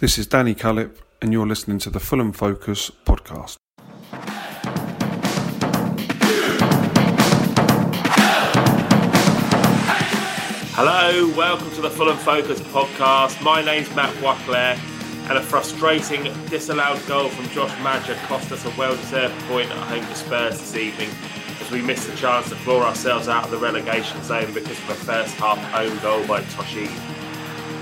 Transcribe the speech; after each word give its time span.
This 0.00 0.16
is 0.16 0.26
Danny 0.26 0.54
Cullip, 0.54 0.98
and 1.20 1.30
you're 1.30 1.46
listening 1.46 1.78
to 1.80 1.90
the 1.90 2.00
Fulham 2.00 2.32
Focus 2.32 2.90
podcast. 3.04 3.58
Hello, 10.72 11.30
welcome 11.36 11.70
to 11.72 11.82
the 11.82 11.90
Fulham 11.90 12.16
Focus 12.16 12.62
podcast. 12.62 13.42
My 13.44 13.62
name's 13.62 13.94
Matt 13.94 14.14
Wackler, 14.22 14.78
and 15.28 15.36
a 15.36 15.42
frustrating 15.42 16.22
disallowed 16.46 17.06
goal 17.06 17.28
from 17.28 17.46
Josh 17.50 17.78
Maja 17.82 18.14
cost 18.26 18.50
us 18.52 18.64
a 18.64 18.70
well 18.78 18.96
deserved 18.96 19.38
point 19.48 19.70
at 19.70 19.76
home 19.76 20.06
to 20.06 20.14
Spurs 20.14 20.58
this 20.58 20.76
evening 20.76 21.10
as 21.60 21.70
we 21.70 21.82
missed 21.82 22.08
the 22.08 22.16
chance 22.16 22.48
to 22.48 22.54
claw 22.64 22.84
ourselves 22.84 23.28
out 23.28 23.44
of 23.44 23.50
the 23.50 23.58
relegation 23.58 24.22
zone 24.22 24.50
because 24.54 24.78
of 24.78 24.88
a 24.88 24.94
first 24.94 25.34
half 25.34 25.58
own 25.74 25.98
goal 25.98 26.26
by 26.26 26.40
Toshi. 26.44 26.88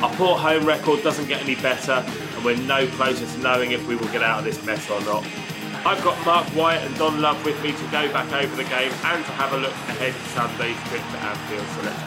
Our 0.02 0.10
poor 0.10 0.38
home 0.38 0.64
record 0.64 1.02
doesn't 1.02 1.26
get 1.26 1.42
any 1.42 1.56
better, 1.56 2.04
and 2.36 2.44
we're 2.44 2.56
no 2.56 2.86
closer 2.86 3.26
to 3.26 3.38
knowing 3.38 3.72
if 3.72 3.84
we 3.88 3.96
will 3.96 4.06
get 4.12 4.22
out 4.22 4.38
of 4.38 4.44
this 4.44 4.64
mess 4.64 4.88
or 4.88 5.00
not. 5.00 5.26
I've 5.84 6.00
got 6.04 6.24
Mark 6.24 6.46
Wyatt 6.54 6.86
and 6.86 6.96
Don 6.96 7.20
Love 7.20 7.44
with 7.44 7.60
me 7.64 7.72
to 7.72 7.82
go 7.90 8.12
back 8.12 8.32
over 8.32 8.54
the 8.54 8.62
game 8.62 8.92
and 8.92 9.24
to 9.24 9.32
have 9.32 9.52
a 9.54 9.56
look 9.56 9.72
ahead 9.72 10.14
to 10.14 10.20
Sunday's 10.28 10.76
trip 10.88 11.02
to 11.02 11.18
Anfield, 11.18 11.66
so 11.74 11.82
let's 11.82 12.02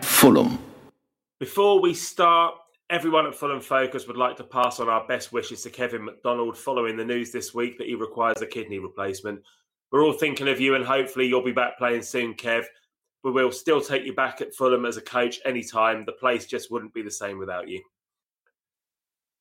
go. 0.00 0.06
Fulham. 0.06 0.58
Before 1.40 1.78
we 1.78 1.92
start, 1.92 2.54
everyone 2.88 3.26
at 3.26 3.34
Fulham 3.34 3.60
Focus 3.60 4.06
would 4.06 4.16
like 4.16 4.38
to 4.38 4.44
pass 4.44 4.80
on 4.80 4.88
our 4.88 5.06
best 5.06 5.30
wishes 5.30 5.60
to 5.64 5.70
Kevin 5.70 6.06
McDonald 6.06 6.56
following 6.56 6.96
the 6.96 7.04
news 7.04 7.32
this 7.32 7.52
week 7.52 7.76
that 7.76 7.86
he 7.86 7.96
requires 7.96 8.40
a 8.40 8.46
kidney 8.46 8.78
replacement. 8.78 9.42
We're 9.92 10.02
all 10.02 10.14
thinking 10.14 10.48
of 10.48 10.58
you, 10.58 10.74
and 10.74 10.86
hopefully 10.86 11.26
you'll 11.26 11.44
be 11.44 11.52
back 11.52 11.76
playing 11.76 12.00
soon, 12.00 12.32
Kev. 12.32 12.64
We 13.26 13.32
will 13.32 13.50
still 13.50 13.80
take 13.80 14.04
you 14.04 14.14
back 14.14 14.40
at 14.40 14.54
Fulham 14.54 14.86
as 14.86 14.98
a 14.98 15.02
coach 15.02 15.40
anytime. 15.44 16.04
The 16.04 16.12
place 16.12 16.46
just 16.46 16.70
wouldn't 16.70 16.94
be 16.94 17.02
the 17.02 17.10
same 17.10 17.40
without 17.40 17.66
you. 17.66 17.82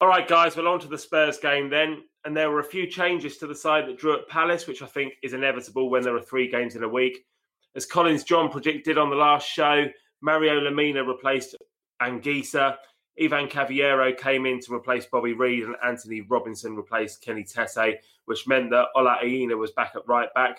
All 0.02 0.08
right, 0.08 0.28
guys, 0.28 0.56
well, 0.56 0.70
on 0.70 0.80
to 0.80 0.88
the 0.88 0.98
Spurs 0.98 1.38
game 1.38 1.70
then. 1.70 2.02
And 2.24 2.36
there 2.36 2.50
were 2.50 2.62
a 2.62 2.64
few 2.64 2.88
changes 2.88 3.38
to 3.38 3.46
the 3.46 3.54
side 3.54 3.88
that 3.88 4.00
drew 4.00 4.18
at 4.18 4.28
Palace, 4.28 4.66
which 4.66 4.82
I 4.82 4.88
think 4.88 5.14
is 5.22 5.34
inevitable 5.34 5.92
when 5.92 6.02
there 6.02 6.16
are 6.16 6.22
three 6.22 6.50
games 6.50 6.76
in 6.76 6.82
a 6.82 6.90
week. 6.90 7.28
As 7.76 7.86
Collins 7.86 8.24
John 8.24 8.50
predicted 8.50 8.98
on 8.98 9.12
the 9.12 9.16
last 9.16 9.48
show, 9.48 9.86
Mario 10.20 10.60
Lemina 10.62 11.06
replaced 11.06 11.56
Anguissa. 12.02 12.78
Ivan 13.22 13.48
Cavaleiro 13.48 14.14
came 14.14 14.48
in 14.48 14.62
to 14.62 14.74
replace 14.74 15.06
Bobby 15.06 15.34
Reid 15.34 15.64
and 15.64 15.76
Antonee 15.86 16.26
Robinson 16.28 16.76
replaced 16.76 17.22
Kenny 17.22 17.44
Tete, 17.44 18.00
which 18.26 18.48
meant 18.48 18.72
that 18.72 18.88
Ola 18.96 19.20
Aina 19.22 19.56
was 19.56 19.74
back 19.74 19.92
at 19.96 20.08
right 20.08 20.34
back 20.34 20.58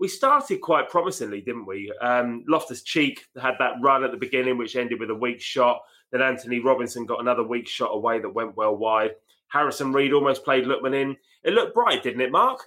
we 0.00 0.08
started 0.08 0.62
quite 0.62 0.88
promisingly, 0.88 1.42
didn't 1.42 1.66
we? 1.66 1.92
Um, 2.00 2.42
Loftus 2.48 2.82
Cheek 2.82 3.26
had 3.40 3.54
that 3.58 3.74
run 3.82 4.02
at 4.02 4.10
the 4.10 4.16
beginning, 4.16 4.56
which 4.56 4.74
ended 4.74 4.98
with 4.98 5.10
a 5.10 5.14
weak 5.14 5.42
shot. 5.42 5.82
Then 6.10 6.22
Antonee 6.22 6.58
Robinson 6.58 7.04
got 7.04 7.20
another 7.20 7.44
weak 7.44 7.68
shot 7.68 7.90
away 7.92 8.18
that 8.18 8.34
went 8.34 8.56
well 8.56 8.74
wide. 8.74 9.10
Harrison 9.48 9.92
Reed 9.92 10.14
almost 10.14 10.42
played 10.42 10.64
Lookman 10.64 10.94
in. 10.94 11.16
It 11.44 11.52
looked 11.52 11.74
bright, 11.74 12.02
didn't 12.02 12.22
it, 12.22 12.32
Mark? 12.32 12.60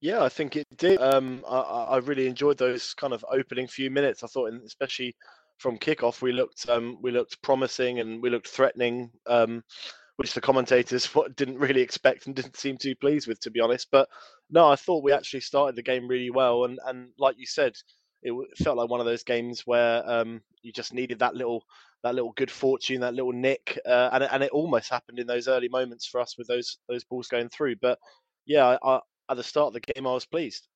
Yeah, 0.00 0.22
I 0.22 0.28
think 0.28 0.54
it 0.54 0.66
did. 0.76 1.00
Um, 1.00 1.42
I, 1.48 1.58
I, 1.58 1.96
really 1.98 2.26
enjoyed 2.26 2.58
those 2.58 2.94
kind 2.94 3.12
of 3.12 3.24
opening 3.30 3.66
few 3.66 3.90
minutes. 3.90 4.22
I 4.22 4.26
thought, 4.28 4.52
especially 4.64 5.16
from 5.58 5.78
kickoff, 5.78 6.22
we 6.22 6.32
looked 6.32 6.68
um, 6.68 6.98
we 7.00 7.10
looked 7.10 7.40
promising 7.42 7.98
and 8.00 8.22
we 8.22 8.30
looked 8.30 8.48
threatening. 8.48 9.10
Um, 9.26 9.64
which 10.16 10.34
the 10.34 10.40
commentators 10.40 11.08
didn't 11.36 11.58
really 11.58 11.80
expect 11.80 12.26
and 12.26 12.34
didn't 12.34 12.56
seem 12.56 12.76
too 12.76 12.94
pleased 12.96 13.28
with, 13.28 13.40
to 13.40 13.50
be 13.50 13.60
honest. 13.60 13.88
But 13.90 14.08
no, 14.50 14.68
I 14.68 14.76
thought 14.76 15.04
we 15.04 15.12
actually 15.12 15.40
started 15.40 15.76
the 15.76 15.82
game 15.82 16.08
really 16.08 16.30
well, 16.30 16.64
and 16.64 16.78
and 16.86 17.08
like 17.18 17.36
you 17.38 17.46
said, 17.46 17.76
it 18.22 18.34
felt 18.58 18.76
like 18.76 18.90
one 18.90 19.00
of 19.00 19.06
those 19.06 19.22
games 19.22 19.62
where 19.66 20.08
um, 20.08 20.40
you 20.62 20.72
just 20.72 20.94
needed 20.94 21.18
that 21.20 21.34
little 21.34 21.64
that 22.02 22.14
little 22.14 22.32
good 22.32 22.50
fortune, 22.50 23.00
that 23.00 23.14
little 23.14 23.32
nick, 23.32 23.78
uh, 23.86 24.10
and 24.12 24.24
and 24.24 24.42
it 24.42 24.50
almost 24.50 24.90
happened 24.90 25.18
in 25.18 25.26
those 25.26 25.48
early 25.48 25.68
moments 25.68 26.06
for 26.06 26.20
us 26.20 26.36
with 26.38 26.46
those 26.46 26.78
those 26.88 27.04
balls 27.04 27.28
going 27.28 27.48
through. 27.48 27.76
But 27.76 27.98
yeah, 28.46 28.76
I, 28.82 28.94
I, 28.94 29.00
at 29.30 29.36
the 29.36 29.42
start 29.42 29.68
of 29.68 29.74
the 29.74 29.92
game, 29.92 30.06
I 30.06 30.12
was 30.12 30.26
pleased. 30.26 30.68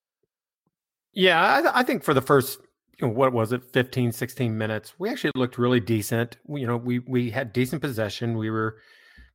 Yeah, 1.13 1.41
I, 1.41 1.79
I 1.79 1.83
think 1.83 2.03
for 2.03 2.13
the 2.13 2.21
first 2.21 2.59
what 2.99 3.33
was 3.33 3.51
it 3.51 3.63
15 3.73 4.11
16 4.11 4.55
minutes 4.55 4.93
we 4.99 5.09
actually 5.09 5.31
looked 5.33 5.57
really 5.57 5.79
decent 5.79 6.37
we, 6.45 6.61
you 6.61 6.67
know 6.67 6.77
we 6.77 6.99
we 6.99 7.31
had 7.31 7.51
decent 7.51 7.81
possession 7.81 8.37
we 8.37 8.51
were 8.51 8.77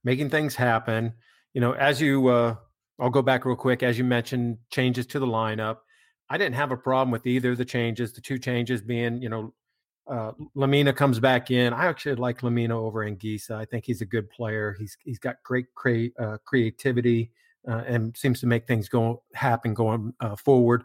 making 0.06 0.30
things 0.30 0.54
happen. 0.54 1.12
You 1.52 1.60
know, 1.60 1.72
as 1.72 2.00
you, 2.00 2.28
uh, 2.28 2.54
I'll 3.00 3.10
go 3.10 3.22
back 3.22 3.44
real 3.44 3.56
quick. 3.56 3.82
As 3.82 3.98
you 3.98 4.04
mentioned, 4.04 4.58
changes 4.70 5.04
to 5.08 5.18
the 5.18 5.26
lineup. 5.26 5.78
I 6.30 6.38
didn't 6.38 6.54
have 6.54 6.70
a 6.70 6.76
problem 6.76 7.10
with 7.10 7.26
either 7.26 7.50
of 7.50 7.58
the 7.58 7.64
changes. 7.64 8.12
The 8.12 8.20
two 8.20 8.38
changes 8.38 8.80
being, 8.80 9.20
you 9.20 9.28
know, 9.28 9.52
uh, 10.06 10.30
Lemina 10.56 10.94
comes 10.94 11.18
back 11.18 11.50
in. 11.50 11.72
I 11.72 11.86
actually 11.86 12.14
like 12.14 12.40
Lemina 12.40 12.70
over 12.70 13.04
Anguissa. 13.04 13.56
I 13.56 13.64
think 13.64 13.84
he's 13.84 14.00
a 14.00 14.06
good 14.06 14.30
player. 14.30 14.76
He's 14.78 14.96
he's 15.04 15.18
got 15.18 15.42
great 15.42 15.66
cre- 15.74 16.14
uh, 16.18 16.36
creativity 16.44 17.32
uh, 17.68 17.82
and 17.88 18.16
seems 18.16 18.38
to 18.40 18.46
make 18.46 18.68
things 18.68 18.88
go 18.88 19.24
happen 19.34 19.74
going 19.74 20.14
uh, 20.20 20.36
forward. 20.36 20.84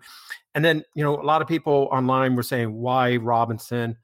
And 0.55 0.65
then 0.65 0.83
you 0.95 1.03
know 1.03 1.21
a 1.21 1.21
lot 1.21 1.43
of 1.43 1.47
people 1.47 1.89
online 1.91 2.35
were 2.35 2.41
saying 2.41 2.73
why 2.73 3.17
Robinson 3.17 3.95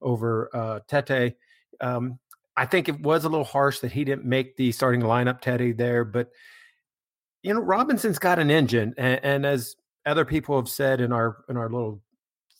over 0.00 0.48
uh, 0.54 0.80
Tete. 0.88 1.36
Um, 1.82 2.18
I 2.56 2.66
think 2.66 2.88
it 2.88 3.00
was 3.00 3.24
a 3.24 3.28
little 3.28 3.44
harsh 3.44 3.80
that 3.80 3.92
he 3.92 4.04
didn't 4.04 4.24
make 4.24 4.56
the 4.56 4.72
starting 4.72 5.00
lineup, 5.00 5.40
Teddy, 5.40 5.72
there. 5.72 6.04
But 6.04 6.30
you 7.42 7.54
know, 7.54 7.60
Robinson's 7.60 8.18
got 8.18 8.38
an 8.38 8.50
engine, 8.50 8.94
and, 8.96 9.20
and 9.24 9.46
as 9.46 9.74
other 10.06 10.24
people 10.24 10.56
have 10.56 10.68
said 10.68 11.00
in 11.00 11.12
our 11.12 11.44
in 11.48 11.56
our 11.56 11.70
little 11.70 12.02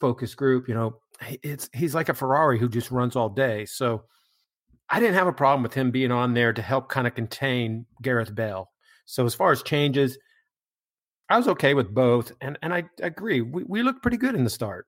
focus 0.01 0.35
group, 0.35 0.69
you 0.69 0.75
know, 0.75 0.99
it's 1.43 1.69
he's 1.73 1.95
like 1.95 2.09
a 2.09 2.15
Ferrari 2.15 2.59
who 2.59 2.69
just 2.69 2.91
runs 2.91 3.17
all 3.17 3.29
day. 3.29 3.65
So 3.67 4.05
I 4.89 5.01
didn't 5.01 5.15
have 5.15 5.27
a 5.27 5.33
problem 5.33 5.63
with 5.63 5.75
him 5.75 5.91
being 5.91 6.13
on 6.13 6.35
there 6.35 6.53
to 6.53 6.63
help 6.63 6.89
kind 6.89 7.07
of 7.07 7.15
contain 7.15 7.87
Gareth 8.03 8.35
Bale. 8.35 8.71
So 9.05 9.27
as 9.27 9.35
far 9.35 9.53
as 9.53 9.63
changes, 9.63 10.19
I 11.29 11.39
was 11.39 11.49
okay 11.49 11.75
with 11.75 11.95
both, 11.95 12.33
and 12.41 12.59
and 12.63 12.75
I 12.75 12.85
agree. 13.03 13.41
We 13.41 13.65
we 13.65 13.83
looked 13.83 14.03
pretty 14.03 14.17
good 14.17 14.35
in 14.35 14.45
the 14.45 14.51
start. 14.51 14.87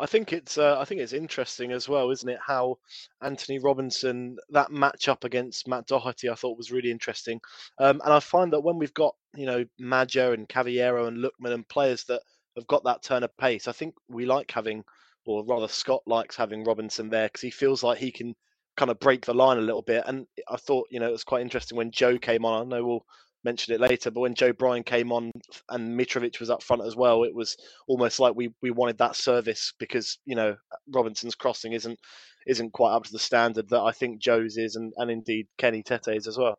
I 0.00 0.06
think 0.06 0.32
it's 0.32 0.58
uh, 0.58 0.78
I 0.78 0.84
think 0.84 1.00
it's 1.00 1.12
interesting 1.12 1.72
as 1.72 1.88
well, 1.88 2.10
isn't 2.10 2.28
it? 2.28 2.38
How 2.44 2.78
Antonee 3.22 3.58
Robinson 3.58 4.36
that 4.50 4.70
matchup 4.70 5.24
against 5.24 5.66
Matt 5.66 5.86
Doherty 5.86 6.30
I 6.30 6.34
thought 6.34 6.56
was 6.56 6.70
really 6.70 6.90
interesting, 6.90 7.40
um, 7.78 8.00
and 8.04 8.12
I 8.12 8.20
find 8.20 8.52
that 8.52 8.60
when 8.60 8.78
we've 8.78 8.94
got 8.94 9.14
you 9.34 9.46
know 9.46 9.64
Maja 9.78 10.32
and 10.32 10.48
Cavaleiro 10.48 11.06
and 11.06 11.18
Lookman 11.18 11.52
and 11.52 11.68
players 11.68 12.04
that 12.04 12.22
have 12.56 12.66
got 12.68 12.84
that 12.84 13.02
turn 13.02 13.24
of 13.24 13.36
pace, 13.38 13.66
I 13.66 13.72
think 13.72 13.94
we 14.08 14.24
like 14.24 14.50
having, 14.52 14.84
or 15.26 15.44
rather 15.44 15.68
Scott 15.68 16.02
likes 16.06 16.36
having 16.36 16.64
Robinson 16.64 17.10
there 17.10 17.26
because 17.26 17.42
he 17.42 17.50
feels 17.50 17.82
like 17.82 17.98
he 17.98 18.12
can 18.12 18.34
kind 18.76 18.90
of 18.92 19.00
break 19.00 19.26
the 19.26 19.34
line 19.34 19.58
a 19.58 19.62
little 19.62 19.82
bit. 19.82 20.04
And 20.06 20.26
I 20.48 20.56
thought 20.58 20.86
you 20.90 21.00
know 21.00 21.08
it 21.08 21.12
was 21.12 21.24
quite 21.24 21.42
interesting 21.42 21.76
when 21.76 21.90
Joe 21.90 22.18
came 22.18 22.44
on. 22.44 22.62
I 22.62 22.76
know 22.76 22.86
we'll 22.86 23.06
mention 23.44 23.74
it 23.74 23.80
later, 23.80 24.10
but 24.10 24.20
when 24.20 24.34
Joe 24.34 24.52
Bryan 24.52 24.82
came 24.82 25.12
on 25.12 25.30
and 25.70 25.98
Mitrovic 25.98 26.40
was 26.40 26.50
up 26.50 26.62
front 26.62 26.84
as 26.84 26.96
well, 26.96 27.24
it 27.24 27.34
was 27.34 27.56
almost 27.86 28.20
like 28.20 28.34
we, 28.34 28.52
we 28.62 28.70
wanted 28.70 28.98
that 28.98 29.16
service 29.16 29.72
because 29.78 30.18
you 30.24 30.34
know 30.34 30.56
Robinson's 30.92 31.34
crossing 31.34 31.72
isn't 31.72 31.98
isn't 32.46 32.72
quite 32.72 32.94
up 32.94 33.04
to 33.04 33.12
the 33.12 33.18
standard 33.18 33.68
that 33.68 33.80
I 33.80 33.92
think 33.92 34.20
Joe's 34.20 34.56
is, 34.56 34.76
and, 34.76 34.92
and 34.96 35.10
indeed 35.10 35.46
Kenny 35.58 35.82
Tete's 35.82 36.26
as 36.26 36.38
well. 36.38 36.58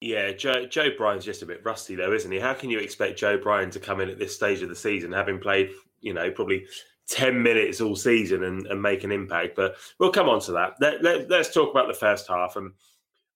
Yeah, 0.00 0.32
Joe 0.32 0.66
Joe 0.66 0.88
Bryan's 0.96 1.24
just 1.24 1.42
a 1.42 1.46
bit 1.46 1.64
rusty 1.64 1.94
though, 1.94 2.12
isn't 2.12 2.30
he? 2.32 2.38
How 2.38 2.54
can 2.54 2.70
you 2.70 2.78
expect 2.78 3.18
Joe 3.18 3.38
Bryan 3.38 3.70
to 3.70 3.80
come 3.80 4.00
in 4.00 4.08
at 4.08 4.18
this 4.18 4.34
stage 4.34 4.62
of 4.62 4.68
the 4.68 4.76
season, 4.76 5.12
having 5.12 5.38
played, 5.38 5.70
you 6.00 6.14
know, 6.14 6.30
probably 6.30 6.64
10 7.08 7.42
minutes 7.42 7.80
all 7.80 7.96
season 7.96 8.44
and, 8.44 8.66
and 8.66 8.80
make 8.80 9.04
an 9.04 9.12
impact? 9.12 9.56
But 9.56 9.76
we'll 9.98 10.12
come 10.12 10.28
on 10.28 10.40
to 10.42 10.52
that. 10.52 10.76
Let, 10.80 11.02
let, 11.02 11.28
let's 11.28 11.52
talk 11.52 11.70
about 11.70 11.86
the 11.86 11.94
first 11.94 12.28
half. 12.28 12.56
And 12.56 12.72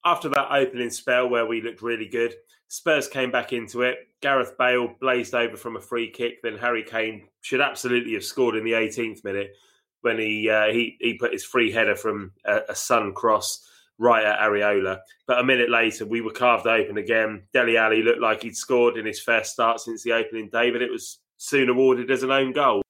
after 0.05 0.29
that 0.31 0.53
opening 0.53 0.91
spell 0.91 1.29
where 1.29 1.47
we 1.47 1.63
looked 1.63 1.83
really 1.83 2.09
good, 2.09 2.35
Spurs 2.69 3.09
came 3.09 3.31
back 3.31 3.53
into 3.53 3.83
it. 3.83 3.99
Gareth 4.21 4.57
Bale 4.59 4.95
blazed 5.01 5.35
over 5.35 5.57
from 5.57 5.77
a 5.77 5.81
free 5.81 6.11
kick. 6.11 6.43
Then 6.43 6.59
Harry 6.59 6.83
Kane 6.83 7.29
should 7.41 7.61
absolutely 7.61 8.15
have 8.15 8.25
scored 8.25 8.57
in 8.57 8.65
the 8.65 8.73
18th 8.73 9.23
minute 9.25 9.55
when 10.01 10.19
he 10.19 10.51
uh, 10.51 10.67
he 10.67 10.97
he 11.01 11.15
put 11.15 11.33
his 11.33 11.45
free 11.45 11.71
header 11.71 11.97
from 11.97 12.33
a, 12.45 12.61
a 12.71 12.75
Son 12.75 13.13
cross 13.15 13.67
right 13.99 14.25
at 14.25 14.41
Areola. 14.41 14.99
But 15.27 15.39
a 15.39 15.45
minute 15.45 15.71
later, 15.71 16.05
we 16.05 16.21
were 16.21 16.33
carved 16.33 16.67
open 16.67 16.99
again. 16.99 17.45
Dele 17.53 17.77
Alli 17.77 18.03
looked 18.03 18.21
like 18.21 18.43
he'd 18.43 18.57
scored 18.57 18.97
in 18.97 19.07
his 19.07 19.21
first 19.21 19.53
start 19.53 19.81
since 19.81 20.03
the 20.03 20.13
opening 20.13 20.49
day, 20.51 20.71
but 20.71 20.83
it 20.83 20.91
was 20.91 21.21
soon 21.37 21.69
awarded 21.69 22.11
as 22.11 22.23
an 22.23 22.31
own 22.31 22.53
goal. 22.53 22.83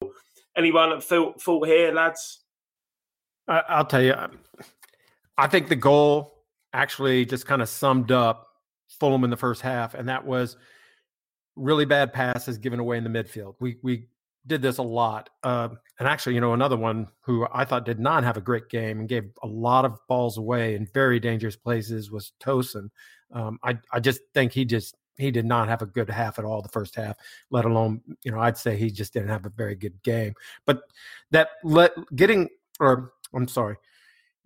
Anyone 0.56 0.92
at 0.92 1.02
fault 1.02 1.66
here, 1.66 1.92
lads? 1.92 2.40
I'll 3.46 3.84
tell 3.84 4.02
you. 4.02 4.14
I 5.36 5.46
think 5.48 5.68
the 5.68 5.76
goal 5.76 6.33
actually 6.74 7.24
just 7.24 7.46
kind 7.46 7.62
of 7.62 7.68
summed 7.68 8.12
up 8.12 8.48
Fulham 9.00 9.24
in 9.24 9.30
the 9.30 9.36
first 9.36 9.62
half, 9.62 9.94
and 9.94 10.08
that 10.08 10.26
was 10.26 10.56
really 11.56 11.84
bad 11.84 12.12
passes 12.12 12.58
given 12.58 12.80
away 12.80 12.98
in 12.98 13.04
the 13.04 13.10
midfield. 13.10 13.54
We 13.60 13.78
we 13.82 14.08
did 14.46 14.60
this 14.60 14.76
a 14.76 14.82
lot, 14.82 15.30
uh, 15.42 15.68
and 15.98 16.06
actually, 16.06 16.34
you 16.34 16.40
know, 16.40 16.52
another 16.52 16.76
one 16.76 17.08
who 17.20 17.46
I 17.52 17.64
thought 17.64 17.86
did 17.86 17.98
not 17.98 18.24
have 18.24 18.36
a 18.36 18.42
great 18.42 18.68
game 18.68 19.00
and 19.00 19.08
gave 19.08 19.30
a 19.42 19.46
lot 19.46 19.86
of 19.86 19.98
balls 20.08 20.36
away 20.36 20.74
in 20.74 20.86
very 20.92 21.18
dangerous 21.18 21.56
places 21.56 22.10
was 22.10 22.32
Tosin. 22.40 22.90
Um, 23.32 23.58
I 23.62 23.78
I 23.92 24.00
just 24.00 24.20
think 24.34 24.52
he 24.52 24.64
just 24.64 24.96
he 25.16 25.30
did 25.30 25.46
not 25.46 25.68
have 25.68 25.80
a 25.80 25.86
good 25.86 26.10
half 26.10 26.38
at 26.38 26.44
all 26.44 26.60
the 26.60 26.68
first 26.68 26.94
half, 26.96 27.16
let 27.50 27.64
alone 27.64 28.02
you 28.24 28.32
know 28.32 28.40
I'd 28.40 28.58
say 28.58 28.76
he 28.76 28.90
just 28.90 29.12
didn't 29.14 29.28
have 29.28 29.46
a 29.46 29.50
very 29.50 29.76
good 29.76 30.02
game. 30.02 30.34
But 30.66 30.82
that 31.30 31.50
let 31.62 31.92
getting 32.16 32.48
or 32.80 33.12
I'm 33.32 33.48
sorry, 33.48 33.76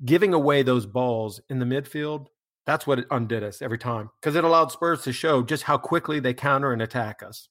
giving 0.04 0.34
away 0.34 0.62
those 0.62 0.86
balls 0.86 1.40
in 1.48 1.58
the 1.58 1.64
midfield, 1.64 2.26
that's 2.66 2.86
what 2.86 2.98
it 2.98 3.06
undid 3.10 3.42
us 3.42 3.62
every 3.62 3.78
time 3.78 4.10
because 4.20 4.36
it 4.36 4.44
allowed 4.44 4.70
Spurs 4.70 5.02
to 5.02 5.12
show 5.12 5.42
just 5.42 5.62
how 5.62 5.78
quickly 5.78 6.20
they 6.20 6.34
counter 6.34 6.72
and 6.72 6.82
attack 6.82 7.22
us. 7.22 7.48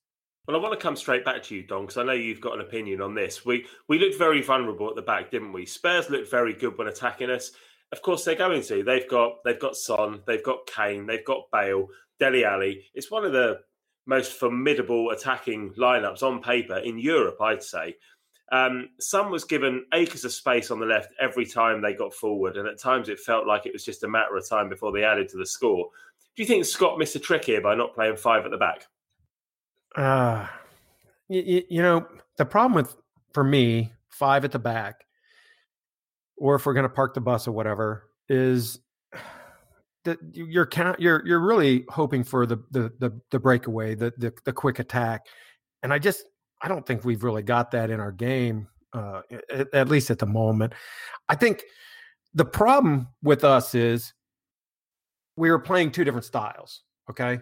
Well, 0.48 0.56
I 0.56 0.60
want 0.62 0.80
to 0.80 0.82
come 0.82 0.96
straight 0.96 1.26
back 1.26 1.44
to 1.44 1.56
you, 1.56 1.64
Don, 1.64 1.82
because 1.82 1.98
I 1.98 2.04
know 2.04 2.14
you've 2.14 2.40
got 2.40 2.54
an 2.54 2.62
opinion 2.62 3.02
on 3.02 3.14
this. 3.14 3.46
We 3.46 3.66
we 3.90 4.00
looked 4.00 4.18
very 4.18 4.42
vulnerable 4.42 4.88
at 4.90 4.96
the 4.96 5.02
back, 5.02 5.32
didn't 5.32 5.54
we? 5.54 5.66
Spurs 5.66 6.10
looked 6.10 6.32
very 6.32 6.54
good 6.54 6.78
when 6.78 6.88
attacking 6.88 7.30
us. 7.30 7.52
Of 7.92 8.02
course, 8.02 8.24
they're 8.24 8.36
going 8.36 8.62
to. 8.64 8.84
They've 8.84 9.10
got 9.10 9.44
they've 9.44 9.60
got 9.60 9.76
Son, 9.76 10.22
they've 10.26 10.44
got 10.44 10.68
Kane, 10.68 11.06
they've 11.06 11.26
got 11.26 11.52
Bale, 11.52 11.88
Dele 12.20 12.46
Alli. 12.46 12.86
It's 12.94 13.12
one 13.12 13.26
of 13.26 13.34
the 13.34 13.60
most 14.06 14.34
formidable 14.34 15.10
attacking 15.10 15.74
lineups 15.74 16.24
on 16.24 16.42
paper 16.42 16.78
in 16.78 16.98
Europe, 16.98 17.42
I'd 17.42 17.62
say. 17.62 17.96
Um, 18.52 18.90
was 19.30 19.44
given 19.44 19.86
acres 19.94 20.24
of 20.24 20.32
space 20.32 20.72
on 20.72 20.80
the 20.80 20.86
left 20.86 21.12
every 21.20 21.46
time 21.46 21.82
they 21.82 21.94
got 21.94 22.14
forward, 22.14 22.56
and 22.56 22.68
at 22.68 22.80
times 22.80 23.10
it 23.10 23.20
felt 23.20 23.46
like 23.46 23.66
it 23.66 23.74
was 23.74 23.84
just 23.84 24.04
a 24.04 24.08
matter 24.08 24.38
of 24.38 24.48
time 24.48 24.70
before 24.70 24.92
they 24.92 25.04
added 25.04 25.28
to 25.30 25.38
the 25.38 25.46
score. 25.46 25.90
Do 26.36 26.44
you 26.44 26.48
think 26.48 26.64
Scott 26.66 26.98
missed 26.98 27.16
a 27.16 27.20
trick 27.20 27.46
here 27.46 27.62
by 27.62 27.76
not 27.76 27.94
playing 27.94 28.16
five 28.16 28.46
at 28.46 28.52
the 28.52 28.58
back? 28.58 28.88
Uh, 29.96 30.48
you, 31.28 31.64
you 31.70 31.82
know, 31.82 32.08
the 32.38 32.46
problem 32.46 32.74
with, 32.74 32.96
for 33.34 33.44
me, 33.44 33.92
five 34.10 34.46
at 34.46 34.52
the 34.52 34.60
back, 34.60 35.06
or 36.38 36.56
if 36.56 36.66
we're 36.66 36.74
going 36.74 36.84
to 36.84 36.90
park 36.90 37.16
the 37.16 37.22
bus 37.22 37.48
or 37.48 37.52
whatever, 37.52 38.10
is 38.30 38.80
that 40.06 40.20
you're 40.32 40.70
you're 41.00 41.26
you're 41.26 41.40
really 41.40 41.84
hoping 41.90 42.24
for 42.24 42.46
the 42.46 42.58
the 42.72 42.94
the, 43.00 43.20
the 43.32 43.40
breakaway, 43.40 43.94
the, 43.94 44.14
the 44.18 44.32
the 44.46 44.54
quick 44.54 44.80
attack, 44.80 45.26
and 45.84 45.92
I 45.92 46.00
just 46.00 46.24
I 46.62 46.68
don't 46.68 46.86
think 46.86 47.04
we've 47.04 47.24
really 47.24 47.44
got 47.44 47.72
that 47.72 47.90
in 47.90 48.00
our 48.00 48.12
game, 48.12 48.68
uh, 48.94 49.22
at, 49.52 49.74
at 49.74 49.90
least 49.90 50.10
at 50.10 50.20
the 50.20 50.26
moment. 50.26 50.74
I 51.30 51.36
think 51.36 51.64
the 52.34 52.46
problem 52.46 53.08
with 53.22 53.44
us 53.44 53.76
is 53.76 54.14
we 55.36 55.52
were 55.52 55.60
playing 55.60 55.92
two 55.92 56.04
different 56.04 56.26
styles. 56.26 56.84
Okay, 57.10 57.40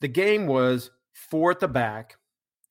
the 0.00 0.08
game 0.08 0.46
was 0.46 0.90
four 1.14 1.50
at 1.50 1.60
the 1.60 1.68
back 1.68 2.16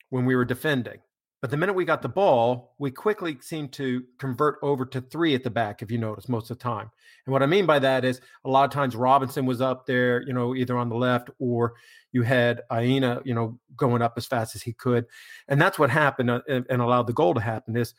when 0.10 0.26
we 0.26 0.36
were 0.36 0.46
defending. 0.46 1.00
But 1.42 1.52
the 1.52 1.58
minute 1.58 1.74
we 1.74 1.86
got 1.86 2.02
the 2.02 2.10
ball, 2.10 2.74
we 2.80 2.90
quickly 2.90 3.38
seemed 3.42 3.72
to 3.74 4.04
convert 4.18 4.58
over 4.64 4.86
to 4.88 5.02
three 5.02 5.36
at 5.36 5.44
the 5.44 5.52
back, 5.52 5.84
if 5.84 5.92
you 5.92 6.00
notice, 6.00 6.28
most 6.28 6.50
of 6.50 6.58
the 6.58 6.64
time. 6.64 6.90
And 7.26 7.34
what 7.34 7.44
I 7.44 7.46
mean 7.46 7.68
by 7.68 7.78
that 7.80 8.04
is 8.04 8.22
a 8.44 8.50
lot 8.50 8.66
of 8.66 8.72
times 8.72 8.96
Robinson 8.96 9.46
was 9.46 9.62
up 9.62 9.86
there, 9.86 10.24
you 10.24 10.34
know, 10.34 10.56
either 10.56 10.76
on 10.78 10.90
the 10.90 10.96
left 10.96 11.30
or 11.38 11.76
you 12.12 12.24
had 12.24 12.62
Aina, 12.72 13.22
you 13.24 13.36
know, 13.36 13.60
going 13.76 14.02
up 14.02 14.14
as 14.18 14.26
fast 14.26 14.56
as 14.56 14.64
he 14.64 14.74
could. 14.74 15.06
And 15.48 15.62
that's 15.62 15.78
what 15.78 15.92
happened 15.92 16.32
uh, 16.32 16.42
and, 16.48 16.82
allowed 16.82 17.06
the 17.06 17.14
goal 17.14 17.36
to 17.36 17.42
happen 17.42 17.78
is 17.78 17.94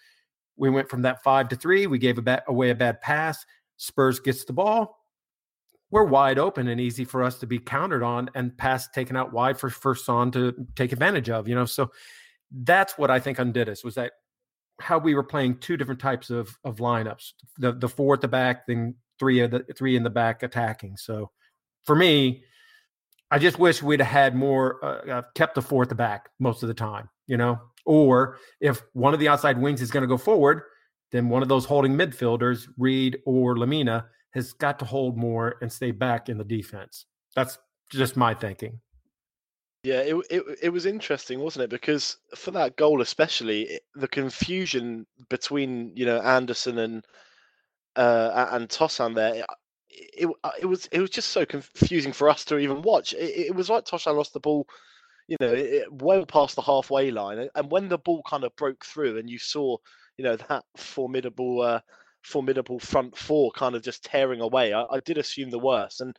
we 0.56 0.68
went 0.68 0.88
from 0.88 1.02
that 1.02 1.22
five 1.22 1.48
to 1.50 1.56
three. 1.56 1.86
We 1.86 1.98
gave 1.98 2.18
a 2.18 2.22
ba- 2.22 2.42
away 2.48 2.70
a 2.70 2.74
bad 2.74 3.00
pass. 3.00 3.46
Spurs 3.76 4.18
gets 4.18 4.44
the 4.44 4.52
ball 4.52 4.98
we're 5.90 6.04
wide 6.04 6.38
open 6.38 6.68
and 6.68 6.80
easy 6.80 7.04
for 7.04 7.22
us 7.22 7.38
to 7.38 7.46
be 7.46 7.58
countered 7.58 8.02
on 8.02 8.28
and 8.34 8.56
pass 8.58 8.88
taken 8.88 9.16
out 9.16 9.32
wide 9.32 9.58
for 9.58 9.70
for 9.70 9.94
Son 9.94 10.30
to 10.32 10.54
take 10.76 10.92
advantage 10.92 11.30
of. 11.30 11.48
You 11.48 11.54
know, 11.54 11.64
so 11.64 11.90
that's 12.50 12.96
what 12.98 13.10
I 13.10 13.20
think 13.20 13.38
undid 13.38 13.68
us 13.68 13.84
was 13.84 13.94
that 13.96 14.12
how 14.80 14.98
we 14.98 15.14
were 15.14 15.24
playing 15.24 15.58
two 15.58 15.76
different 15.76 16.00
types 16.00 16.30
of 16.30 16.56
of 16.64 16.76
lineups: 16.76 17.32
the 17.58 17.72
the 17.72 17.88
four 17.88 18.14
at 18.14 18.20
the 18.20 18.28
back, 18.28 18.66
then 18.66 18.94
three 19.18 19.46
the 19.46 19.64
three 19.76 19.96
in 19.96 20.02
the 20.02 20.10
back 20.10 20.42
attacking. 20.42 20.96
So 20.96 21.30
for 21.84 21.96
me, 21.96 22.44
I 23.30 23.38
just 23.38 23.58
wish 23.58 23.82
we'd 23.82 24.00
have 24.00 24.08
had 24.08 24.34
more, 24.34 24.84
uh, 24.84 25.10
uh 25.10 25.22
kept 25.34 25.54
the 25.54 25.62
four 25.62 25.82
at 25.82 25.88
the 25.88 25.94
back 25.94 26.30
most 26.38 26.62
of 26.62 26.68
the 26.68 26.74
time. 26.74 27.08
You 27.26 27.36
know, 27.36 27.60
or 27.84 28.38
if 28.60 28.82
one 28.92 29.14
of 29.14 29.20
the 29.20 29.28
outside 29.28 29.60
wings 29.60 29.82
is 29.82 29.90
going 29.90 30.02
to 30.02 30.08
go 30.08 30.16
forward, 30.16 30.62
then 31.12 31.28
one 31.28 31.42
of 31.42 31.48
those 31.48 31.64
holding 31.64 31.94
midfielders, 31.94 32.68
Reed 32.78 33.18
or 33.26 33.56
Lemina 33.56 34.06
has 34.32 34.52
got 34.52 34.78
to 34.78 34.84
hold 34.84 35.16
more 35.16 35.56
and 35.60 35.72
stay 35.72 35.90
back 35.90 36.28
in 36.28 36.38
the 36.38 36.44
defense. 36.44 37.06
That's 37.34 37.58
just 37.90 38.16
my 38.16 38.34
thinking. 38.34 38.80
Yeah, 39.88 40.00
it, 40.00 40.16
it 40.30 40.42
it 40.64 40.68
was 40.70 40.86
interesting, 40.86 41.38
wasn't 41.40 41.64
it? 41.64 41.70
Because 41.70 42.16
for 42.36 42.50
that 42.52 42.76
goal, 42.76 43.00
especially 43.00 43.80
the 43.94 44.08
confusion 44.08 45.06
between 45.28 45.92
you 45.96 46.04
know 46.04 46.18
Andersen 46.20 46.78
and 46.78 47.06
uh, 47.96 48.48
and 48.52 48.68
Tosin 48.68 49.14
there, 49.14 49.44
it, 49.90 50.28
it 50.60 50.66
was 50.66 50.86
it 50.92 51.00
was 51.00 51.10
just 51.10 51.30
so 51.30 51.46
confusing 51.46 52.12
for 52.12 52.28
us 52.28 52.44
to 52.46 52.58
even 52.58 52.82
watch. 52.82 53.14
It, 53.14 53.48
it 53.48 53.54
was 53.54 53.70
like 53.70 53.84
Tosin 53.86 54.16
lost 54.16 54.32
the 54.34 54.40
ball, 54.40 54.66
you 55.28 55.36
know, 55.40 55.52
it, 55.54 55.92
well 55.92 56.26
past 56.26 56.56
the 56.56 56.62
halfway 56.62 57.10
line, 57.10 57.48
and 57.54 57.70
when 57.70 57.88
the 57.88 57.98
ball 57.98 58.22
kind 58.28 58.44
of 58.44 58.56
broke 58.56 58.84
through, 58.84 59.18
and 59.18 59.30
you 59.30 59.38
saw 59.38 59.76
you 60.18 60.24
know 60.24 60.36
that 60.36 60.64
formidable 60.76 61.62
uh, 61.62 61.80
formidable 62.22 62.80
front 62.80 63.16
four 63.16 63.52
kind 63.52 63.74
of 63.76 63.82
just 63.82 64.04
tearing 64.04 64.40
away. 64.42 64.72
I, 64.74 64.84
I 64.84 65.00
did 65.00 65.18
assume 65.18 65.50
the 65.50 65.58
worst, 65.60 66.00
and 66.00 66.16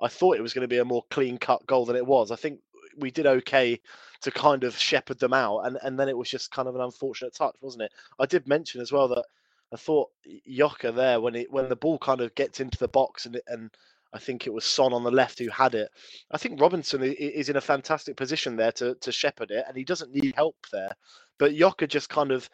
I 0.00 0.08
thought 0.08 0.36
it 0.36 0.42
was 0.42 0.54
going 0.54 0.62
to 0.62 0.68
be 0.68 0.78
a 0.78 0.84
more 0.84 1.04
clean 1.10 1.38
cut 1.38 1.66
goal 1.66 1.84
than 1.86 1.96
it 1.96 2.06
was. 2.06 2.30
I 2.30 2.36
think 2.36 2.60
we 2.98 3.10
did 3.10 3.26
okay 3.26 3.80
to 4.22 4.30
kind 4.30 4.64
of 4.64 4.76
shepherd 4.76 5.18
them 5.18 5.32
out, 5.32 5.60
and, 5.60 5.78
and 5.82 5.98
then 5.98 6.08
it 6.08 6.16
was 6.16 6.30
just 6.30 6.50
kind 6.50 6.68
of 6.68 6.74
an 6.74 6.80
unfortunate 6.80 7.34
touch, 7.34 7.54
wasn't 7.60 7.84
it? 7.84 7.92
I 8.18 8.26
did 8.26 8.48
mention 8.48 8.80
as 8.80 8.92
well 8.92 9.08
that 9.08 9.24
I 9.72 9.76
thought 9.76 10.10
Yoka 10.44 10.92
there 10.92 11.20
when 11.20 11.34
it 11.34 11.50
when 11.50 11.68
the 11.68 11.76
ball 11.76 11.98
kind 11.98 12.20
of 12.20 12.34
gets 12.34 12.60
into 12.60 12.78
the 12.78 12.88
box 12.88 13.26
and 13.26 13.40
and 13.46 13.70
I 14.12 14.18
think 14.18 14.46
it 14.46 14.52
was 14.52 14.64
Son 14.64 14.92
on 14.92 15.04
the 15.04 15.10
left 15.10 15.38
who 15.38 15.50
had 15.50 15.74
it. 15.74 15.90
I 16.30 16.38
think 16.38 16.60
Robinson 16.60 17.02
is 17.02 17.50
in 17.50 17.56
a 17.56 17.60
fantastic 17.60 18.16
position 18.16 18.56
there 18.56 18.72
to 18.72 18.94
to 18.94 19.12
shepherd 19.12 19.50
it, 19.50 19.64
and 19.68 19.76
he 19.76 19.84
doesn't 19.84 20.14
need 20.14 20.34
help 20.34 20.56
there. 20.72 20.92
But 21.38 21.54
Yoka 21.54 21.86
just 21.86 22.08
kind 22.08 22.32
of 22.32 22.48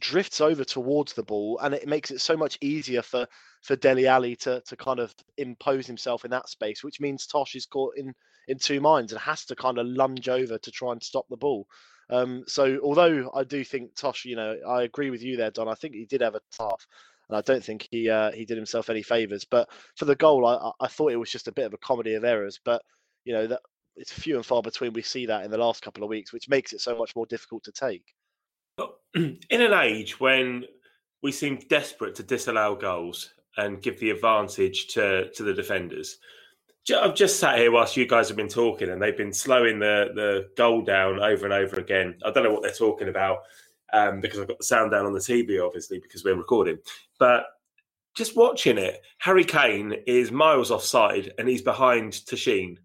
drifts 0.00 0.40
over 0.40 0.64
towards 0.64 1.14
the 1.14 1.22
ball, 1.22 1.58
and 1.62 1.74
it 1.74 1.88
makes 1.88 2.10
it 2.10 2.20
so 2.20 2.36
much 2.36 2.58
easier 2.60 3.02
for 3.02 3.26
for 3.62 3.76
Dele 3.76 4.06
Alli 4.06 4.36
to 4.36 4.60
to 4.60 4.76
kind 4.76 5.00
of 5.00 5.14
impose 5.38 5.86
himself 5.86 6.24
in 6.24 6.30
that 6.32 6.48
space, 6.48 6.84
which 6.84 7.00
means 7.00 7.26
Tosh 7.26 7.54
is 7.54 7.66
caught 7.66 7.96
in 7.96 8.14
in 8.48 8.58
two 8.58 8.80
minds 8.80 9.12
and 9.12 9.20
has 9.20 9.44
to 9.46 9.56
kind 9.56 9.78
of 9.78 9.86
lunge 9.86 10.28
over 10.28 10.58
to 10.58 10.70
try 10.70 10.92
and 10.92 11.02
stop 11.02 11.26
the 11.28 11.36
ball. 11.36 11.66
Um, 12.10 12.44
so 12.46 12.78
although 12.82 13.30
I 13.34 13.44
do 13.44 13.64
think 13.64 13.94
Tosh, 13.94 14.24
you 14.24 14.36
know, 14.36 14.56
I 14.68 14.82
agree 14.82 15.10
with 15.10 15.22
you 15.22 15.36
there, 15.36 15.50
Don. 15.50 15.68
I 15.68 15.74
think 15.74 15.94
he 15.94 16.04
did 16.04 16.20
have 16.20 16.34
a 16.34 16.40
tough, 16.56 16.86
and 17.28 17.36
I 17.36 17.40
don't 17.40 17.64
think 17.64 17.88
he 17.90 18.10
uh, 18.10 18.32
he 18.32 18.44
did 18.44 18.56
himself 18.56 18.90
any 18.90 19.02
favors. 19.02 19.44
But 19.44 19.68
for 19.96 20.04
the 20.04 20.16
goal, 20.16 20.46
I, 20.46 20.70
I 20.80 20.88
thought 20.88 21.12
it 21.12 21.16
was 21.16 21.30
just 21.30 21.48
a 21.48 21.52
bit 21.52 21.66
of 21.66 21.72
a 21.72 21.78
comedy 21.78 22.14
of 22.14 22.24
errors. 22.24 22.60
But 22.64 22.82
you 23.24 23.32
know 23.32 23.46
that 23.46 23.60
it's 23.96 24.12
few 24.12 24.36
and 24.36 24.44
far 24.44 24.62
between 24.62 24.92
we 24.92 25.02
see 25.02 25.26
that 25.26 25.44
in 25.44 25.50
the 25.50 25.58
last 25.58 25.82
couple 25.82 26.02
of 26.02 26.10
weeks, 26.10 26.32
which 26.32 26.48
makes 26.48 26.72
it 26.72 26.80
so 26.80 26.96
much 26.96 27.14
more 27.16 27.26
difficult 27.26 27.64
to 27.64 27.72
take. 27.72 28.14
in 29.14 29.38
an 29.50 29.72
age 29.72 30.18
when 30.18 30.64
we 31.22 31.30
seem 31.30 31.58
desperate 31.68 32.14
to 32.16 32.22
disallow 32.22 32.74
goals 32.74 33.30
and 33.56 33.82
give 33.82 34.00
the 34.00 34.10
advantage 34.10 34.88
to 34.88 35.30
to 35.32 35.42
the 35.42 35.54
defenders. 35.54 36.18
I've 36.90 37.14
just 37.14 37.38
sat 37.38 37.58
here 37.58 37.70
whilst 37.70 37.96
you 37.96 38.06
guys 38.06 38.28
have 38.28 38.36
been 38.36 38.48
talking, 38.48 38.88
and 38.88 39.00
they've 39.00 39.16
been 39.16 39.32
slowing 39.32 39.78
the 39.78 40.10
the 40.14 40.50
goal 40.56 40.82
down 40.82 41.20
over 41.20 41.44
and 41.44 41.54
over 41.54 41.78
again. 41.78 42.16
I 42.24 42.30
don't 42.30 42.44
know 42.44 42.52
what 42.52 42.62
they're 42.62 42.72
talking 42.72 43.08
about 43.08 43.38
um, 43.92 44.20
because 44.20 44.40
I've 44.40 44.48
got 44.48 44.58
the 44.58 44.64
sound 44.64 44.90
down 44.90 45.06
on 45.06 45.12
the 45.12 45.20
TV, 45.20 45.64
obviously, 45.64 46.00
because 46.00 46.24
we're 46.24 46.34
recording. 46.34 46.78
But 47.18 47.44
just 48.14 48.36
watching 48.36 48.78
it, 48.78 49.00
Harry 49.18 49.44
Kane 49.44 49.94
is 50.06 50.32
miles 50.32 50.70
offside, 50.70 51.32
and 51.38 51.48
he's 51.48 51.62
behind 51.62 52.12
Toshin, 52.12 52.78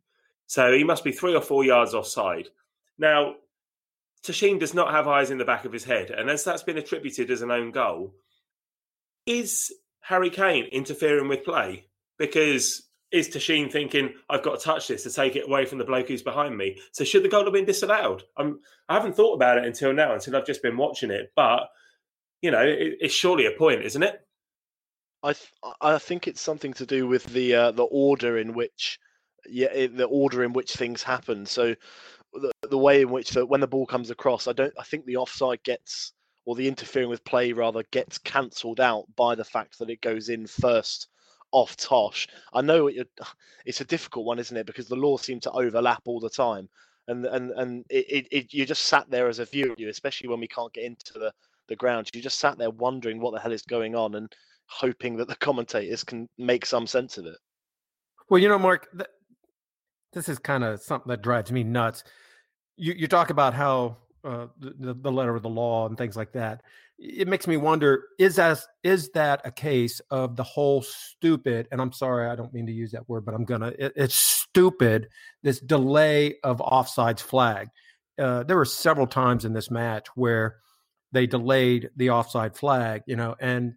so 0.45 0.71
he 0.71 0.83
must 0.83 1.03
be 1.03 1.11
three 1.11 1.35
or 1.35 1.41
four 1.41 1.63
yards 1.63 1.93
offside. 1.93 2.49
Now, 2.99 3.35
Toshin 4.23 4.59
does 4.59 4.73
not 4.73 4.91
have 4.91 5.07
eyes 5.07 5.31
in 5.31 5.37
the 5.37 5.45
back 5.45 5.65
of 5.65 5.73
his 5.73 5.83
head, 5.83 6.11
and 6.11 6.29
as 6.29 6.43
that's 6.43 6.63
been 6.63 6.77
attributed 6.77 7.31
as 7.31 7.41
an 7.41 7.51
own 7.51 7.71
goal, 7.71 8.13
is 9.25 9.73
Harry 10.01 10.29
Kane 10.29 10.65
interfering 10.65 11.27
with 11.27 11.43
play? 11.43 11.87
Because 12.17 12.86
is 13.11 13.29
Toshin 13.29 13.71
thinking, 13.71 14.13
I've 14.29 14.43
got 14.43 14.59
to 14.59 14.65
touch 14.65 14.87
this 14.87 15.03
to 15.03 15.11
take 15.11 15.35
it 15.35 15.47
away 15.47 15.65
from 15.65 15.77
the 15.77 15.85
bloke 15.85 16.07
who's 16.07 16.21
behind 16.21 16.57
me? 16.57 16.79
So 16.91 17.03
should 17.03 17.23
the 17.23 17.29
goal 17.29 17.45
have 17.45 17.53
been 17.53 17.65
disallowed? 17.65 18.23
I'm, 18.35 18.59
I 18.89 18.95
haven't 18.95 19.15
thought 19.15 19.35
about 19.35 19.57
it 19.57 19.65
until 19.65 19.93
now, 19.93 20.13
until 20.13 20.35
I've 20.35 20.45
just 20.45 20.61
been 20.61 20.77
watching 20.77 21.11
it. 21.11 21.31
But, 21.35 21.69
you 22.41 22.51
know, 22.51 22.61
it, 22.61 22.97
it's 22.99 23.13
surely 23.13 23.45
a 23.45 23.51
point, 23.51 23.83
isn't 23.83 24.03
it? 24.03 24.21
I 25.23 25.33
th- 25.33 25.51
I 25.81 25.97
think 25.97 26.27
it's 26.27 26.41
something 26.41 26.73
to 26.73 26.85
do 26.85 27.07
with 27.07 27.25
the 27.25 27.55
uh, 27.55 27.71
the 27.71 27.83
order 27.83 28.37
in 28.37 28.53
which 28.53 28.99
yeah 29.49 29.87
the 29.87 30.05
order 30.05 30.43
in 30.43 30.53
which 30.53 30.73
things 30.73 31.01
happen. 31.01 31.45
So 31.47 31.75
the, 32.33 32.51
the 32.69 32.77
way 32.77 33.01
in 33.01 33.09
which 33.09 33.31
the, 33.31 33.45
when 33.45 33.59
the 33.59 33.67
ball 33.67 33.87
comes 33.87 34.11
across, 34.11 34.47
I 34.47 34.53
don't. 34.53 34.73
I 34.79 34.83
think 34.83 35.05
the 35.05 35.17
offside 35.17 35.63
gets 35.63 36.13
or 36.45 36.55
the 36.55 36.67
interfering 36.67 37.09
with 37.09 37.25
play 37.25 37.51
rather 37.51 37.83
gets 37.91 38.17
cancelled 38.19 38.79
out 38.79 39.05
by 39.15 39.35
the 39.35 39.43
fact 39.43 39.79
that 39.79 39.89
it 39.89 40.01
goes 40.01 40.29
in 40.29 40.45
first 40.47 41.07
off 41.51 41.75
Tosh. 41.77 42.27
I 42.53 42.61
know 42.61 42.87
it, 42.87 43.07
it's 43.65 43.81
a 43.81 43.85
difficult 43.85 44.25
one, 44.25 44.39
isn't 44.39 44.55
it? 44.55 44.65
Because 44.65 44.87
the 44.87 44.95
laws 44.95 45.23
seem 45.23 45.39
to 45.41 45.51
overlap 45.51 46.01
all 46.05 46.19
the 46.19 46.29
time, 46.29 46.69
and 47.07 47.25
and 47.25 47.51
and 47.51 47.85
it, 47.89 48.05
it, 48.09 48.27
it 48.31 48.53
you 48.53 48.65
just 48.65 48.83
sat 48.83 49.09
there 49.09 49.27
as 49.27 49.39
a 49.39 49.45
viewer, 49.45 49.75
especially 49.89 50.29
when 50.29 50.39
we 50.39 50.47
can't 50.47 50.73
get 50.73 50.85
into 50.85 51.13
the 51.13 51.31
the 51.67 51.75
ground. 51.75 52.09
You 52.13 52.21
just 52.21 52.39
sat 52.39 52.57
there 52.57 52.69
wondering 52.69 53.19
what 53.19 53.33
the 53.33 53.39
hell 53.39 53.51
is 53.51 53.63
going 53.63 53.95
on 53.95 54.15
and 54.15 54.33
hoping 54.67 55.17
that 55.17 55.27
the 55.27 55.35
commentators 55.47 56.03
can 56.03 56.27
make 56.37 56.65
some 56.65 56.87
sense 56.87 57.17
of 57.17 57.25
it. 57.25 57.37
Well, 58.29 58.41
you 58.41 58.49
know, 58.49 58.59
Mark, 58.59 58.87
th- 58.91 59.09
this 60.13 60.27
is 60.27 60.39
kind 60.39 60.63
of 60.63 60.81
something 60.81 61.09
that 61.09 61.21
drives 61.21 61.51
me 61.51 61.63
nuts. 61.63 62.03
You 62.75 62.93
you 62.93 63.07
talk 63.07 63.29
about 63.29 63.53
how 63.53 63.97
uh, 64.23 64.47
the 64.59 64.93
the 64.93 65.11
letter 65.11 65.35
of 65.35 65.43
the 65.43 65.49
law 65.49 65.87
and 65.87 65.97
things 65.97 66.17
like 66.17 66.33
that. 66.33 66.61
It 66.99 67.27
makes 67.27 67.45
me 67.45 67.57
wonder 67.57 68.05
is 68.17 68.37
that 68.37 68.59
is 68.83 69.09
that 69.09 69.41
a 69.45 69.51
case 69.51 70.01
of 70.09 70.35
the 70.35 70.43
whole 70.43 70.81
stupid 70.81 71.67
and 71.71 71.79
i'm 71.79 71.91
sorry 71.91 72.27
i 72.27 72.35
don't 72.35 72.53
mean 72.53 72.65
to 72.65 72.71
use 72.71 72.91
that 72.91 73.07
word 73.07 73.23
but 73.23 73.35
i'm 73.35 73.45
gonna 73.45 73.71
it, 73.77 73.93
it's 73.95 74.15
stupid 74.15 75.07
this 75.43 75.59
delay 75.59 76.35
of 76.43 76.57
offsides 76.59 77.19
flag. 77.19 77.69
Uh, 78.17 78.41
there 78.43 78.57
were 78.57 78.65
several 78.65 79.05
times 79.05 79.45
in 79.45 79.53
this 79.53 79.69
match 79.69 80.07
where 80.15 80.55
they 81.11 81.27
delayed 81.27 81.89
the 81.95 82.09
offside 82.09 82.55
flag 82.55 83.03
you 83.05 83.15
know 83.15 83.35
and 83.39 83.75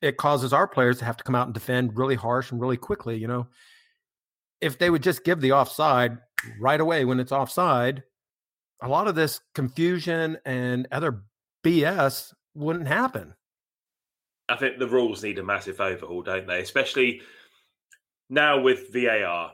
it 0.00 0.16
causes 0.16 0.52
our 0.52 0.66
players 0.66 0.98
to 0.98 1.04
have 1.04 1.16
to 1.16 1.24
come 1.24 1.34
out 1.34 1.46
and 1.46 1.54
defend 1.54 1.96
really 1.96 2.14
harsh 2.14 2.50
and 2.50 2.60
really 2.60 2.78
quickly 2.78 3.18
you 3.18 3.28
know? 3.28 3.46
If 4.62 4.78
they 4.78 4.88
would 4.88 5.02
just 5.02 5.24
give 5.24 5.40
the 5.40 5.52
offside 5.52 6.18
right 6.58 6.80
away 6.80 7.04
when 7.04 7.20
it's 7.20 7.32
offside 7.32 8.02
a 8.80 8.88
lot 8.88 9.08
of 9.08 9.14
this 9.14 9.40
confusion 9.54 10.38
and 10.46 10.88
other 10.90 11.22
bs 11.62 12.32
wouldn't 12.54 12.88
happen. 12.88 13.34
I 14.48 14.56
think 14.56 14.78
the 14.78 14.88
rules 14.88 15.22
need 15.22 15.38
a 15.38 15.42
massive 15.42 15.80
overhaul, 15.80 16.22
don't 16.22 16.46
they? 16.46 16.60
Especially 16.60 17.22
now 18.28 18.60
with 18.60 18.92
VAR, 18.92 19.52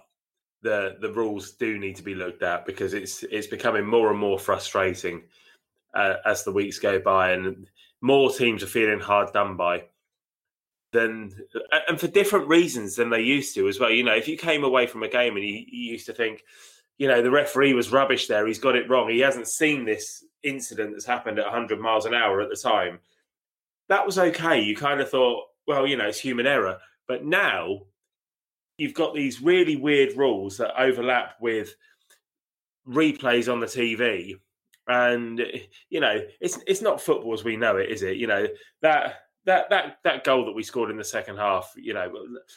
the 0.63 0.97
the 1.01 1.13
rules 1.13 1.53
do 1.53 1.79
need 1.79 1.97
to 1.97 2.03
be 2.03 2.15
looked 2.15 2.43
at 2.43 2.67
because 2.67 2.95
it's 2.95 3.23
it's 3.25 3.47
becoming 3.47 3.87
more 3.87 4.11
and 4.11 4.19
more 4.19 4.39
frustrating 4.39 5.23
uh, 5.95 6.15
as 6.25 6.45
the 6.45 6.53
weeks 6.53 6.79
go 6.79 6.99
by, 6.99 7.33
and 7.33 7.69
more 8.01 8.31
teams 8.31 8.63
are 8.63 8.69
feeling 8.69 9.01
hard 9.01 9.33
done 9.33 9.57
by. 9.57 9.85
Than 10.93 11.33
and 11.87 12.01
for 12.01 12.09
different 12.09 12.49
reasons 12.49 12.97
than 12.97 13.11
they 13.11 13.21
used 13.21 13.55
to 13.57 13.69
as 13.69 13.79
well. 13.79 13.91
You 13.91 14.05
know, 14.05 14.17
if 14.17 14.27
you 14.27 14.39
came 14.39 14.65
away 14.65 14.87
from 14.87 15.03
a 15.03 15.09
game 15.09 15.37
and 15.37 15.45
you, 15.45 15.65
you 15.69 15.93
used 15.93 16.07
to 16.07 16.15
think, 16.15 16.43
you 16.97 17.07
know, 17.09 17.21
the 17.21 17.31
referee 17.31 17.75
was 17.75 17.93
rubbish 17.93 18.27
there, 18.27 18.47
he's 18.47 18.59
got 18.59 18.75
it 18.75 18.89
wrong, 18.89 19.11
he 19.11 19.21
hasn't 19.21 19.49
seen 19.49 19.85
this 19.85 20.25
incident 20.43 20.93
that's 20.93 21.05
happened 21.05 21.39
at 21.39 21.47
100 21.47 21.81
miles 21.81 22.07
an 22.07 22.15
hour 22.15 22.41
at 22.41 22.49
the 22.49 22.57
time, 22.57 22.99
that 23.89 24.05
was 24.05 24.19
okay. 24.19 24.61
You 24.61 24.77
kind 24.77 25.01
of 25.01 25.11
thought, 25.11 25.45
well, 25.67 25.87
you 25.87 25.97
know, 25.97 26.07
it's 26.07 26.21
human 26.21 26.47
error. 26.47 26.79
But 27.07 27.25
now 27.25 27.83
you've 28.77 28.95
got 28.95 29.15
these 29.15 29.43
really 29.43 29.77
weird 29.77 30.17
rules 30.17 30.57
that 30.59 30.81
overlap 30.81 31.35
with 31.41 31.75
replays 32.89 33.53
on 33.53 33.61
the 33.61 33.67
TV. 33.67 34.35
And 34.87 35.45
you 35.91 36.01
know, 36.01 36.23
it's 36.41 36.59
it's 36.67 36.81
not 36.81 37.01
football 37.01 37.35
as 37.35 37.45
we 37.45 37.57
know 37.57 37.77
it, 37.77 37.91
is 37.91 38.03
it? 38.03 38.17
You 38.17 38.27
know 38.27 38.47
that 38.81 39.17
that 39.45 39.69
that 39.69 39.99
that 40.05 40.25
goal 40.25 40.47
that 40.47 40.55
we 40.55 40.63
scored 40.63 40.91
in 40.91 40.97
the 40.97 41.05
second 41.05 41.37
half, 41.37 41.73
you 41.77 41.93
know, 41.93 42.11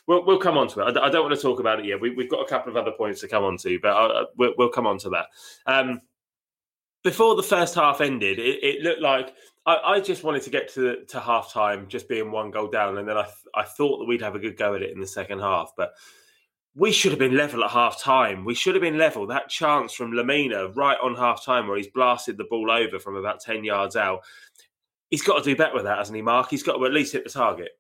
we'll 0.08 0.26
we'll 0.26 0.40
come 0.40 0.58
on 0.58 0.70
to 0.70 0.82
it. 0.82 0.98
I, 0.98 1.08
I 1.08 1.10
don't 1.10 1.26
want 1.26 1.36
to 1.36 1.42
talk 1.42 1.60
about 1.60 1.80
it 1.80 1.86
yet. 1.86 2.00
We, 2.00 2.16
have 2.18 2.30
got 2.30 2.42
a 2.42 2.48
couple 2.48 2.70
of 2.70 2.78
other 2.78 2.92
points 2.92 3.20
to 3.22 3.28
come 3.28 3.44
on 3.44 3.58
to, 3.58 3.80
but 3.82 3.90
I'll, 3.90 4.28
we'll, 4.38 4.54
we'll 4.58 4.70
come 4.70 4.88
on 4.88 4.98
to 5.00 5.10
that. 5.10 5.26
Um, 5.66 6.02
before 7.04 7.36
the 7.36 7.44
first 7.44 7.76
half 7.76 8.02
ended, 8.02 8.40
it, 8.40 8.64
it 8.64 8.82
looked 8.82 9.02
like 9.02 9.34
I, 9.66 9.78
I, 9.78 10.00
just 10.00 10.24
wanted 10.24 10.44
to 10.44 10.50
get 10.50 10.74
to 10.74 11.04
to 11.06 11.20
half 11.20 11.52
time, 11.52 11.88
just 11.88 12.10
being 12.10 12.32
one 12.32 12.52
goal 12.52 12.68
down, 12.68 12.98
and 12.98 13.08
then 13.08 13.18
I 13.18 13.28
I 13.56 13.64
thought 13.64 14.00
that 14.00 14.06
we'd 14.06 14.22
have 14.22 14.36
a 14.36 14.40
good 14.40 14.58
go 14.58 14.76
at 14.76 14.82
it 14.82 14.92
in 14.92 15.00
the 15.00 15.08
second 15.08 15.40
half, 15.40 15.72
but 15.78 15.94
we 16.76 16.92
should 16.92 17.12
have 17.12 17.20
been 17.20 17.36
level 17.36 17.64
at 17.64 17.72
half 17.72 18.02
time. 18.02 18.46
We 18.46 18.56
should 18.56 18.76
have 18.76 18.82
been 18.82 18.98
level. 18.98 19.28
That 19.28 19.50
chance 19.50 19.94
from 19.94 20.12
Lemina 20.12 20.76
right 20.76 20.98
on 21.04 21.16
half 21.16 21.44
time, 21.44 21.68
where 21.68 21.78
he's 21.78 21.88
blasted 21.88 22.38
the 22.38 22.46
ball 22.46 22.72
over 22.72 22.98
from 23.00 23.16
about 23.16 23.42
ten 23.42 23.64
yards 23.64 23.96
out. 23.96 24.22
He's 25.10 25.24
got 25.24 25.40
to 25.40 25.44
do 25.44 25.56
better 25.56 25.76
with 25.76 25.84
that, 25.84 25.98
hasn't 25.98 26.16
he, 26.16 26.22
Mark? 26.22 26.50
He's 26.50 26.64
got 26.64 26.78
to 26.78 26.86
at 26.86 26.94
least 26.94 27.14
hit 27.14 27.26
the 27.26 27.30
target. 27.30 27.72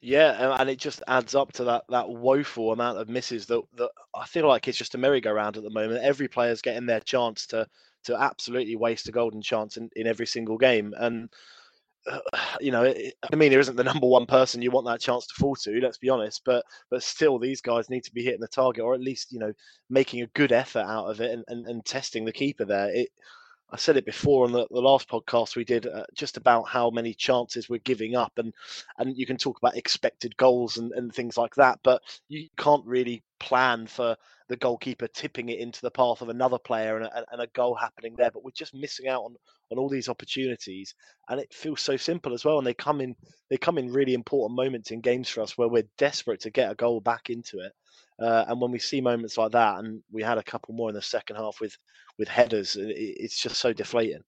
Yeah, 0.00 0.56
and 0.58 0.68
it 0.68 0.78
just 0.78 1.02
adds 1.08 1.34
up 1.34 1.52
to 1.52 1.64
that 1.64 1.84
that 1.88 2.08
woeful 2.08 2.72
amount 2.72 2.98
of 2.98 3.08
misses 3.08 3.46
that 3.46 3.62
that 3.76 3.90
I 4.14 4.26
feel 4.26 4.48
like 4.48 4.66
it's 4.68 4.78
just 4.78 4.94
a 4.94 4.98
merry-go-round 4.98 5.56
at 5.56 5.62
the 5.62 5.70
moment. 5.70 6.02
Every 6.02 6.28
player's 6.28 6.62
getting 6.62 6.86
their 6.86 7.00
chance 7.00 7.46
to 7.48 7.66
to 8.04 8.20
absolutely 8.20 8.76
waste 8.76 9.08
a 9.08 9.12
golden 9.12 9.42
chance 9.42 9.76
in, 9.76 9.90
in 9.96 10.06
every 10.06 10.26
single 10.26 10.56
game. 10.56 10.94
And 10.96 11.28
uh, 12.06 12.18
you 12.60 12.70
know, 12.70 12.84
I 12.84 13.36
mean, 13.36 13.50
there 13.50 13.60
isn't 13.60 13.76
the 13.76 13.84
number 13.92 14.06
one 14.06 14.26
person 14.26 14.62
you 14.62 14.70
want 14.70 14.86
that 14.86 15.00
chance 15.00 15.26
to 15.26 15.34
fall 15.34 15.56
to. 15.56 15.80
Let's 15.80 15.98
be 15.98 16.08
honest, 16.08 16.42
but 16.44 16.64
but 16.90 17.02
still, 17.02 17.38
these 17.38 17.60
guys 17.60 17.90
need 17.90 18.04
to 18.04 18.12
be 18.12 18.24
hitting 18.24 18.40
the 18.40 18.48
target, 18.48 18.84
or 18.84 18.94
at 18.94 19.00
least 19.00 19.32
you 19.32 19.38
know, 19.38 19.52
making 19.90 20.22
a 20.22 20.28
good 20.28 20.52
effort 20.52 20.84
out 20.84 21.06
of 21.06 21.20
it 21.20 21.30
and, 21.30 21.44
and, 21.48 21.66
and 21.66 21.84
testing 21.84 22.24
the 22.24 22.32
keeper 22.32 22.64
there. 22.64 22.94
It, 22.94 23.08
I 23.70 23.76
said 23.76 23.96
it 23.96 24.06
before 24.06 24.44
on 24.44 24.52
the, 24.52 24.66
the 24.70 24.80
last 24.80 25.08
podcast 25.08 25.56
we 25.56 25.64
did, 25.64 25.86
uh, 25.86 26.04
just 26.14 26.36
about 26.36 26.68
how 26.68 26.90
many 26.90 27.12
chances 27.14 27.68
we're 27.68 27.78
giving 27.80 28.14
up, 28.14 28.32
and 28.38 28.54
and 28.98 29.16
you 29.16 29.26
can 29.26 29.36
talk 29.36 29.58
about 29.58 29.76
expected 29.76 30.36
goals 30.36 30.76
and, 30.76 30.92
and 30.92 31.12
things 31.14 31.36
like 31.36 31.54
that, 31.56 31.80
but 31.82 32.02
you 32.28 32.48
can't 32.56 32.84
really 32.86 33.22
plan 33.40 33.86
for 33.86 34.16
the 34.48 34.56
goalkeeper 34.56 35.08
tipping 35.08 35.48
it 35.48 35.58
into 35.58 35.80
the 35.80 35.90
path 35.90 36.20
of 36.20 36.28
another 36.28 36.58
player 36.58 36.96
and 36.96 37.06
a, 37.06 37.24
and 37.32 37.40
a 37.42 37.46
goal 37.48 37.74
happening 37.74 38.14
there. 38.16 38.30
But 38.30 38.44
we're 38.44 38.50
just 38.52 38.74
missing 38.74 39.08
out 39.08 39.22
on, 39.24 39.36
on 39.72 39.78
all 39.78 39.88
these 39.88 40.08
opportunities, 40.08 40.94
and 41.28 41.40
it 41.40 41.52
feels 41.52 41.80
so 41.80 41.96
simple 41.96 42.34
as 42.34 42.44
well. 42.44 42.58
And 42.58 42.66
they 42.66 42.74
come 42.74 43.00
in 43.00 43.16
they 43.50 43.56
come 43.56 43.78
in 43.78 43.92
really 43.92 44.14
important 44.14 44.56
moments 44.56 44.90
in 44.90 45.00
games 45.00 45.28
for 45.28 45.40
us 45.42 45.56
where 45.58 45.68
we're 45.68 45.88
desperate 45.98 46.40
to 46.40 46.50
get 46.50 46.70
a 46.70 46.74
goal 46.76 47.00
back 47.00 47.30
into 47.30 47.60
it. 47.60 47.72
Uh, 48.20 48.44
and 48.48 48.60
when 48.60 48.70
we 48.70 48.78
see 48.78 49.00
moments 49.00 49.36
like 49.36 49.52
that, 49.52 49.78
and 49.78 50.02
we 50.12 50.22
had 50.22 50.38
a 50.38 50.42
couple 50.42 50.74
more 50.74 50.88
in 50.88 50.94
the 50.94 51.02
second 51.02 51.36
half 51.36 51.60
with 51.60 51.76
with 52.18 52.28
headers, 52.28 52.76
it, 52.76 52.94
it's 52.96 53.40
just 53.40 53.56
so 53.56 53.72
deflating. 53.72 54.22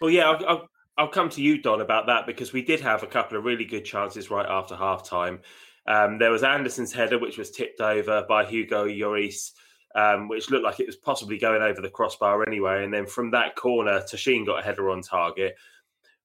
Well, 0.00 0.10
yeah, 0.10 0.30
I'll, 0.30 0.46
I'll, 0.46 0.68
I'll, 0.98 1.08
come 1.08 1.28
to 1.30 1.42
you, 1.42 1.60
Don, 1.60 1.80
about 1.80 2.06
that 2.06 2.26
because 2.26 2.52
we 2.52 2.62
did 2.62 2.80
have 2.80 3.02
a 3.02 3.06
couple 3.06 3.38
of 3.38 3.44
really 3.44 3.64
good 3.64 3.84
chances 3.84 4.30
right 4.30 4.46
after 4.46 4.76
half 4.76 5.08
time. 5.08 5.40
Um, 5.86 6.18
there 6.18 6.30
was 6.30 6.42
Andersen's 6.42 6.92
header, 6.92 7.18
which 7.18 7.38
was 7.38 7.50
tipped 7.50 7.80
over 7.80 8.24
by 8.28 8.44
Hugo 8.44 8.86
Lloris, 8.86 9.52
um, 9.94 10.28
which 10.28 10.50
looked 10.50 10.64
like 10.64 10.80
it 10.80 10.86
was 10.86 10.96
possibly 10.96 11.38
going 11.38 11.62
over 11.62 11.80
the 11.80 11.90
crossbar 11.90 12.46
anyway. 12.46 12.84
And 12.84 12.92
then 12.92 13.06
from 13.06 13.30
that 13.32 13.56
corner, 13.56 14.00
Toshin 14.00 14.46
got 14.46 14.60
a 14.60 14.62
header 14.62 14.90
on 14.90 15.02
target. 15.02 15.56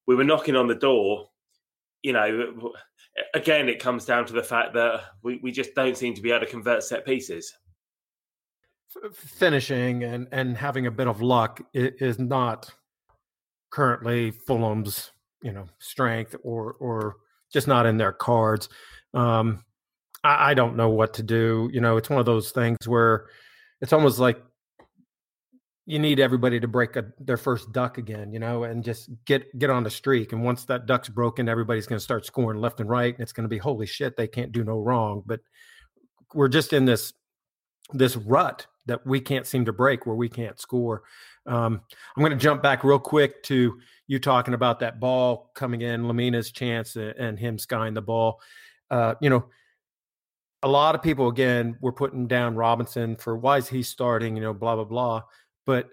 We 0.05 0.15
were 0.15 0.23
knocking 0.23 0.55
on 0.55 0.67
the 0.67 0.75
door. 0.75 1.29
You 2.03 2.13
know, 2.13 2.73
again, 3.33 3.69
it 3.69 3.79
comes 3.79 4.05
down 4.05 4.25
to 4.25 4.33
the 4.33 4.43
fact 4.43 4.73
that 4.73 5.01
we, 5.23 5.39
we 5.41 5.51
just 5.51 5.73
don't 5.75 5.97
seem 5.97 6.13
to 6.13 6.21
be 6.21 6.31
able 6.31 6.45
to 6.45 6.51
convert 6.51 6.83
set 6.83 7.05
pieces. 7.05 7.53
Finishing 9.13 10.03
and, 10.03 10.27
and 10.31 10.57
having 10.57 10.87
a 10.87 10.91
bit 10.91 11.07
of 11.07 11.21
luck 11.21 11.61
is 11.73 12.19
not 12.19 12.73
currently 13.69 14.31
Fulham's, 14.31 15.11
you 15.43 15.51
know, 15.51 15.67
strength 15.79 16.35
or 16.43 16.73
or 16.79 17.17
just 17.51 17.67
not 17.67 17.85
in 17.85 17.97
their 17.97 18.13
cards. 18.13 18.69
Um, 19.13 19.63
I, 20.23 20.51
I 20.51 20.53
don't 20.53 20.77
know 20.77 20.89
what 20.89 21.13
to 21.15 21.23
do. 21.23 21.69
You 21.71 21.81
know, 21.81 21.97
it's 21.97 22.09
one 22.09 22.19
of 22.19 22.25
those 22.25 22.51
things 22.51 22.87
where 22.87 23.27
it's 23.81 23.93
almost 23.93 24.19
like 24.19 24.41
you 25.87 25.97
need 25.97 26.19
everybody 26.19 26.59
to 26.59 26.67
break 26.67 26.95
a, 26.95 27.05
their 27.19 27.37
first 27.37 27.71
duck 27.71 27.97
again, 27.97 28.31
you 28.31 28.37
know, 28.37 28.65
and 28.65 28.83
just 28.83 29.09
get 29.25 29.57
get 29.57 29.71
on 29.71 29.83
the 29.83 29.89
streak. 29.89 30.33
And 30.33 30.43
once 30.43 30.65
that 30.65 30.85
duck's 30.85 31.09
broken, 31.09 31.49
everybody's 31.49 31.87
going 31.87 31.97
to 31.97 32.03
start 32.03 32.25
scoring 32.25 32.61
left 32.61 32.79
and 32.79 32.89
right, 32.89 33.13
and 33.13 33.21
it's 33.21 33.33
going 33.33 33.45
to 33.45 33.49
be 33.49 33.57
holy 33.57 33.87
shit, 33.87 34.15
they 34.15 34.27
can't 34.27 34.51
do 34.51 34.63
no 34.63 34.79
wrong. 34.79 35.23
But 35.25 35.39
we're 36.35 36.49
just 36.49 36.73
in 36.73 36.85
this 36.85 37.13
this 37.93 38.15
rut 38.15 38.67
that 38.85 39.05
we 39.05 39.19
can't 39.19 39.47
seem 39.47 39.65
to 39.65 39.73
break, 39.73 40.05
where 40.05 40.15
we 40.15 40.29
can't 40.29 40.59
score. 40.59 41.03
Um, 41.45 41.81
I'm 42.15 42.21
going 42.21 42.31
to 42.31 42.37
jump 42.37 42.61
back 42.61 42.83
real 42.83 42.99
quick 42.99 43.41
to 43.43 43.79
you 44.07 44.19
talking 44.19 44.53
about 44.53 44.79
that 44.81 44.99
ball 44.99 45.51
coming 45.55 45.81
in, 45.81 46.03
Lemina's 46.03 46.51
chance, 46.51 46.95
and 46.95 47.39
him 47.39 47.57
skying 47.57 47.93
the 47.93 48.01
ball 48.01 48.39
uh, 48.89 49.15
you 49.21 49.29
know, 49.29 49.45
a 50.63 50.67
lot 50.67 50.95
of 50.95 51.01
people 51.01 51.27
again 51.27 51.77
were 51.81 51.91
putting 51.91 52.27
down 52.27 52.55
Robinson 52.55 53.15
for 53.15 53.37
why 53.37 53.57
is 53.57 53.67
he 53.67 53.83
starting, 53.83 54.35
you 54.35 54.41
know, 54.41 54.53
blah 54.53 54.75
blah 54.75 54.85
blah. 54.85 55.23
But 55.67 55.89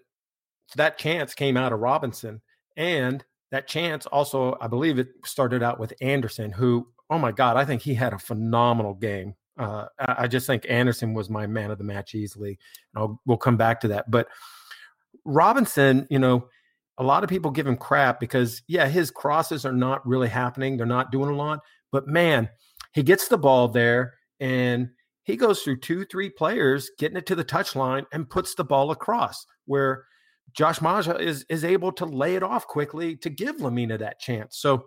that 0.76 0.96
chance 0.96 1.34
came 1.34 1.58
out 1.58 1.74
of 1.74 1.80
Robinson, 1.80 2.40
and 2.78 3.22
that 3.50 3.68
chance 3.68 4.06
also, 4.06 4.56
I 4.60 4.68
believe, 4.68 4.98
it 4.98 5.08
started 5.24 5.62
out 5.62 5.78
with 5.78 5.92
Andersen, 6.00 6.50
who, 6.50 6.88
oh 7.10 7.18
my 7.18 7.30
God, 7.30 7.58
I 7.58 7.66
think 7.66 7.82
he 7.82 7.92
had 7.92 8.14
a 8.14 8.18
phenomenal 8.18 8.94
game. 8.94 9.34
Uh, 9.58 9.86
I 10.00 10.26
just 10.26 10.46
think 10.46 10.66
Andersen 10.68 11.14
was 11.14 11.30
my 11.30 11.46
man 11.46 11.70
of 11.70 11.78
the 11.78 11.84
match 11.84 12.14
easily. 12.14 12.58
And 12.94 13.02
I'll, 13.02 13.20
we'll 13.26 13.36
come 13.36 13.56
back 13.56 13.80
to 13.82 13.88
that. 13.88 14.10
But 14.10 14.26
Robinson, 15.24 16.08
you 16.10 16.18
know, 16.18 16.48
a 16.98 17.04
lot 17.04 17.22
of 17.22 17.30
people 17.30 17.50
give 17.50 17.66
him 17.66 17.76
crap 17.76 18.18
because, 18.18 18.62
yeah, 18.66 18.88
his 18.88 19.10
crosses 19.10 19.64
are 19.64 19.72
not 19.72 20.04
really 20.06 20.28
happening. 20.28 20.76
They're 20.76 20.86
not 20.86 21.12
doing 21.12 21.30
a 21.30 21.36
lot. 21.36 21.60
But 21.92 22.08
man, 22.08 22.48
he 22.92 23.02
gets 23.02 23.28
the 23.28 23.38
ball 23.38 23.68
there 23.68 24.14
and 24.40 24.90
he 25.24 25.36
goes 25.36 25.62
through 25.62 25.78
two, 25.80 26.04
three 26.04 26.30
players, 26.30 26.90
getting 26.98 27.16
it 27.16 27.26
to 27.26 27.34
the 27.34 27.44
touchline 27.44 28.04
and 28.12 28.28
puts 28.28 28.54
the 28.54 28.64
ball 28.64 28.90
across 28.90 29.46
where 29.66 30.04
Josh 30.52 30.80
Maja 30.80 31.16
is 31.16 31.44
is 31.48 31.64
able 31.64 31.92
to 31.92 32.04
lay 32.04 32.36
it 32.36 32.42
off 32.42 32.66
quickly 32.66 33.16
to 33.16 33.30
give 33.30 33.56
Lemina 33.56 33.98
that 33.98 34.20
chance. 34.20 34.58
So 34.58 34.86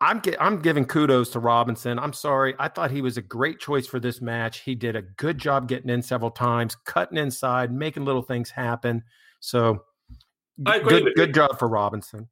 I'm 0.00 0.20
I'm 0.38 0.60
giving 0.60 0.84
kudos 0.84 1.30
to 1.30 1.40
Robinson. 1.40 1.98
I'm 1.98 2.12
sorry. 2.12 2.54
I 2.58 2.68
thought 2.68 2.90
he 2.90 3.00
was 3.00 3.16
a 3.16 3.22
great 3.22 3.58
choice 3.58 3.86
for 3.86 3.98
this 3.98 4.20
match. 4.20 4.60
He 4.60 4.74
did 4.74 4.96
a 4.96 5.02
good 5.02 5.38
job 5.38 5.68
getting 5.68 5.90
in 5.90 6.02
several 6.02 6.30
times, 6.30 6.76
cutting 6.84 7.18
inside, 7.18 7.72
making 7.72 8.04
little 8.04 8.22
things 8.22 8.50
happen. 8.50 9.02
So 9.40 9.82
good, 10.62 11.14
good 11.16 11.34
job 11.34 11.58
for 11.58 11.68
Robinson. 11.68 12.28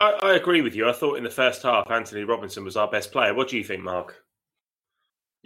I, 0.00 0.18
I, 0.22 0.34
agree 0.34 0.60
with 0.60 0.74
you. 0.74 0.88
I 0.88 0.92
thought 0.92 1.16
in 1.16 1.24
the 1.24 1.30
first 1.30 1.62
half, 1.62 1.90
Antonee 1.90 2.24
Robinson 2.24 2.64
was 2.64 2.76
our 2.76 2.90
best 2.90 3.12
player. 3.12 3.32
What 3.32 3.48
do 3.48 3.56
you 3.56 3.64
think, 3.64 3.82
Mark? 3.82 4.23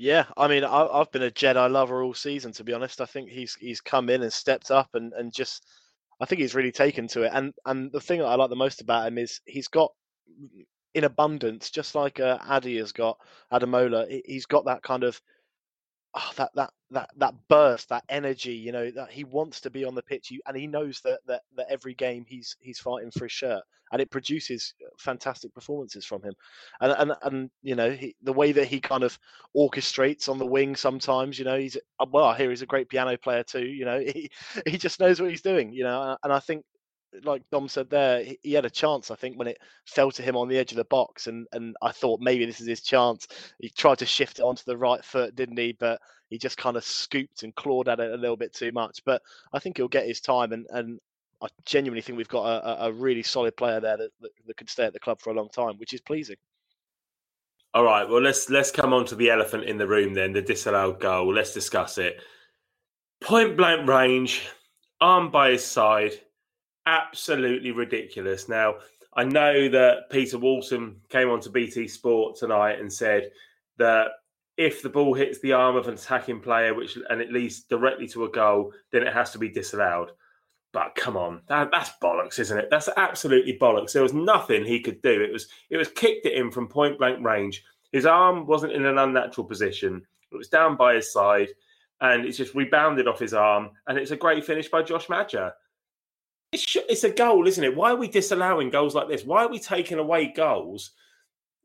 Yeah, 0.00 0.26
I 0.36 0.46
mean, 0.46 0.62
I, 0.62 0.98
have 0.98 1.10
been 1.10 1.24
a 1.24 1.30
Jedi 1.30 1.68
lover 1.68 2.04
all 2.04 2.14
season. 2.14 2.52
To 2.52 2.62
be 2.64 2.72
honest, 2.72 3.00
I 3.00 3.04
think 3.04 3.30
he's 3.30 3.56
he's 3.56 3.80
come 3.80 4.08
in 4.08 4.22
and 4.22 4.32
stepped 4.32 4.70
up 4.70 4.90
and, 4.94 5.12
and 5.12 5.34
just, 5.34 5.66
I 6.20 6.24
think 6.24 6.40
he's 6.40 6.54
really 6.54 6.70
taken 6.70 7.08
to 7.08 7.24
it. 7.24 7.32
And 7.34 7.52
and 7.66 7.90
the 7.90 8.00
thing 8.00 8.20
that 8.20 8.26
I 8.26 8.36
like 8.36 8.48
the 8.48 8.54
most 8.54 8.80
about 8.80 9.08
him 9.08 9.18
is 9.18 9.40
he's 9.44 9.66
got 9.66 9.90
in 10.94 11.02
abundance, 11.02 11.70
just 11.70 11.96
like 11.96 12.20
uh, 12.20 12.38
Addy 12.48 12.76
has 12.78 12.92
got 12.92 13.18
Ademola. 13.52 14.22
He's 14.24 14.46
got 14.46 14.66
that 14.66 14.84
kind 14.84 15.02
of 15.02 15.20
oh, 16.18 16.32
that 16.36 16.50
that 16.54 16.70
that 16.90 17.10
that 17.16 17.34
burst, 17.48 17.88
that 17.88 18.04
energy. 18.08 18.54
You 18.54 18.72
know 18.72 18.90
that 18.90 19.10
he 19.10 19.24
wants 19.24 19.60
to 19.62 19.70
be 19.70 19.84
on 19.84 19.94
the 19.94 20.02
pitch, 20.02 20.32
and 20.46 20.56
he 20.56 20.66
knows 20.66 21.00
that 21.04 21.20
that, 21.26 21.42
that 21.56 21.66
every 21.70 21.94
game 21.94 22.24
he's 22.28 22.56
he's 22.60 22.78
fighting 22.80 23.10
for 23.10 23.24
his 23.24 23.32
shirt, 23.32 23.62
and 23.92 24.02
it 24.02 24.10
produces 24.10 24.74
uh, 24.84 24.88
fantastic 24.98 25.54
performances 25.54 26.04
from 26.04 26.22
him. 26.22 26.34
And 26.80 26.92
and 26.92 27.12
and 27.22 27.50
you 27.62 27.74
know 27.74 27.90
he, 27.90 28.16
the 28.22 28.32
way 28.32 28.52
that 28.52 28.66
he 28.66 28.80
kind 28.80 29.04
of 29.04 29.18
orchestrates 29.56 30.28
on 30.28 30.38
the 30.38 30.46
wing 30.46 30.76
sometimes. 30.76 31.38
You 31.38 31.44
know 31.44 31.58
he's 31.58 31.76
uh, 32.00 32.06
well, 32.10 32.34
hear 32.34 32.50
he's 32.50 32.62
a 32.62 32.66
great 32.66 32.88
piano 32.88 33.16
player 33.16 33.42
too. 33.44 33.66
You 33.66 33.84
know 33.84 34.00
he 34.14 34.30
he 34.66 34.78
just 34.78 35.00
knows 35.00 35.20
what 35.20 35.30
he's 35.30 35.42
doing. 35.42 35.72
You 35.72 35.84
know, 35.84 36.02
uh, 36.02 36.16
and 36.24 36.32
I 36.32 36.40
think 36.40 36.64
like 37.24 37.42
Dom 37.50 37.68
said 37.68 37.90
there, 37.90 38.24
he, 38.42 38.52
had 38.52 38.64
a 38.64 38.70
chance. 38.70 39.10
I 39.10 39.14
think 39.14 39.38
when 39.38 39.48
it 39.48 39.58
fell 39.86 40.10
to 40.12 40.22
him 40.22 40.36
on 40.36 40.48
the 40.48 40.58
edge 40.58 40.72
of 40.72 40.76
the 40.76 40.84
box, 40.84 41.26
and 41.26 41.46
and 41.52 41.76
I 41.82 41.92
thought 41.92 42.20
maybe 42.20 42.44
this 42.44 42.60
is 42.60 42.66
his 42.66 42.82
chance. 42.82 43.26
He 43.58 43.70
tried 43.70 43.98
to 43.98 44.06
shift 44.06 44.38
it 44.38 44.42
onto 44.42 44.64
the 44.66 44.76
right 44.76 45.04
foot, 45.04 45.34
didn't 45.34 45.58
he? 45.58 45.72
But 45.72 46.00
he 46.28 46.38
just 46.38 46.58
kind 46.58 46.76
of 46.76 46.84
scooped 46.84 47.42
and 47.42 47.54
clawed 47.54 47.88
at 47.88 48.00
it 48.00 48.12
a 48.12 48.16
little 48.16 48.36
bit 48.36 48.54
too 48.54 48.72
much. 48.72 49.00
But 49.04 49.22
I 49.52 49.58
think 49.58 49.76
he'll 49.76 49.88
get 49.88 50.06
his 50.06 50.20
time, 50.20 50.52
and 50.52 50.66
and 50.70 51.00
I 51.42 51.48
genuinely 51.64 52.02
think 52.02 52.18
we've 52.18 52.28
got 52.28 52.46
a, 52.46 52.86
a 52.86 52.92
really 52.92 53.22
solid 53.22 53.56
player 53.56 53.80
there 53.80 53.96
that, 53.96 54.10
that, 54.20 54.30
that 54.46 54.56
could 54.56 54.68
stay 54.70 54.84
at 54.84 54.92
the 54.92 55.00
club 55.00 55.20
for 55.20 55.30
a 55.30 55.34
long 55.34 55.48
time, 55.48 55.78
which 55.78 55.92
is 55.92 56.00
pleasing. 56.00 56.36
All 57.74 57.84
right, 57.84 58.08
well 58.08 58.22
let's 58.22 58.50
let's 58.50 58.70
come 58.70 58.92
on 58.92 59.04
to 59.06 59.14
the 59.14 59.30
elephant 59.30 59.64
in 59.64 59.78
the 59.78 59.86
room 59.86 60.14
then, 60.14 60.32
the 60.32 60.42
disallowed 60.42 61.00
goal. 61.00 61.32
Let's 61.32 61.54
discuss 61.54 61.98
it. 61.98 62.20
Point 63.20 63.56
blank 63.56 63.88
range, 63.88 64.48
arm 65.00 65.30
by 65.30 65.50
his 65.50 65.64
side 65.64 66.12
absolutely 66.88 67.70
ridiculous. 67.70 68.48
Now, 68.48 68.76
I 69.14 69.24
know 69.24 69.68
that 69.68 70.10
Peter 70.10 70.38
Walton 70.38 70.96
came 71.08 71.28
on 71.28 71.40
to 71.40 71.50
BT 71.50 71.88
Sport 71.88 72.36
tonight 72.36 72.80
and 72.80 72.92
said 72.92 73.30
that 73.78 74.08
if 74.56 74.82
the 74.82 74.88
ball 74.88 75.14
hits 75.14 75.38
the 75.40 75.52
arm 75.52 75.76
of 75.76 75.86
an 75.86 75.94
attacking 75.94 76.40
player, 76.40 76.74
which 76.74 76.98
and 77.10 77.20
it 77.20 77.32
leads 77.32 77.62
directly 77.64 78.08
to 78.08 78.24
a 78.24 78.30
goal, 78.30 78.72
then 78.90 79.02
it 79.02 79.12
has 79.12 79.30
to 79.32 79.38
be 79.38 79.48
disallowed. 79.48 80.10
But 80.72 80.94
come 80.94 81.16
on, 81.16 81.42
that, 81.48 81.70
that's 81.70 81.92
bollocks, 82.02 82.38
isn't 82.38 82.58
it? 82.58 82.68
That's 82.70 82.88
absolutely 82.96 83.58
bollocks. 83.58 83.92
There 83.92 84.02
was 84.02 84.12
nothing 84.12 84.64
he 84.64 84.80
could 84.80 85.00
do. 85.00 85.22
It 85.22 85.32
was 85.32 85.48
it 85.70 85.76
was 85.76 85.88
kicked 85.88 86.26
at 86.26 86.34
him 86.34 86.50
from 86.50 86.68
point 86.68 86.98
blank 86.98 87.24
range. 87.24 87.64
His 87.92 88.04
arm 88.04 88.46
wasn't 88.46 88.72
in 88.72 88.84
an 88.84 88.98
unnatural 88.98 89.46
position. 89.46 90.02
It 90.30 90.36
was 90.36 90.48
down 90.48 90.76
by 90.76 90.94
his 90.94 91.12
side, 91.12 91.48
and 92.00 92.26
it's 92.26 92.36
just 92.36 92.54
rebounded 92.54 93.08
off 93.08 93.18
his 93.18 93.34
arm. 93.34 93.70
And 93.86 93.96
it's 93.96 94.10
a 94.10 94.16
great 94.16 94.44
finish 94.44 94.68
by 94.68 94.82
Josh 94.82 95.08
Maja. 95.08 95.54
It's, 96.52 96.76
it's 96.88 97.04
a 97.04 97.10
goal, 97.10 97.46
isn't 97.46 97.62
it? 97.62 97.76
Why 97.76 97.90
are 97.90 97.96
we 97.96 98.08
disallowing 98.08 98.70
goals 98.70 98.94
like 98.94 99.08
this? 99.08 99.24
Why 99.24 99.44
are 99.44 99.50
we 99.50 99.58
taking 99.58 99.98
away 99.98 100.32
goals 100.34 100.92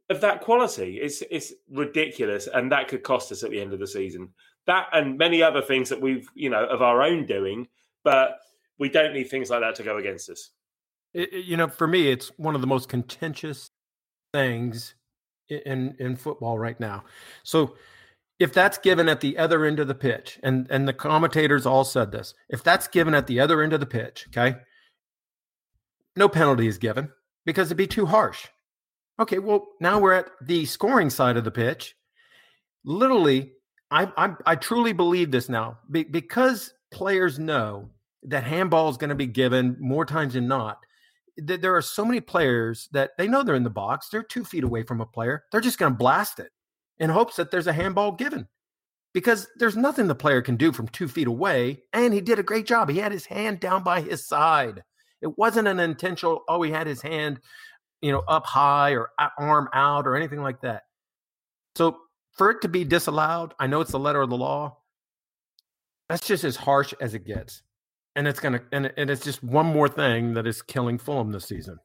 of 0.09 0.21
that 0.21 0.41
quality? 0.41 0.99
It's 1.01 1.23
it's 1.31 1.53
ridiculous, 1.71 2.47
and 2.53 2.71
that 2.71 2.89
could 2.89 3.03
cost 3.03 3.31
us 3.31 3.43
at 3.43 3.51
the 3.51 3.61
end 3.61 3.73
of 3.73 3.79
the 3.79 3.87
season. 3.87 4.29
That 4.67 4.87
and 4.91 5.17
many 5.17 5.41
other 5.41 5.61
things 5.61 5.89
that 5.89 6.01
we've 6.01 6.27
you 6.35 6.49
know 6.49 6.65
of 6.65 6.81
our 6.81 7.01
own 7.01 7.25
doing, 7.25 7.67
but 8.03 8.39
we 8.77 8.89
don't 8.89 9.13
need 9.13 9.29
things 9.29 9.49
like 9.49 9.61
that 9.61 9.75
to 9.75 9.83
go 9.83 9.97
against 9.97 10.29
us. 10.29 10.49
It, 11.13 11.45
you 11.45 11.55
know, 11.55 11.67
for 11.67 11.87
me, 11.87 12.11
it's 12.11 12.31
one 12.37 12.55
of 12.55 12.61
the 12.61 12.67
most 12.67 12.89
contentious 12.89 13.71
things 14.33 14.95
in 15.47 15.95
in 15.99 16.17
football 16.17 16.59
right 16.59 16.79
now. 16.79 17.05
So 17.43 17.75
if 18.39 18.51
that's 18.51 18.77
given 18.77 19.07
at 19.07 19.21
the 19.21 19.37
other 19.37 19.63
end 19.63 19.79
of 19.79 19.87
the 19.87 19.95
pitch, 19.95 20.39
and 20.43 20.67
and 20.69 20.85
the 20.87 20.93
commentators 20.93 21.65
all 21.65 21.85
said 21.85 22.11
this, 22.11 22.33
if 22.49 22.63
that's 22.63 22.87
given 22.87 23.13
at 23.13 23.27
the 23.27 23.39
other 23.39 23.61
end 23.61 23.71
of 23.71 23.79
the 23.79 23.85
pitch, 23.85 24.27
okay, 24.29 24.57
no 26.15 26.29
penalty 26.29 26.67
is 26.67 26.77
given 26.77 27.09
because 27.45 27.67
it'd 27.67 27.77
be 27.77 27.87
too 27.87 28.05
harsh. 28.05 28.47
Okay, 29.19 29.39
well, 29.39 29.67
now 29.79 29.99
we're 29.99 30.13
at 30.13 30.31
the 30.41 30.65
scoring 30.65 31.09
side 31.09 31.37
of 31.37 31.43
the 31.43 31.51
pitch. 31.51 31.95
Literally, 32.83 33.51
I, 33.91 34.11
I, 34.17 34.35
I 34.45 34.55
truly 34.55 34.93
believe 34.93 35.31
this 35.31 35.49
now 35.49 35.77
Be, 35.91 36.03
because 36.03 36.73
players 36.91 37.37
know 37.37 37.89
that 38.23 38.43
handball 38.43 38.89
is 38.89 38.97
going 38.97 39.09
to 39.09 39.15
be 39.15 39.27
given 39.27 39.77
more 39.79 40.05
times 40.05 40.33
than 40.33 40.47
not. 40.47 40.79
Th- 41.47 41.59
there 41.59 41.75
are 41.75 41.81
so 41.81 42.05
many 42.05 42.21
players 42.21 42.89
that 42.91 43.11
they 43.17 43.27
know 43.27 43.43
they're 43.43 43.55
in 43.55 43.63
the 43.63 43.69
box. 43.69 44.09
They're 44.09 44.23
two 44.23 44.43
feet 44.43 44.63
away 44.63 44.83
from 44.83 45.01
a 45.01 45.05
player. 45.05 45.43
They're 45.51 45.61
just 45.61 45.77
going 45.77 45.93
to 45.93 45.97
blast 45.97 46.39
it 46.39 46.49
in 46.99 47.09
hopes 47.09 47.35
that 47.35 47.51
there's 47.51 47.67
a 47.67 47.73
handball 47.73 48.11
given 48.13 48.47
because 49.13 49.47
there's 49.57 49.77
nothing 49.77 50.07
the 50.07 50.15
player 50.15 50.41
can 50.41 50.55
do 50.55 50.71
from 50.71 50.87
two 50.87 51.07
feet 51.07 51.27
away. 51.27 51.83
And 51.93 52.13
he 52.13 52.21
did 52.21 52.39
a 52.39 52.43
great 52.43 52.65
job. 52.65 52.89
He 52.89 52.97
had 52.97 53.11
his 53.11 53.25
hand 53.25 53.59
down 53.59 53.83
by 53.83 54.01
his 54.01 54.27
side. 54.27 54.83
It 55.23 55.37
wasn't 55.37 55.69
an 55.69 55.79
intentional, 55.79 56.43
oh, 56.49 56.61
he 56.61 56.71
had 56.71 56.85
his 56.85 57.01
hand, 57.01 57.39
you 58.01 58.11
know, 58.11 58.23
up 58.27 58.45
high 58.45 58.91
or 58.91 59.09
arm 59.39 59.69
out 59.73 60.05
or 60.05 60.15
anything 60.17 60.41
like 60.41 60.61
that. 60.61 60.83
So 61.75 61.97
for 62.33 62.51
it 62.51 62.61
to 62.61 62.67
be 62.67 62.83
disallowed, 62.83 63.53
I 63.57 63.67
know 63.67 63.79
it's 63.79 63.91
the 63.91 63.99
letter 63.99 64.21
of 64.21 64.29
the 64.29 64.37
law. 64.37 64.77
That's 66.09 66.27
just 66.27 66.43
as 66.43 66.57
harsh 66.57 66.93
as 66.99 67.13
it 67.13 67.25
gets. 67.25 67.63
And 68.15 68.27
it's 68.27 68.39
gonna 68.39 68.61
and, 68.71 68.93
and 68.97 69.09
it's 69.09 69.23
just 69.23 69.43
one 69.43 69.65
more 69.65 69.87
thing 69.87 70.33
that 70.33 70.45
is 70.45 70.61
killing 70.61 70.99
Fulham 70.99 71.31
this 71.31 71.45
season. 71.45 71.79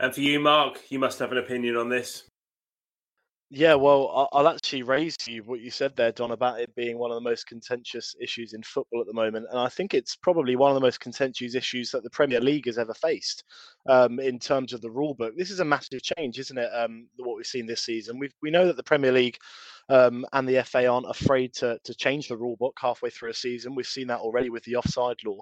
And 0.00 0.14
for 0.14 0.20
you, 0.20 0.40
Mark, 0.40 0.80
you 0.90 0.98
must 0.98 1.18
have 1.20 1.32
an 1.32 1.38
opinion 1.38 1.76
on 1.76 1.88
this. 1.88 2.24
Yeah, 3.50 3.76
well, 3.76 4.28
I'll 4.32 4.46
actually 4.48 4.82
raise 4.82 5.16
to 5.18 5.32
you 5.32 5.42
what 5.42 5.60
you 5.60 5.70
said 5.70 5.96
there, 5.96 6.12
Don, 6.12 6.32
about 6.32 6.60
it 6.60 6.74
being 6.74 6.98
one 6.98 7.10
of 7.10 7.14
the 7.14 7.22
most 7.22 7.46
contentious 7.46 8.14
issues 8.20 8.52
in 8.52 8.62
football 8.62 9.00
at 9.00 9.06
the 9.06 9.14
moment, 9.14 9.46
and 9.48 9.58
I 9.58 9.70
think 9.70 9.94
it's 9.94 10.16
probably 10.16 10.54
one 10.54 10.70
of 10.70 10.74
the 10.74 10.82
most 10.82 11.00
contentious 11.00 11.54
issues 11.54 11.90
that 11.92 12.02
the 12.02 12.10
Premier 12.10 12.42
League 12.42 12.66
has 12.66 12.76
ever 12.76 12.92
faced 12.92 13.44
um, 13.88 14.20
in 14.20 14.38
terms 14.38 14.74
of 14.74 14.82
the 14.82 14.90
rule 14.90 15.14
book. 15.14 15.32
This 15.34 15.50
is 15.50 15.60
a 15.60 15.64
massive 15.64 16.02
change, 16.02 16.38
isn't 16.38 16.58
it? 16.58 16.68
Um, 16.74 17.08
what 17.16 17.38
we've 17.38 17.46
seen 17.46 17.64
this 17.64 17.80
season, 17.80 18.18
we 18.18 18.28
we 18.42 18.50
know 18.50 18.66
that 18.66 18.76
the 18.76 18.82
Premier 18.82 19.12
League 19.12 19.38
um, 19.88 20.24
and 20.32 20.48
the 20.48 20.62
FA 20.64 20.86
aren't 20.86 21.10
afraid 21.10 21.54
to 21.54 21.78
to 21.84 21.94
change 21.94 22.28
the 22.28 22.36
rule 22.36 22.56
book 22.56 22.76
halfway 22.80 23.10
through 23.10 23.30
a 23.30 23.34
season. 23.34 23.74
We've 23.74 23.86
seen 23.86 24.08
that 24.08 24.20
already 24.20 24.50
with 24.50 24.64
the 24.64 24.76
offside 24.76 25.16
law. 25.24 25.40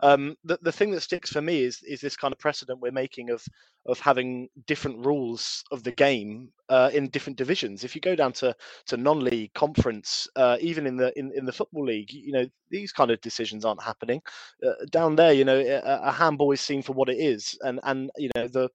Um, 0.00 0.36
the 0.44 0.58
the 0.62 0.72
thing 0.72 0.90
that 0.92 1.00
sticks 1.00 1.30
for 1.30 1.42
me 1.42 1.62
is 1.62 1.82
is 1.82 2.00
this 2.00 2.16
kind 2.16 2.32
of 2.32 2.38
precedent 2.38 2.80
we're 2.80 2.92
making 2.92 3.30
of 3.30 3.44
of 3.86 3.98
having 4.00 4.48
different 4.66 5.04
rules 5.04 5.64
of 5.72 5.82
the 5.82 5.92
game 5.92 6.50
uh, 6.68 6.90
in 6.92 7.08
different 7.08 7.38
divisions. 7.38 7.84
If 7.84 7.94
you 7.94 8.00
go 8.00 8.14
down 8.14 8.32
to 8.34 8.54
to 8.86 8.96
non-league 8.96 9.54
conference, 9.54 10.28
uh, 10.36 10.58
even 10.60 10.86
in 10.86 10.96
the 10.96 11.16
in, 11.18 11.32
in 11.34 11.44
the 11.44 11.52
football 11.52 11.84
league, 11.84 12.12
you 12.12 12.32
know 12.32 12.46
these 12.70 12.92
kind 12.92 13.10
of 13.10 13.20
decisions 13.20 13.64
aren't 13.64 13.82
happening. 13.82 14.20
Uh, 14.64 14.72
down 14.90 15.16
there, 15.16 15.32
you 15.32 15.44
know, 15.44 15.58
a, 15.58 16.08
a 16.08 16.12
handball 16.12 16.52
is 16.52 16.60
seen 16.60 16.82
for 16.82 16.92
what 16.92 17.08
it 17.08 17.18
is, 17.18 17.58
and 17.62 17.80
and 17.84 18.10
you 18.16 18.30
know 18.34 18.46
the 18.48 18.68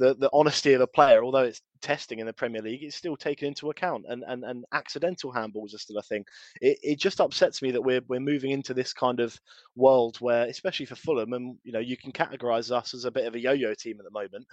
the 0.00 0.14
the 0.14 0.30
honesty 0.32 0.72
of 0.72 0.80
a 0.80 0.86
player, 0.86 1.22
although 1.22 1.44
it's 1.44 1.60
testing 1.82 2.18
in 2.18 2.26
the 2.26 2.32
Premier 2.32 2.62
League, 2.62 2.82
it's 2.82 2.96
still 2.96 3.16
taken 3.16 3.46
into 3.48 3.70
account, 3.70 4.06
and 4.08 4.24
and, 4.26 4.44
and 4.44 4.64
accidental 4.72 5.32
handballs 5.32 5.74
are 5.74 5.78
still 5.78 5.98
a 5.98 6.02
thing. 6.02 6.24
It, 6.60 6.78
it 6.82 6.98
just 6.98 7.20
upsets 7.20 7.60
me 7.60 7.70
that 7.72 7.82
we're 7.82 8.00
we're 8.08 8.18
moving 8.18 8.50
into 8.50 8.72
this 8.74 8.94
kind 8.94 9.20
of 9.20 9.38
world 9.76 10.16
where, 10.20 10.46
especially 10.46 10.86
for 10.86 10.96
Fulham, 10.96 11.34
and 11.34 11.58
you 11.62 11.72
know, 11.72 11.78
you 11.78 11.98
can 11.98 12.12
categorise 12.12 12.72
us 12.72 12.94
as 12.94 13.04
a 13.04 13.10
bit 13.10 13.26
of 13.26 13.34
a 13.34 13.40
yo-yo 13.40 13.74
team 13.74 13.98
at 14.00 14.04
the 14.04 14.10
moment 14.10 14.46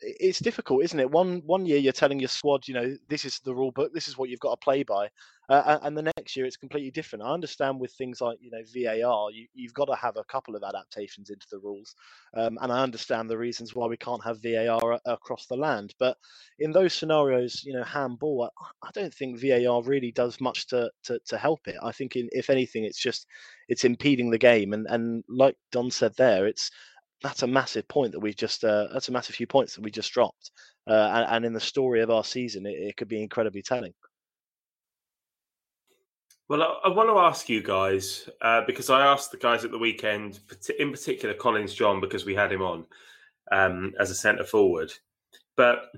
it's 0.00 0.40
difficult, 0.40 0.84
isn't 0.84 0.98
it? 1.00 1.10
One 1.10 1.42
one 1.46 1.66
year 1.66 1.78
you're 1.78 1.92
telling 1.92 2.18
your 2.18 2.28
squad, 2.28 2.66
you 2.66 2.74
know, 2.74 2.96
this 3.08 3.24
is 3.24 3.40
the 3.40 3.54
rule 3.54 3.70
book, 3.70 3.92
this 3.94 4.08
is 4.08 4.18
what 4.18 4.28
you've 4.28 4.40
got 4.40 4.50
to 4.60 4.64
play 4.64 4.82
by, 4.82 5.08
uh, 5.48 5.78
and 5.82 5.96
the 5.96 6.10
next 6.16 6.36
year 6.36 6.46
it's 6.46 6.56
completely 6.56 6.90
different. 6.90 7.24
I 7.24 7.32
understand 7.32 7.78
with 7.80 7.92
things 7.92 8.20
like 8.20 8.38
you 8.40 8.50
know 8.50 8.62
VAR, 8.74 9.30
you, 9.30 9.46
you've 9.54 9.74
got 9.74 9.86
to 9.86 9.94
have 9.94 10.16
a 10.16 10.24
couple 10.24 10.56
of 10.56 10.62
adaptations 10.62 11.30
into 11.30 11.46
the 11.50 11.58
rules, 11.58 11.94
um, 12.36 12.58
and 12.60 12.72
I 12.72 12.82
understand 12.82 13.30
the 13.30 13.38
reasons 13.38 13.74
why 13.74 13.86
we 13.86 13.96
can't 13.96 14.24
have 14.24 14.42
VAR 14.42 15.00
across 15.06 15.46
the 15.46 15.56
land. 15.56 15.94
But 15.98 16.16
in 16.58 16.72
those 16.72 16.92
scenarios, 16.92 17.62
you 17.64 17.72
know, 17.72 17.84
handball, 17.84 18.50
I, 18.60 18.86
I 18.86 18.90
don't 18.92 19.14
think 19.14 19.40
VAR 19.40 19.82
really 19.82 20.12
does 20.12 20.40
much 20.40 20.66
to 20.68 20.90
to, 21.04 21.18
to 21.26 21.38
help 21.38 21.60
it. 21.66 21.76
I 21.82 21.92
think 21.92 22.16
in, 22.16 22.28
if 22.32 22.50
anything, 22.50 22.84
it's 22.84 23.00
just 23.00 23.26
it's 23.68 23.84
impeding 23.84 24.30
the 24.30 24.38
game, 24.38 24.72
and 24.72 24.86
and 24.88 25.24
like 25.28 25.56
Don 25.72 25.90
said 25.90 26.14
there, 26.16 26.46
it's 26.46 26.70
that's 27.24 27.42
a 27.42 27.46
massive 27.46 27.88
point 27.88 28.12
that 28.12 28.20
we've 28.20 28.36
just 28.36 28.64
uh, 28.64 28.86
that's 28.92 29.08
a 29.08 29.12
massive 29.12 29.34
few 29.34 29.46
points 29.46 29.74
that 29.74 29.82
we 29.82 29.90
just 29.90 30.12
dropped 30.12 30.52
uh, 30.88 30.92
and, 30.92 31.26
and, 31.30 31.44
in 31.44 31.52
the 31.52 31.60
story 31.60 32.02
of 32.02 32.10
our 32.10 32.22
season 32.22 32.66
it, 32.66 32.76
it 32.78 32.96
could 32.96 33.08
be 33.08 33.22
incredibly 33.22 33.62
telling. 33.62 33.92
Well 36.48 36.62
i, 36.62 36.88
I 36.88 36.88
want 36.90 37.08
to 37.08 37.18
ask 37.18 37.48
you 37.48 37.62
guys 37.62 38.28
uh, 38.42 38.60
because 38.66 38.90
i 38.90 39.04
asked 39.04 39.32
the 39.32 39.38
guys 39.38 39.64
at 39.64 39.70
the 39.70 39.78
weekend 39.78 40.40
in 40.78 40.92
particular 40.92 41.34
collins 41.34 41.74
john 41.74 42.00
because 42.00 42.24
we 42.24 42.34
had 42.34 42.52
him 42.52 42.62
on 42.62 42.86
um, 43.50 43.94
as 43.98 44.10
a 44.10 44.14
centre 44.14 44.44
forward. 44.44 44.92
But 45.56 45.92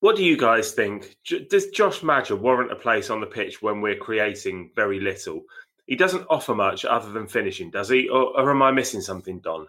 what 0.00 0.16
do 0.16 0.24
you 0.24 0.36
guys 0.36 0.72
think? 0.72 1.16
Does 1.48 1.70
josh 1.70 2.02
Maja 2.02 2.34
warrant 2.34 2.72
a 2.72 2.76
place 2.76 3.10
on 3.10 3.20
the 3.20 3.26
pitch 3.26 3.62
when 3.62 3.80
we're 3.80 3.96
creating 3.96 4.70
very 4.74 5.00
little? 5.00 5.42
He 5.86 5.96
doesn't 5.96 6.26
offer 6.30 6.54
much 6.54 6.84
other 6.84 7.10
than 7.12 7.26
finishing 7.26 7.70
does 7.70 7.88
he? 7.88 8.08
Or, 8.08 8.38
or 8.38 8.50
am 8.50 8.62
i 8.62 8.70
missing 8.70 9.00
something 9.00 9.40
don 9.40 9.66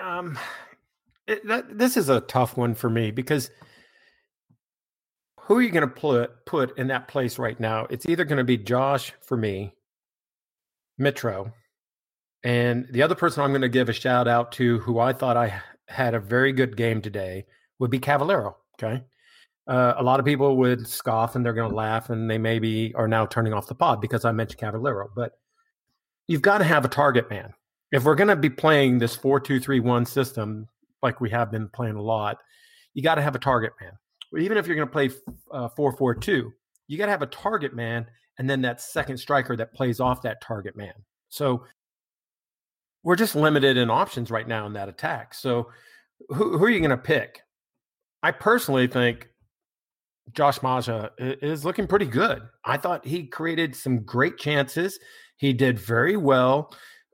um, 0.00 0.38
it, 1.26 1.46
that, 1.46 1.78
this 1.78 1.96
is 1.96 2.08
a 2.08 2.20
tough 2.20 2.56
one 2.56 2.74
for 2.74 2.90
me 2.90 3.10
because 3.10 3.50
who 5.40 5.56
are 5.56 5.62
you 5.62 5.70
going 5.70 5.88
to 5.88 5.94
put 5.94 6.46
put 6.46 6.78
in 6.78 6.88
that 6.88 7.08
place 7.08 7.38
right 7.38 7.58
now? 7.58 7.86
It's 7.90 8.06
either 8.06 8.24
going 8.24 8.38
to 8.38 8.44
be 8.44 8.56
Josh 8.56 9.12
for 9.22 9.36
me, 9.36 9.74
Mitro, 11.00 11.52
and 12.44 12.86
the 12.90 13.02
other 13.02 13.14
person 13.14 13.42
I'm 13.42 13.50
going 13.50 13.62
to 13.62 13.68
give 13.68 13.88
a 13.88 13.92
shout 13.92 14.28
out 14.28 14.52
to, 14.52 14.78
who 14.80 14.98
I 14.98 15.12
thought 15.12 15.36
I 15.36 15.62
had 15.88 16.14
a 16.14 16.20
very 16.20 16.52
good 16.52 16.76
game 16.76 17.00
today 17.00 17.44
would 17.78 17.90
be 17.90 17.98
Cavaleiro. 17.98 18.56
Okay. 18.80 19.02
Uh, 19.68 19.94
a 19.96 20.02
lot 20.02 20.18
of 20.18 20.26
people 20.26 20.56
would 20.56 20.88
scoff 20.88 21.36
and 21.36 21.46
they're 21.46 21.52
going 21.52 21.70
to 21.70 21.76
laugh 21.76 22.10
and 22.10 22.28
they 22.28 22.38
maybe 22.38 22.92
are 22.96 23.06
now 23.06 23.24
turning 23.24 23.52
off 23.52 23.68
the 23.68 23.74
pod 23.74 24.00
because 24.00 24.24
I 24.24 24.32
mentioned 24.32 24.58
Cavaleiro. 24.58 25.08
But 25.14 25.32
you've 26.26 26.42
got 26.42 26.58
to 26.58 26.64
have 26.64 26.84
a 26.84 26.88
target 26.88 27.30
man. 27.30 27.54
If 27.92 28.04
we're 28.04 28.14
going 28.14 28.28
to 28.28 28.36
be 28.36 28.50
playing 28.50 28.98
this 28.98 29.14
4 29.14 29.38
2 29.38 29.60
3 29.60 29.80
1 29.80 30.06
system, 30.06 30.66
like 31.02 31.20
we 31.20 31.30
have 31.30 31.52
been 31.52 31.68
playing 31.68 31.96
a 31.96 32.02
lot, 32.02 32.38
you 32.94 33.02
got 33.02 33.16
to 33.16 33.22
have 33.22 33.34
a 33.34 33.38
target 33.38 33.72
man. 33.80 33.92
Even 34.42 34.56
if 34.56 34.66
you're 34.66 34.76
going 34.76 34.88
to 34.88 34.92
play 34.92 35.10
uh, 35.52 35.68
4 35.68 35.96
4 35.96 36.14
2, 36.14 36.50
you 36.88 36.98
got 36.98 37.06
to 37.06 37.12
have 37.12 37.22
a 37.22 37.26
target 37.26 37.74
man 37.74 38.06
and 38.38 38.48
then 38.48 38.62
that 38.62 38.80
second 38.80 39.18
striker 39.18 39.56
that 39.56 39.74
plays 39.74 40.00
off 40.00 40.22
that 40.22 40.40
target 40.40 40.76
man. 40.76 40.94
So 41.28 41.64
we're 43.02 43.16
just 43.16 43.34
limited 43.34 43.76
in 43.76 43.90
options 43.90 44.30
right 44.30 44.46
now 44.46 44.66
in 44.66 44.72
that 44.72 44.88
attack. 44.88 45.34
So 45.34 45.70
who, 46.28 46.56
who 46.56 46.64
are 46.64 46.70
you 46.70 46.78
going 46.80 46.90
to 46.90 46.96
pick? 46.96 47.42
I 48.22 48.30
personally 48.30 48.86
think 48.86 49.28
Josh 50.32 50.62
Maja 50.62 51.10
is 51.18 51.64
looking 51.64 51.86
pretty 51.86 52.06
good. 52.06 52.42
I 52.64 52.76
thought 52.76 53.04
he 53.04 53.26
created 53.26 53.74
some 53.74 54.04
great 54.04 54.38
chances. 54.38 54.98
He 55.36 55.52
did 55.52 55.78
very 55.78 56.16
well 56.16 56.72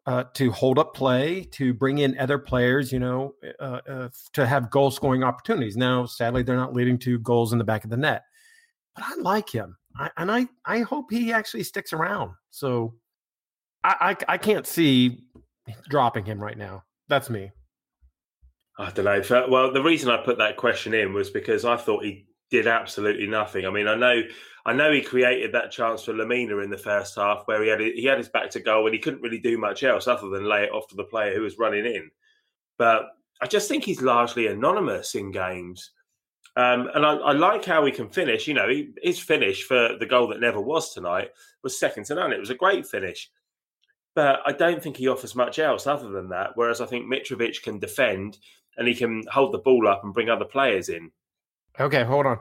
uh, 0.08 0.24
to 0.32 0.50
hold 0.50 0.78
up 0.78 0.94
play, 0.94 1.44
to 1.52 1.74
bring 1.74 1.98
in 1.98 2.16
other 2.18 2.38
players, 2.38 2.90
you 2.90 2.98
know, 2.98 3.34
uh, 3.60 3.80
uh, 3.86 4.08
to 4.32 4.46
have 4.46 4.70
goal 4.70 4.90
scoring 4.90 5.22
opportunities. 5.22 5.76
Now, 5.76 6.06
sadly, 6.06 6.42
they're 6.42 6.56
not 6.56 6.72
leading 6.72 6.98
to 7.00 7.18
goals 7.18 7.52
in 7.52 7.58
the 7.58 7.64
back 7.64 7.84
of 7.84 7.90
the 7.90 7.96
net, 7.98 8.22
but 8.94 9.04
I 9.04 9.14
like 9.20 9.50
him. 9.50 9.76
I, 9.98 10.10
and 10.16 10.32
I, 10.32 10.48
I 10.64 10.78
hope 10.80 11.10
he 11.10 11.30
actually 11.30 11.62
sticks 11.62 11.92
around. 11.92 12.32
So 12.48 12.94
I, 13.84 14.16
I, 14.28 14.32
I 14.32 14.38
can't 14.38 14.66
see 14.66 15.24
dropping 15.90 16.24
him 16.24 16.42
right 16.42 16.56
now. 16.56 16.84
That's 17.08 17.28
me. 17.28 17.50
I 18.78 18.90
don't 18.90 19.04
know. 19.04 19.46
Well, 19.50 19.74
the 19.74 19.82
reason 19.82 20.08
I 20.08 20.24
put 20.24 20.38
that 20.38 20.56
question 20.56 20.94
in 20.94 21.12
was 21.12 21.28
because 21.28 21.66
I 21.66 21.76
thought 21.76 22.02
he 22.02 22.27
did 22.50 22.66
absolutely 22.66 23.26
nothing. 23.26 23.66
I 23.66 23.70
mean, 23.70 23.88
I 23.88 23.94
know, 23.94 24.22
I 24.64 24.72
know 24.72 24.92
he 24.92 25.00
created 25.00 25.52
that 25.52 25.70
chance 25.70 26.04
for 26.04 26.12
Lemina 26.12 26.62
in 26.62 26.70
the 26.70 26.78
first 26.78 27.16
half 27.16 27.42
where 27.46 27.62
he 27.62 27.68
had 27.68 27.80
he 27.80 28.04
had 28.04 28.18
his 28.18 28.28
back 28.28 28.50
to 28.50 28.61
goal 28.61 28.87
and 28.87 28.94
he 28.94 29.00
couldn't 29.00 29.22
really 29.22 29.38
do 29.38 29.58
much 29.58 29.82
else 29.82 30.06
other 30.06 30.28
than 30.28 30.44
lay 30.44 30.64
it 30.64 30.72
off 30.72 30.88
to 30.88 30.96
the 30.96 31.04
player 31.04 31.34
who 31.34 31.42
was 31.42 31.58
running 31.58 31.87
in. 31.87 32.11
But 32.78 33.08
I 33.40 33.46
just 33.46 33.68
think 33.68 33.84
he's 33.84 34.02
largely 34.02 34.46
anonymous 34.46 35.14
in 35.14 35.30
games. 35.30 35.90
Um, 36.56 36.90
and 36.94 37.06
I, 37.06 37.14
I, 37.14 37.32
like 37.32 37.64
how 37.64 37.84
he 37.84 37.92
can 37.92 38.08
finish. 38.08 38.48
You 38.48 38.54
know, 38.54 38.68
he, 38.68 38.90
his 39.00 39.20
finish 39.20 39.62
for 39.62 39.96
the 39.98 40.06
goal 40.06 40.26
that 40.28 40.40
never 40.40 40.61
was 40.61 40.92
tonight 40.92 41.30
was 41.62 41.78
second 41.78 42.04
to 42.06 42.16
none. 42.16 42.32
It 42.32 42.40
was 42.40 42.50
a 42.50 42.54
great 42.54 42.87
finish. 42.87 43.30
But 44.16 44.40
I 44.44 44.50
don't 44.50 44.82
think 44.82 44.96
he 44.96 45.06
offers 45.06 45.37
much 45.37 45.61
else 45.61 45.87
other 45.87 46.08
than 46.08 46.30
that. 46.30 46.50
Whereas 46.56 46.80
I 46.80 46.87
think 46.87 47.06
Mitrovic 47.06 47.62
can 47.62 47.78
defend 47.78 48.38
and 48.76 48.88
he 48.88 48.94
can 48.94 49.22
hold 49.30 49.52
the 49.52 49.58
ball 49.58 49.87
up 49.87 50.02
and 50.02 50.12
bring 50.12 50.30
other 50.30 50.44
players 50.44 50.88
in. 50.88 51.12
Okay, 51.80 52.04
hold 52.04 52.26
on. 52.26 52.38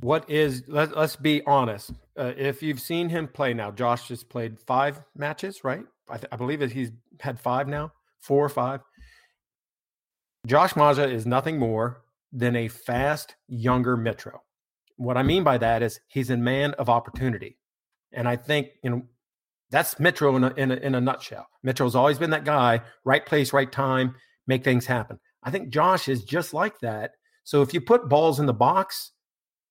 What 0.00 0.28
is, 0.30 0.64
let, 0.66 0.96
us 0.96 1.16
be 1.16 1.42
honest. 1.46 1.92
Uh, 2.16 2.32
if 2.36 2.62
you've 2.62 2.80
seen 2.80 3.08
him 3.08 3.28
play 3.28 3.54
now, 3.54 3.70
Josh 3.70 4.08
just 4.08 4.28
played 4.28 4.58
five 4.60 5.00
matches, 5.16 5.62
right? 5.64 5.84
I, 6.08 6.16
th- 6.16 6.28
I 6.32 6.36
believe 6.36 6.60
that 6.60 6.72
he's 6.72 6.90
had 7.20 7.38
five 7.38 7.68
now, 7.68 7.92
four 8.20 8.44
or 8.44 8.48
five. 8.48 8.80
Josh 10.46 10.74
Maja 10.74 11.04
is 11.04 11.26
nothing 11.26 11.58
more 11.58 12.02
than 12.32 12.56
a 12.56 12.68
fast, 12.68 13.36
younger 13.48 13.96
Mitro. 13.96 14.38
What 14.96 15.16
I 15.16 15.22
mean 15.22 15.44
by 15.44 15.58
that 15.58 15.82
is 15.82 16.00
he's 16.08 16.30
a 16.30 16.36
man 16.36 16.72
of 16.74 16.88
opportunity. 16.88 17.58
And 18.12 18.28
I 18.28 18.36
think, 18.36 18.68
you 18.82 18.90
know, 18.90 19.02
that's 19.70 19.94
Mitro 19.96 20.36
in 20.36 20.44
a, 20.44 20.54
in 20.56 20.70
a, 20.70 20.76
in 20.76 20.94
a 20.94 21.00
nutshell. 21.00 21.46
Mitro's 21.64 21.94
always 21.94 22.18
been 22.18 22.30
that 22.30 22.44
guy, 22.44 22.80
right 23.04 23.24
place, 23.24 23.52
right 23.52 23.70
time, 23.70 24.14
make 24.46 24.64
things 24.64 24.86
happen. 24.86 25.18
I 25.42 25.50
think 25.50 25.70
Josh 25.70 26.08
is 26.08 26.24
just 26.24 26.52
like 26.52 26.80
that. 26.80 27.12
So 27.50 27.62
if 27.62 27.74
you 27.74 27.80
put 27.80 28.08
balls 28.08 28.38
in 28.38 28.46
the 28.46 28.54
box, 28.54 29.10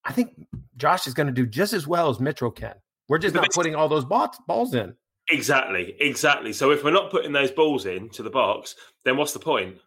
I 0.03 0.11
think 0.11 0.31
Josh 0.75 1.07
is 1.07 1.13
going 1.13 1.27
to 1.27 1.33
do 1.33 1.45
just 1.45 1.71
as 1.71 1.87
well 1.87 2.09
as 2.09 2.17
Mitro 2.17 2.53
can. 2.53 2.75
We're 3.07 3.19
just 3.19 3.33
not 3.33 3.49
putting 3.53 3.73
all 3.73 3.87
those 3.87 4.03
balls 4.03 4.73
in. 4.73 4.95
Exactly, 5.31 5.95
exactly. 6.01 6.51
So 6.51 6.71
if 6.71 6.83
we're 6.83 6.91
not 6.91 7.09
putting 7.09 7.31
those 7.31 7.51
balls 7.51 7.85
into 7.85 8.21
the 8.21 8.29
box, 8.29 8.75
then 9.05 9.15
what's 9.15 9.31
the 9.31 9.39
point? 9.39 9.77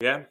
Yeah. 0.00 0.26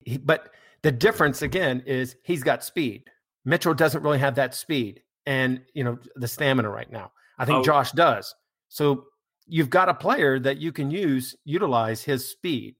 He, 0.00 0.16
but 0.16 0.50
the 0.82 0.90
difference 0.90 1.40
again 1.40 1.84
is 1.86 2.16
he's 2.24 2.42
got 2.42 2.64
speed. 2.64 3.04
Mitro 3.46 3.76
doesn't 3.76 4.02
really 4.02 4.18
have 4.18 4.34
that 4.34 4.56
speed 4.56 5.02
and 5.26 5.60
you 5.72 5.84
know 5.84 6.00
the 6.16 6.26
stamina 6.26 6.68
right 6.68 6.90
now. 6.90 7.12
I 7.38 7.44
think 7.44 7.58
oh. 7.58 7.62
Josh 7.62 7.92
does. 7.92 8.34
So 8.70 9.04
you've 9.46 9.70
got 9.70 9.88
a 9.88 9.94
player 9.94 10.40
that 10.40 10.58
you 10.58 10.72
can 10.72 10.90
use 10.90 11.36
utilize 11.44 12.02
his 12.02 12.28
speed. 12.28 12.74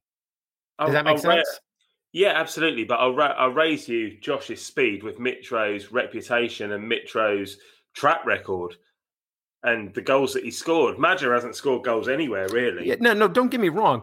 Does 0.81 0.89
I'll, 0.89 0.93
that 0.95 1.05
make 1.05 1.13
oh, 1.13 1.15
I'll 1.15 1.37
sense? 1.37 1.49
Ra- 1.49 1.59
yeah, 2.13 2.33
absolutely. 2.35 2.85
But 2.85 3.01
I'll, 3.01 3.15
ra- 3.15 3.35
I'll 3.39 3.51
raise 3.51 3.89
you 3.89 4.19
Josh's 4.21 4.65
speed 4.65 5.03
with 5.03 5.19
Mitro's 5.19 5.91
reputation 5.91 6.73
and 6.73 6.91
Mitro's 6.91 7.59
track 7.95 8.25
record 8.25 8.77
and 9.63 9.95
the 9.95 10.03
goals 10.03 10.33
that 10.35 10.45
he 10.45 10.51
scored. 10.51 10.99
Maja 10.99 11.31
hasn't 11.31 11.57
scored 11.57 11.85
goals 11.85 12.09
anywhere 12.09 12.49
really. 12.49 12.89
Yeah, 12.89 12.97
no, 13.01 13.13
no, 13.15 13.29
don't 13.29 13.51
get 13.51 13.61
me 13.61 13.69
wrong. 13.69 14.03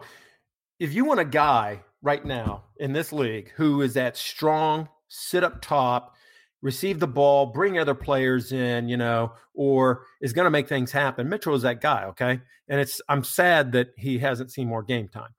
If 0.78 0.94
you 0.94 1.04
want 1.04 1.20
a 1.20 1.24
guy 1.24 1.82
right 2.02 2.24
now 2.24 2.64
in 2.78 2.92
this 2.92 3.12
league 3.12 3.52
who 3.56 3.82
is 3.82 3.94
that 3.94 4.16
strong, 4.16 4.88
sit 5.08 5.44
up 5.44 5.60
top, 5.60 6.16
receive 6.62 6.98
the 6.98 7.06
ball, 7.06 7.46
bring 7.46 7.78
other 7.78 7.94
players 7.94 8.52
in, 8.52 8.88
you 8.88 8.96
know, 8.96 9.32
or 9.54 10.04
is 10.20 10.32
going 10.32 10.46
to 10.46 10.50
make 10.50 10.68
things 10.68 10.90
happen. 10.90 11.28
Mitro 11.28 11.54
is 11.54 11.62
that 11.62 11.80
guy, 11.80 12.04
okay? 12.04 12.40
And 12.68 12.80
it's 12.80 13.00
I'm 13.08 13.24
sad 13.24 13.72
that 13.72 13.88
he 13.96 14.18
hasn't 14.18 14.52
seen 14.52 14.68
more 14.68 14.82
game 14.82 15.08
time. 15.08 15.34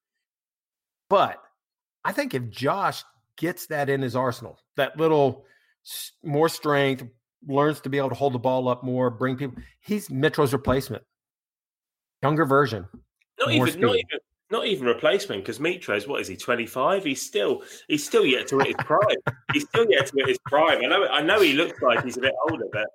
But 1.10 1.42
I 2.04 2.12
think 2.12 2.34
if 2.34 2.50
Josh 2.50 3.04
gets 3.38 3.68
that 3.68 3.90
in 3.90 4.02
his 4.02 4.16
arsenal, 4.16 4.58
that 4.78 4.98
little 4.98 5.46
more 6.24 6.50
strength, 6.50 7.04
learns 7.48 7.82
to 7.82 7.90
be 7.90 7.98
able 7.98 8.10
to 8.10 8.16
hold 8.16 8.34
the 8.34 8.40
ball 8.40 8.68
up 8.68 8.84
more, 8.84 9.10
bring 9.10 9.36
people, 9.36 9.62
he's 9.80 10.10
Mitro's 10.10 10.54
replacement. 10.54 11.04
Younger 12.22 12.46
version. 12.46 12.88
Not 13.40 13.52
even, 13.52 13.82
not 13.82 13.96
even 13.96 14.20
not 14.52 14.66
even 14.68 14.86
replacement 14.86 15.44
because 15.44 15.60
Mitro's 15.60 16.08
what 16.08 16.22
is 16.22 16.28
he 16.28 16.36
25 16.36 17.06
he's 17.06 17.22
still 17.22 17.64
he's 17.88 18.06
still 18.06 18.26
yet 18.26 18.48
to 18.48 18.60
hit 18.60 18.68
his 18.68 18.76
prime. 18.86 19.02
He's 19.54 19.64
still 19.64 19.88
yet 19.90 20.06
to 20.08 20.14
hit 20.18 20.28
his 20.28 20.38
prime. 20.46 20.80
I 20.84 20.88
know 20.88 21.08
I 21.08 21.22
know 21.24 21.42
he 21.42 21.54
looks 21.54 21.82
like 21.82 22.04
he's 22.04 22.18
a 22.18 22.22
bit 22.22 22.34
older 22.50 22.66
but 22.72 22.86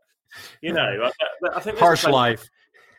you 0.61 0.73
know 0.73 1.11
I, 1.11 1.57
I 1.57 1.61
think 1.61 1.79
harsh 1.79 2.05
life. 2.05 2.49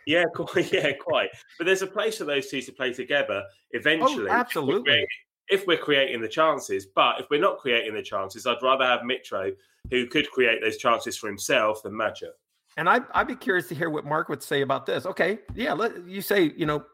Yeah 0.05 0.25
quite 0.35 0.73
yeah 0.73 0.91
quite. 0.93 1.29
But 1.57 1.65
there's 1.65 1.83
a 1.83 1.87
place 1.87 2.17
for 2.17 2.25
those 2.25 2.49
two 2.49 2.61
to 2.61 2.71
play 2.73 2.91
together 2.91 3.43
oh, 3.45 3.51
eventually 3.71 4.27
oh, 4.29 4.33
absolutely 4.33 5.05
if 5.49 5.65
we're 5.67 5.77
creating 5.77 6.21
the 6.21 6.27
chances 6.27 6.85
but 6.85 7.19
if 7.19 7.29
we're 7.29 7.39
not 7.39 7.57
creating 7.57 7.93
the 7.93 8.01
chances 8.01 8.45
I'd 8.45 8.61
rather 8.61 8.85
have 8.85 9.01
Mitro 9.01 9.51
who 9.89 10.07
could 10.07 10.29
create 10.31 10.61
those 10.61 10.77
chances 10.77 11.17
for 11.17 11.27
himself 11.27 11.83
than 11.83 11.95
Maja 11.95 12.31
and 12.77 12.87
I'd, 12.87 13.03
I'd 13.13 13.27
be 13.27 13.35
curious 13.35 13.67
to 13.69 13.75
hear 13.75 13.89
what 13.89 14.05
Mark 14.05 14.29
would 14.29 14.43
say 14.43 14.61
about 14.61 14.85
this. 14.85 15.07
Okay, 15.07 15.39
yeah, 15.55 15.73
let, 15.73 16.05
you 16.05 16.21
say 16.21 16.53
you 16.55 16.67
know 16.67 16.85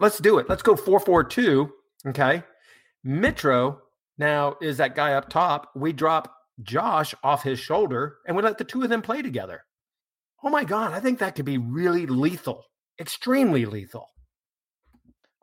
Let's 0.00 0.18
do 0.18 0.38
it. 0.38 0.48
Let's 0.48 0.62
go 0.62 0.76
4 0.76 1.00
4 1.00 1.24
2. 1.24 1.70
Okay. 2.08 2.42
Mitro 3.04 3.78
now 4.16 4.56
is 4.60 4.76
that 4.76 4.94
guy 4.94 5.14
up 5.14 5.28
top. 5.28 5.70
We 5.74 5.92
drop 5.92 6.32
Josh 6.62 7.14
off 7.24 7.42
his 7.42 7.58
shoulder 7.58 8.18
and 8.26 8.36
we 8.36 8.42
let 8.42 8.58
the 8.58 8.64
two 8.64 8.82
of 8.82 8.90
them 8.90 9.02
play 9.02 9.22
together. 9.22 9.64
Oh 10.44 10.50
my 10.50 10.64
God. 10.64 10.92
I 10.92 11.00
think 11.00 11.18
that 11.18 11.34
could 11.34 11.44
be 11.44 11.58
really 11.58 12.06
lethal, 12.06 12.64
extremely 13.00 13.64
lethal. 13.64 14.08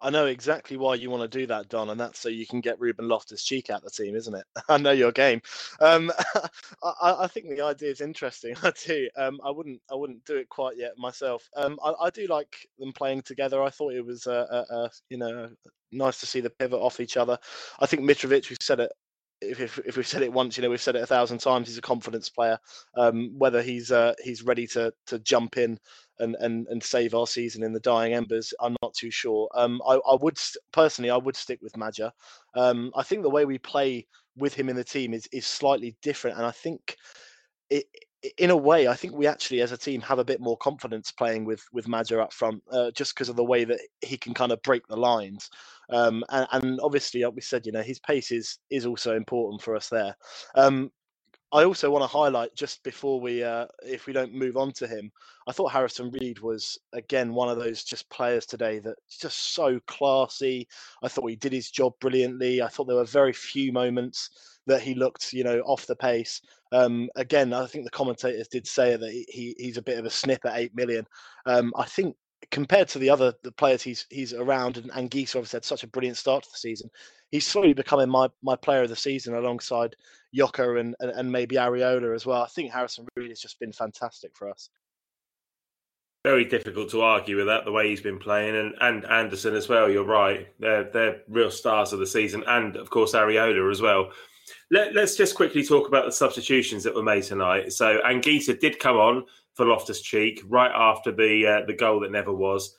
I 0.06 0.12
know 0.12 0.28
exactly 0.28 0.78
why 0.78 0.94
you 0.94 1.10
want 1.10 1.24
to 1.24 1.40
do 1.40 1.48
that, 1.48 1.68
Don, 1.68 1.90
and 1.90 2.00
that's 2.00 2.20
so 2.20 2.30
you 2.30 2.46
can 2.46 2.62
get 2.62 2.80
Ruben 2.80 3.08
Loftus 3.08 3.44
Cheek 3.44 3.72
out 3.72 3.84
the 3.84 3.90
team, 3.90 4.16
isn't 4.16 4.36
it? 4.36 4.46
I 4.70 4.78
know 4.78 4.92
your 4.92 5.12
game. 5.12 5.42
Um, 5.80 6.12
I, 6.84 7.16
I, 7.22 7.28
think 7.28 7.50
the 7.50 7.62
idea 7.62 7.90
is 7.90 8.02
interesting. 8.02 8.56
I 8.64 8.72
do. 8.86 9.10
Um, 9.18 9.40
I 9.44 9.50
wouldn't. 9.50 9.82
I 9.92 9.96
wouldn't 9.96 10.24
do 10.24 10.38
it 10.38 10.48
quite 10.48 10.78
yet 10.78 10.92
myself. 11.00 11.50
Um, 11.56 11.80
I, 11.84 11.94
I, 12.00 12.10
do 12.12 12.28
like 12.28 12.56
them 12.78 12.94
playing 12.94 13.24
together. 13.24 13.64
I 13.64 13.72
thought 13.72 13.94
it 13.94 14.06
was, 14.06 14.28
uh, 14.28 14.90
you 15.10 15.18
know, 15.18 15.50
nice 15.92 16.20
to 16.20 16.28
see 16.28 16.40
the 16.40 16.52
pivot 16.52 16.80
off 16.80 17.00
each 17.00 17.18
other. 17.18 17.40
I 17.80 17.88
think 17.88 18.04
Mitrovic. 18.04 18.52
We've 18.52 18.60
said 18.62 18.82
it 18.82 18.92
if, 19.42 19.60
if, 19.60 19.80
if, 19.80 19.98
we've 19.98 20.08
said 20.08 20.22
it 20.22 20.32
once, 20.32 20.56
you 20.56 20.64
know, 20.64 20.70
we've 20.70 20.82
said 20.82 20.96
it 20.96 21.04
a 21.04 21.08
thousand 21.08 21.40
times. 21.40 21.68
He's 21.68 21.78
a 21.78 21.82
confidence 21.82 22.30
player. 22.30 22.58
Um, 22.96 23.34
whether 23.38 23.62
he's 23.62 23.92
uh, 23.92 24.14
he's 24.24 24.44
ready 24.44 24.68
to 24.68 24.94
to 25.08 25.20
jump 25.20 25.58
in 25.58 25.80
and, 26.20 26.36
and 26.40 26.68
and 26.68 26.84
save 26.84 27.14
our 27.14 27.28
season 27.28 27.64
in 27.64 27.74
the 27.74 27.80
dying 27.80 28.14
embers, 28.14 28.54
I'm 28.60 28.76
not 28.82 28.94
too 28.94 29.12
sure. 29.12 29.50
Um, 29.56 29.82
I, 29.88 29.96
I 29.96 30.16
would 30.20 30.38
personally, 30.72 31.10
I 31.10 31.18
would 31.18 31.36
stick 31.36 31.60
with 31.62 31.78
Maja. 31.78 32.12
Um, 32.54 32.92
I 32.96 33.04
think 33.04 33.24
the 33.24 33.30
way 33.30 33.46
we 33.46 33.58
play 33.58 34.08
with 34.38 34.54
him 34.54 34.70
in 34.70 34.76
the 34.76 34.84
team 34.84 35.14
is 35.14 35.28
is 35.32 35.46
slightly 35.46 35.96
different, 36.02 36.38
and 36.38 36.46
I 36.46 36.52
think 36.52 36.98
it 37.70 37.86
in 38.38 38.50
a 38.50 38.58
way, 38.58 38.88
I 38.88 38.96
think 38.96 39.14
we 39.14 39.28
actually, 39.28 39.62
as 39.62 39.72
a 39.72 39.78
team, 39.78 40.02
have 40.02 40.20
a 40.20 40.26
bit 40.26 40.40
more 40.40 40.58
confidence 40.58 41.12
playing 41.12 41.46
with 41.46 41.64
with 41.72 41.88
Maja 41.88 42.22
up 42.22 42.34
front, 42.34 42.62
uh, 42.72 42.92
just 42.92 43.14
because 43.14 43.30
of 43.30 43.36
the 43.36 43.44
way 43.44 43.66
that 43.66 43.80
he 44.02 44.18
can 44.18 44.34
kind 44.34 44.52
of 44.52 44.62
break 44.64 44.88
the 44.88 44.98
lines. 44.98 45.50
Um, 45.90 46.24
and, 46.30 46.48
and, 46.52 46.80
obviously, 46.82 47.24
like 47.24 47.36
we 47.36 47.42
said, 47.42 47.66
you 47.66 47.72
know, 47.72 47.82
his 47.82 48.00
pace 48.00 48.32
is 48.32 48.60
is 48.70 48.86
also 48.86 49.16
important 49.16 49.62
for 49.62 49.76
us 49.76 49.90
there. 49.90 50.16
Um, 50.56 50.92
I 51.56 51.64
also 51.64 51.90
want 51.90 52.04
to 52.04 52.08
highlight 52.08 52.54
just 52.54 52.84
before 52.84 53.22
we, 53.22 53.42
uh, 53.42 53.68
if 53.82 54.08
we 54.08 54.14
don't 54.14 54.34
move 54.34 54.58
on 54.58 54.74
to 54.74 54.88
him, 54.88 55.10
I 55.48 55.54
thought 55.54 55.72
Harrison 55.72 56.12
Reed 56.12 56.40
was 56.40 56.78
again 56.92 57.34
one 57.34 57.48
of 57.48 57.58
those 57.58 57.86
just 57.86 58.10
players 58.10 58.46
today 58.46 58.80
that 58.80 58.98
just 59.22 59.56
so 59.56 59.80
classy. 59.88 60.68
I 61.02 61.08
thought 61.08 61.30
he 61.30 61.38
did 61.38 61.54
his 61.54 61.72
job 61.72 61.94
brilliantly. 62.02 62.62
I 62.62 62.68
thought 62.68 62.88
there 62.88 62.98
were 62.98 63.06
very 63.06 63.32
few 63.32 63.72
moments 63.72 64.60
that 64.68 64.82
he 64.82 64.96
looked, 64.96 65.32
you 65.32 65.46
know, 65.46 65.60
off 65.62 65.88
the 65.88 65.96
pace. 65.96 66.42
Um, 66.74 67.10
again, 67.16 67.54
I 67.54 67.68
think 67.68 67.86
the 67.86 67.92
commentators 67.92 68.50
did 68.50 68.68
say 68.68 68.98
that 68.98 69.12
he, 69.12 69.56
he's 69.58 69.78
a 69.78 69.82
bit 69.82 69.98
of 69.98 70.04
a 70.06 70.10
snip 70.10 70.44
at 70.46 70.58
eight 70.58 70.76
million. 70.76 71.08
Um, 71.46 71.72
I 71.78 71.86
think 71.86 72.18
compared 72.52 72.88
to 72.90 73.00
the 73.00 73.10
other 73.10 73.34
the 73.44 73.52
players 73.52 73.82
he's 73.82 74.06
he's 74.10 74.34
around, 74.34 74.76
and, 74.76 74.92
and 74.94 75.10
Geese 75.10 75.36
obviously 75.36 75.58
had 75.58 75.66
such 75.66 75.84
a 75.84 75.88
brilliant 75.88 76.18
start 76.18 76.44
to 76.44 76.50
the 76.52 76.58
season. 76.58 76.90
He's 77.32 77.48
slowly 77.48 77.74
becoming 77.74 78.10
my 78.10 78.28
my 78.44 78.56
player 78.56 78.84
of 78.84 78.90
the 78.90 78.96
season 78.96 79.36
alongside 79.36 79.96
Yoka 80.36 80.76
and, 80.76 80.96
and, 81.00 81.12
and 81.12 81.32
maybe 81.32 81.56
Areola 81.56 82.14
as 82.14 82.26
well. 82.26 82.42
I 82.42 82.48
think 82.48 82.72
Harrison 82.72 83.08
really 83.16 83.30
has 83.30 83.40
just 83.40 83.58
been 83.60 83.72
fantastic 83.72 84.32
for 84.36 84.50
us. 84.50 84.70
Very 86.26 86.44
difficult 86.44 86.90
to 86.90 87.02
argue 87.02 87.38
with 87.38 87.46
that 87.46 87.64
the 87.64 87.72
way 87.72 87.88
he's 87.88 88.02
been 88.02 88.20
playing, 88.20 88.56
and, 88.56 88.74
and 88.82 89.06
Andersen 89.06 89.56
as 89.56 89.70
well. 89.70 89.90
You're 89.90 90.04
right; 90.04 90.48
they're 90.60 90.84
they're 90.92 91.22
real 91.30 91.52
stars 91.52 91.94
of 91.94 92.00
the 92.00 92.08
season, 92.08 92.44
and 92.48 92.76
of 92.76 92.90
course 92.90 93.14
Areola 93.14 93.72
as 93.72 93.80
well. 93.80 94.10
Let, 94.72 94.98
us 94.98 95.16
just 95.16 95.36
quickly 95.36 95.64
talk 95.64 95.88
about 95.88 96.06
the 96.06 96.12
substitutions 96.12 96.84
that 96.84 96.96
were 96.96 97.04
made 97.04 97.24
tonight. 97.24 97.74
So 97.74 98.00
Anguissa 98.06 98.60
did 98.60 98.80
come 98.80 98.98
on 98.98 99.26
for 99.54 99.66
Loftus 99.66 100.02
Cheek 100.02 100.42
right 100.48 100.72
after 100.74 101.12
the 101.12 101.46
uh, 101.48 101.66
the 101.66 101.74
goal 101.74 102.00
that 102.02 102.12
never 102.12 102.34
was. 102.34 102.76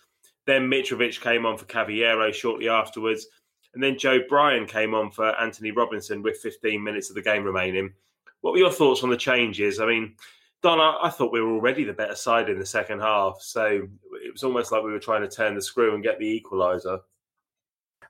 Then 0.46 0.68
Mitrovic 0.68 1.20
came 1.20 1.46
on 1.46 1.56
for 1.56 1.64
Cavaleiro 1.64 2.32
shortly 2.32 2.68
afterwards. 2.68 3.26
And 3.76 3.84
then 3.84 3.98
Joe 3.98 4.20
Bryan 4.26 4.64
came 4.64 4.94
on 4.94 5.10
for 5.10 5.38
Antonee 5.38 5.70
Robinson 5.70 6.22
with 6.22 6.38
15 6.38 6.82
minutes 6.82 7.10
of 7.10 7.14
the 7.14 7.20
game 7.20 7.44
remaining. 7.44 7.92
What 8.40 8.52
were 8.52 8.58
your 8.58 8.72
thoughts 8.72 9.02
on 9.02 9.10
the 9.10 9.18
changes? 9.18 9.80
I 9.80 9.86
mean, 9.86 10.14
Don, 10.62 10.80
I, 10.80 10.98
I 11.02 11.10
thought 11.10 11.30
we 11.30 11.42
were 11.42 11.52
already 11.52 11.84
the 11.84 11.92
better 11.92 12.14
side 12.14 12.48
in 12.48 12.58
the 12.58 12.64
second 12.64 13.00
half. 13.00 13.36
So 13.42 13.86
it 14.24 14.32
was 14.32 14.42
almost 14.44 14.72
like 14.72 14.82
we 14.82 14.92
were 14.92 14.98
trying 14.98 15.20
to 15.20 15.28
turn 15.28 15.54
the 15.54 15.60
screw 15.60 15.94
and 15.94 16.02
get 16.02 16.18
the 16.18 16.42
equaliser. 16.42 17.00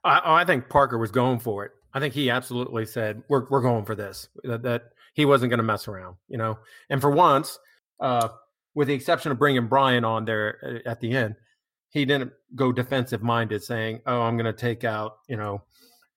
I, 0.04 0.20
I 0.24 0.44
think 0.44 0.68
Parker 0.68 0.98
was 0.98 1.10
going 1.10 1.40
for 1.40 1.64
it. 1.64 1.72
I 1.92 1.98
think 1.98 2.14
he 2.14 2.30
absolutely 2.30 2.86
said, 2.86 3.24
"We're 3.28 3.48
we're 3.48 3.60
going 3.60 3.86
for 3.86 3.96
this." 3.96 4.28
That, 4.44 4.62
that 4.62 4.92
he 5.14 5.24
wasn't 5.24 5.50
going 5.50 5.58
to 5.58 5.64
mess 5.64 5.88
around, 5.88 6.14
you 6.28 6.38
know. 6.38 6.58
And 6.90 7.00
for 7.00 7.10
once, 7.10 7.58
uh, 7.98 8.28
with 8.76 8.86
the 8.86 8.94
exception 8.94 9.32
of 9.32 9.38
bringing 9.40 9.66
Bryan 9.66 10.04
on 10.04 10.26
there 10.26 10.82
uh, 10.86 10.88
at 10.88 11.00
the 11.00 11.10
end, 11.10 11.34
he 11.90 12.04
didn't 12.04 12.32
go 12.54 12.72
defensive 12.72 13.22
minded, 13.22 13.62
saying, 13.62 14.00
"Oh, 14.06 14.22
I'm 14.22 14.36
going 14.36 14.46
to 14.46 14.52
take 14.52 14.84
out 14.84 15.18
you 15.28 15.36
know 15.36 15.62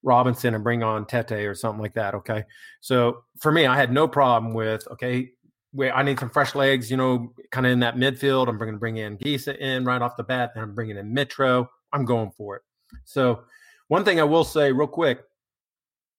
Robinson 0.04 0.56
and 0.56 0.64
bring 0.64 0.84
on 0.84 1.06
Tete 1.06 1.32
or 1.32 1.56
something 1.56 1.82
like 1.82 1.94
that." 1.94 2.16
Okay, 2.16 2.44
so 2.82 3.24
for 3.40 3.52
me, 3.52 3.66
I 3.66 3.76
had 3.76 3.92
no 3.92 4.08
problem 4.08 4.54
with 4.54 4.88
okay. 4.92 5.32
Wait, 5.72 5.92
I 5.92 6.02
need 6.02 6.20
some 6.20 6.32
fresh 6.32 6.56
legs, 6.56 6.90
you 6.90 6.98
know, 6.98 7.32
kind 7.52 7.68
of 7.68 7.72
in 7.72 7.80
that 7.82 7.96
midfield. 7.96 8.48
I'm 8.48 8.58
going 8.58 8.72
to 8.72 8.80
bring 8.80 8.98
in 8.98 9.20
Gisa 9.20 9.56
in 9.58 9.86
right 9.86 10.02
off 10.02 10.18
the 10.18 10.24
bat, 10.24 10.52
and 10.56 10.64
I'm 10.64 10.74
bringing 10.74 10.98
in 10.98 11.14
Mitro. 11.14 11.68
I'm 11.94 12.06
going 12.06 12.32
for 12.32 12.56
it. 12.56 12.64
So, 13.06 13.44
one 13.88 14.04
thing 14.04 14.20
I 14.20 14.24
will 14.24 14.44
say 14.44 14.72
real 14.72 14.88
quick, 14.88 15.20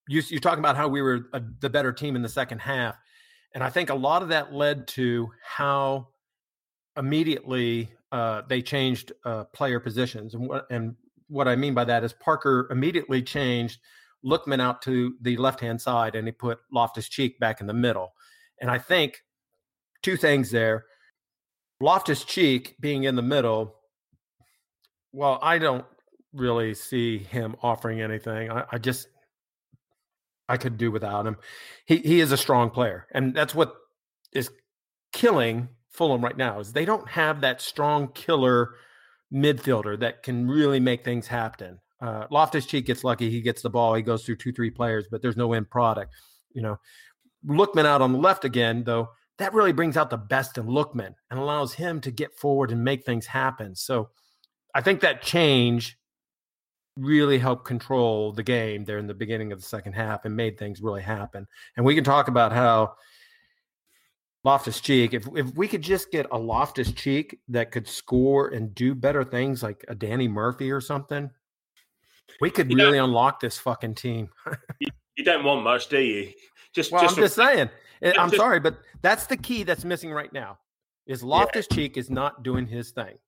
you, 0.08 0.22
you're 0.28 0.38
talking 0.38 0.60
about 0.60 0.76
how 0.76 0.86
we 0.86 1.02
were 1.02 1.28
a, 1.32 1.42
the 1.60 1.68
better 1.68 1.92
team 1.92 2.14
in 2.14 2.22
the 2.22 2.28
second 2.28 2.60
half, 2.60 2.94
and 3.54 3.64
I 3.64 3.70
think 3.70 3.90
a 3.90 3.94
lot 3.94 4.22
of 4.22 4.28
that 4.28 4.52
led 4.52 4.86
to 4.88 5.28
how 5.44 6.08
immediately 6.96 7.90
uh, 8.12 8.42
they 8.48 8.62
changed 8.62 9.12
uh, 9.24 9.44
player 9.44 9.80
positions. 9.80 10.34
And 10.34 10.48
what, 10.48 10.66
and 10.70 10.94
what 11.28 11.48
I 11.48 11.56
mean 11.56 11.74
by 11.74 11.84
that 11.84 12.04
is 12.04 12.12
Parker 12.12 12.68
immediately 12.70 13.22
changed 13.22 13.80
Lookman 14.24 14.60
out 14.60 14.82
to 14.82 15.14
the 15.22 15.36
left 15.36 15.60
hand 15.60 15.80
side 15.80 16.14
and 16.14 16.26
he 16.26 16.32
put 16.32 16.58
Loftus 16.72 17.08
Cheek 17.08 17.38
back 17.38 17.60
in 17.60 17.66
the 17.66 17.74
middle. 17.74 18.12
And 18.60 18.70
I 18.70 18.78
think 18.78 19.22
two 20.02 20.16
things 20.16 20.50
there. 20.50 20.86
Loftus 21.80 22.24
Cheek 22.24 22.76
being 22.80 23.04
in 23.04 23.16
the 23.16 23.22
middle, 23.22 23.76
well, 25.12 25.38
I 25.40 25.58
don't 25.58 25.84
really 26.32 26.74
see 26.74 27.18
him 27.18 27.56
offering 27.62 28.00
anything. 28.00 28.50
I, 28.50 28.64
I 28.72 28.78
just 28.78 29.08
I 30.48 30.56
could 30.56 30.76
do 30.76 30.90
without 30.90 31.26
him. 31.26 31.36
He 31.86 31.98
he 31.98 32.20
is 32.20 32.32
a 32.32 32.36
strong 32.36 32.70
player, 32.70 33.06
and 33.12 33.34
that's 33.34 33.54
what 33.54 33.74
is 34.32 34.50
killing 35.12 35.68
Fulham 35.90 36.22
right 36.22 36.36
now 36.36 36.60
is 36.60 36.72
they 36.72 36.84
don't 36.84 37.08
have 37.08 37.40
that 37.40 37.60
strong 37.60 38.08
killer 38.08 38.74
midfielder 39.32 39.98
that 40.00 40.22
can 40.22 40.48
really 40.48 40.80
make 40.80 41.04
things 41.04 41.26
happen. 41.26 41.78
Uh, 42.00 42.26
Loftus 42.30 42.66
Cheek 42.66 42.86
gets 42.86 43.04
lucky; 43.04 43.30
he 43.30 43.40
gets 43.40 43.62
the 43.62 43.70
ball, 43.70 43.94
he 43.94 44.02
goes 44.02 44.24
through 44.24 44.36
two, 44.36 44.52
three 44.52 44.70
players, 44.70 45.06
but 45.10 45.20
there's 45.20 45.36
no 45.36 45.52
end 45.52 45.68
product. 45.70 46.14
You 46.52 46.62
know, 46.62 46.78
Lookman 47.46 47.86
out 47.86 48.02
on 48.02 48.12
the 48.12 48.18
left 48.18 48.44
again, 48.44 48.84
though. 48.84 49.10
That 49.38 49.54
really 49.54 49.72
brings 49.72 49.96
out 49.96 50.10
the 50.10 50.18
best 50.18 50.58
in 50.58 50.66
Lookman 50.66 51.14
and 51.30 51.40
allows 51.40 51.72
him 51.72 52.00
to 52.02 52.10
get 52.10 52.38
forward 52.38 52.70
and 52.70 52.84
make 52.84 53.04
things 53.04 53.26
happen. 53.26 53.74
So, 53.74 54.10
I 54.74 54.82
think 54.82 55.00
that 55.00 55.22
change 55.22 55.98
really 56.96 57.38
helped 57.38 57.64
control 57.64 58.32
the 58.32 58.42
game 58.42 58.84
there 58.84 58.98
in 58.98 59.06
the 59.06 59.14
beginning 59.14 59.52
of 59.52 59.60
the 59.60 59.66
second 59.66 59.94
half 59.94 60.24
and 60.24 60.36
made 60.36 60.58
things 60.58 60.80
really 60.80 61.02
happen. 61.02 61.46
And 61.76 61.86
we 61.86 61.94
can 61.94 62.04
talk 62.04 62.28
about 62.28 62.52
how 62.52 62.94
Loftus 64.44 64.80
Cheek. 64.80 65.14
If 65.14 65.28
if 65.36 65.54
we 65.54 65.68
could 65.68 65.82
just 65.82 66.10
get 66.10 66.26
a 66.30 66.38
Loftus 66.38 66.92
Cheek 66.92 67.38
that 67.48 67.70
could 67.70 67.86
score 67.86 68.48
and 68.48 68.74
do 68.74 68.94
better 68.94 69.24
things 69.24 69.62
like 69.62 69.84
a 69.88 69.94
Danny 69.94 70.28
Murphy 70.28 70.70
or 70.70 70.80
something, 70.80 71.30
we 72.40 72.50
could 72.50 72.70
you 72.70 72.76
really 72.76 72.98
unlock 72.98 73.40
this 73.40 73.58
fucking 73.58 73.94
team. 73.94 74.30
you, 74.78 74.88
you, 75.16 75.24
don't 75.24 75.44
want 75.44 75.62
much, 75.62 75.88
do 75.88 76.00
you? 76.00 76.32
Just, 76.74 76.92
well, 76.92 77.02
just 77.02 77.16
I'm 77.16 77.24
just 77.24 77.34
saying. 77.34 77.70
I'm 78.02 78.30
just, 78.30 78.36
sorry, 78.36 78.60
but 78.60 78.78
that's 79.02 79.26
the 79.26 79.36
key 79.36 79.62
that's 79.62 79.84
missing 79.84 80.10
right 80.10 80.32
now. 80.32 80.58
Is 81.06 81.22
Loftus 81.22 81.66
yeah. 81.70 81.76
Cheek 81.76 81.96
is 81.96 82.08
not 82.08 82.42
doing 82.42 82.66
his 82.66 82.92
thing, 82.92 83.18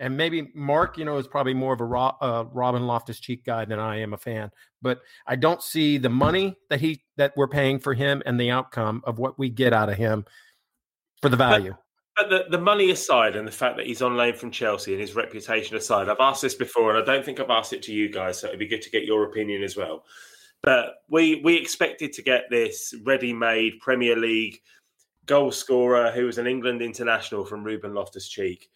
and 0.00 0.16
maybe 0.16 0.50
Mark, 0.54 0.98
you 0.98 1.04
know, 1.04 1.18
is 1.18 1.28
probably 1.28 1.54
more 1.54 1.74
of 1.74 1.80
a 1.80 1.84
uh, 1.84 2.44
Robin 2.52 2.86
Loftus 2.86 3.20
Cheek 3.20 3.44
guy 3.44 3.64
than 3.64 3.78
I 3.78 4.00
am 4.00 4.12
a 4.12 4.16
fan. 4.16 4.50
But 4.82 5.02
I 5.26 5.36
don't 5.36 5.62
see 5.62 5.98
the 5.98 6.08
money 6.08 6.56
that 6.70 6.80
he 6.80 7.02
that 7.16 7.34
we're 7.36 7.48
paying 7.48 7.78
for 7.78 7.94
him 7.94 8.22
and 8.26 8.40
the 8.40 8.50
outcome 8.50 9.02
of 9.04 9.18
what 9.18 9.38
we 9.38 9.50
get 9.50 9.72
out 9.72 9.88
of 9.88 9.96
him 9.96 10.24
for 11.22 11.28
the 11.28 11.36
value. 11.36 11.74
But, 12.16 12.28
but 12.28 12.50
the, 12.50 12.56
the 12.56 12.62
money 12.62 12.90
aside 12.90 13.36
and 13.36 13.46
the 13.46 13.52
fact 13.52 13.76
that 13.76 13.86
he's 13.86 14.02
on 14.02 14.16
loan 14.16 14.34
from 14.34 14.50
Chelsea 14.50 14.92
and 14.92 15.00
his 15.00 15.14
reputation 15.14 15.76
aside, 15.76 16.08
I've 16.08 16.20
asked 16.20 16.42
this 16.42 16.54
before 16.54 16.94
and 16.94 17.02
I 17.02 17.04
don't 17.04 17.24
think 17.24 17.40
I've 17.40 17.50
asked 17.50 17.72
it 17.72 17.82
to 17.84 17.92
you 17.92 18.10
guys, 18.10 18.40
so 18.40 18.48
it'd 18.48 18.58
be 18.58 18.66
good 18.66 18.82
to 18.82 18.90
get 18.90 19.04
your 19.04 19.24
opinion 19.24 19.62
as 19.62 19.76
well. 19.76 20.04
But 20.62 20.96
we 21.08 21.40
we 21.44 21.56
expected 21.56 22.12
to 22.14 22.22
get 22.22 22.50
this 22.50 22.94
ready-made 23.04 23.78
Premier 23.80 24.16
League 24.16 24.60
goal 25.26 25.52
scorer 25.52 26.10
who 26.10 26.26
was 26.26 26.38
an 26.38 26.46
England 26.46 26.82
international 26.82 27.44
from 27.44 27.62
Ruben 27.62 27.94
Loftus-Cheek 27.94 28.68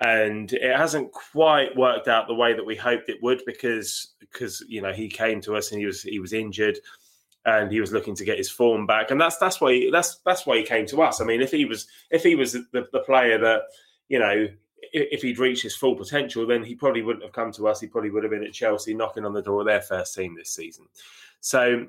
and 0.00 0.52
it 0.52 0.76
hasn't 0.76 1.12
quite 1.12 1.76
worked 1.76 2.08
out 2.08 2.26
the 2.26 2.34
way 2.34 2.54
that 2.54 2.64
we 2.64 2.74
hoped 2.74 3.08
it 3.08 3.22
would 3.22 3.42
because 3.46 4.14
because 4.20 4.64
you 4.66 4.80
know 4.80 4.92
he 4.92 5.08
came 5.08 5.40
to 5.40 5.54
us 5.54 5.70
and 5.70 5.80
he 5.80 5.86
was 5.86 6.02
he 6.02 6.18
was 6.18 6.32
injured 6.32 6.78
and 7.44 7.72
he 7.72 7.80
was 7.80 7.92
looking 7.92 8.14
to 8.16 8.24
get 8.24 8.38
his 8.38 8.50
form 8.50 8.86
back, 8.86 9.10
and 9.10 9.20
that's 9.20 9.36
that's 9.36 9.60
why 9.60 9.72
he, 9.72 9.90
that's 9.90 10.16
that's 10.24 10.46
why 10.46 10.58
he 10.58 10.62
came 10.62 10.86
to 10.86 11.02
us. 11.02 11.20
I 11.20 11.24
mean, 11.24 11.40
if 11.40 11.50
he 11.50 11.64
was 11.64 11.86
if 12.10 12.22
he 12.22 12.34
was 12.34 12.52
the, 12.52 12.86
the 12.92 13.00
player 13.00 13.38
that 13.38 13.62
you 14.08 14.18
know 14.18 14.48
if 14.92 15.22
he'd 15.22 15.38
reached 15.38 15.62
his 15.62 15.76
full 15.76 15.94
potential, 15.94 16.46
then 16.46 16.62
he 16.62 16.74
probably 16.74 17.02
wouldn't 17.02 17.24
have 17.24 17.32
come 17.32 17.52
to 17.52 17.68
us. 17.68 17.80
He 17.80 17.86
probably 17.86 18.10
would 18.10 18.24
have 18.24 18.32
been 18.32 18.44
at 18.44 18.52
Chelsea 18.52 18.94
knocking 18.94 19.24
on 19.24 19.32
the 19.32 19.42
door 19.42 19.60
of 19.60 19.66
their 19.66 19.80
first 19.80 20.14
team 20.14 20.34
this 20.34 20.50
season. 20.50 20.86
So, 21.40 21.86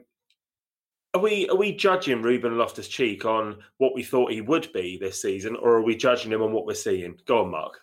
are 1.13 1.21
we 1.21 1.47
are 1.49 1.55
we 1.55 1.73
judging 1.73 2.21
Ruben 2.21 2.57
Loftus 2.57 2.87
Cheek 2.87 3.25
on 3.25 3.57
what 3.77 3.93
we 3.93 4.03
thought 4.03 4.31
he 4.31 4.41
would 4.41 4.71
be 4.73 4.97
this 4.97 5.21
season, 5.21 5.55
or 5.55 5.73
are 5.73 5.81
we 5.81 5.95
judging 5.95 6.31
him 6.31 6.41
on 6.41 6.51
what 6.51 6.65
we're 6.65 6.73
seeing? 6.73 7.19
Go 7.25 7.43
on, 7.43 7.51
Mark. 7.51 7.79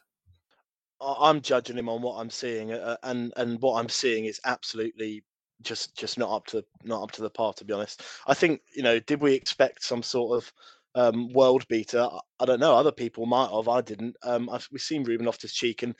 I'm 1.01 1.41
judging 1.41 1.79
him 1.79 1.89
on 1.89 2.03
what 2.03 2.17
I'm 2.17 2.31
seeing, 2.31 2.73
uh, 2.73 2.97
and 3.03 3.33
and 3.37 3.61
what 3.61 3.81
I'm 3.81 3.89
seeing 3.89 4.27
is 4.27 4.41
absolutely 4.45 5.25
just 5.63 5.97
just 5.97 6.19
not 6.19 6.31
up 6.31 6.47
to 6.47 6.65
not 6.85 7.03
up 7.03 7.13
to 7.13 7.23
the 7.23 7.31
par 7.31 7.53
to 7.55 7.65
be 7.65 7.73
honest. 7.73 8.03
I 8.27 8.35
think 8.35 8.61
you 8.75 8.83
know, 8.83 8.99
did 9.01 9.21
we 9.21 9.35
expect 9.35 9.85
some 9.85 10.03
sort 10.03 10.37
of 10.37 10.53
um, 10.95 11.33
world 11.33 11.67
beater? 11.69 12.09
I 12.39 12.45
don't 12.45 12.61
know. 12.61 12.75
Other 12.75 12.93
people 12.93 13.27
might 13.27 13.51
have. 13.51 13.69
I 13.69 13.81
didn't. 13.81 14.17
Um, 14.23 14.49
I've, 14.51 14.69
we've 14.73 14.81
seen 14.81 15.05
Ruben 15.05 15.27
Loftus 15.27 15.53
Cheek, 15.53 15.83
and 15.83 15.95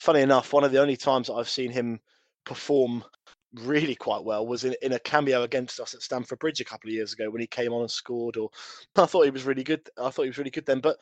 funny 0.00 0.20
enough, 0.20 0.52
one 0.52 0.64
of 0.64 0.72
the 0.72 0.80
only 0.80 0.96
times 0.96 1.28
that 1.28 1.34
I've 1.34 1.48
seen 1.48 1.70
him 1.70 2.00
perform 2.44 3.04
really 3.62 3.94
quite 3.94 4.24
well 4.24 4.46
was 4.46 4.64
in, 4.64 4.74
in 4.82 4.92
a 4.92 4.98
cameo 4.98 5.42
against 5.42 5.78
us 5.78 5.94
at 5.94 6.02
Stamford 6.02 6.40
Bridge 6.40 6.60
a 6.60 6.64
couple 6.64 6.88
of 6.88 6.94
years 6.94 7.12
ago 7.12 7.30
when 7.30 7.40
he 7.40 7.46
came 7.46 7.72
on 7.72 7.82
and 7.82 7.90
scored. 7.90 8.36
Or 8.36 8.50
I 8.96 9.06
thought 9.06 9.24
he 9.24 9.30
was 9.30 9.44
really 9.44 9.64
good. 9.64 9.88
I 9.98 10.10
thought 10.10 10.22
he 10.22 10.28
was 10.28 10.38
really 10.38 10.50
good 10.50 10.66
then. 10.66 10.80
But 10.80 10.98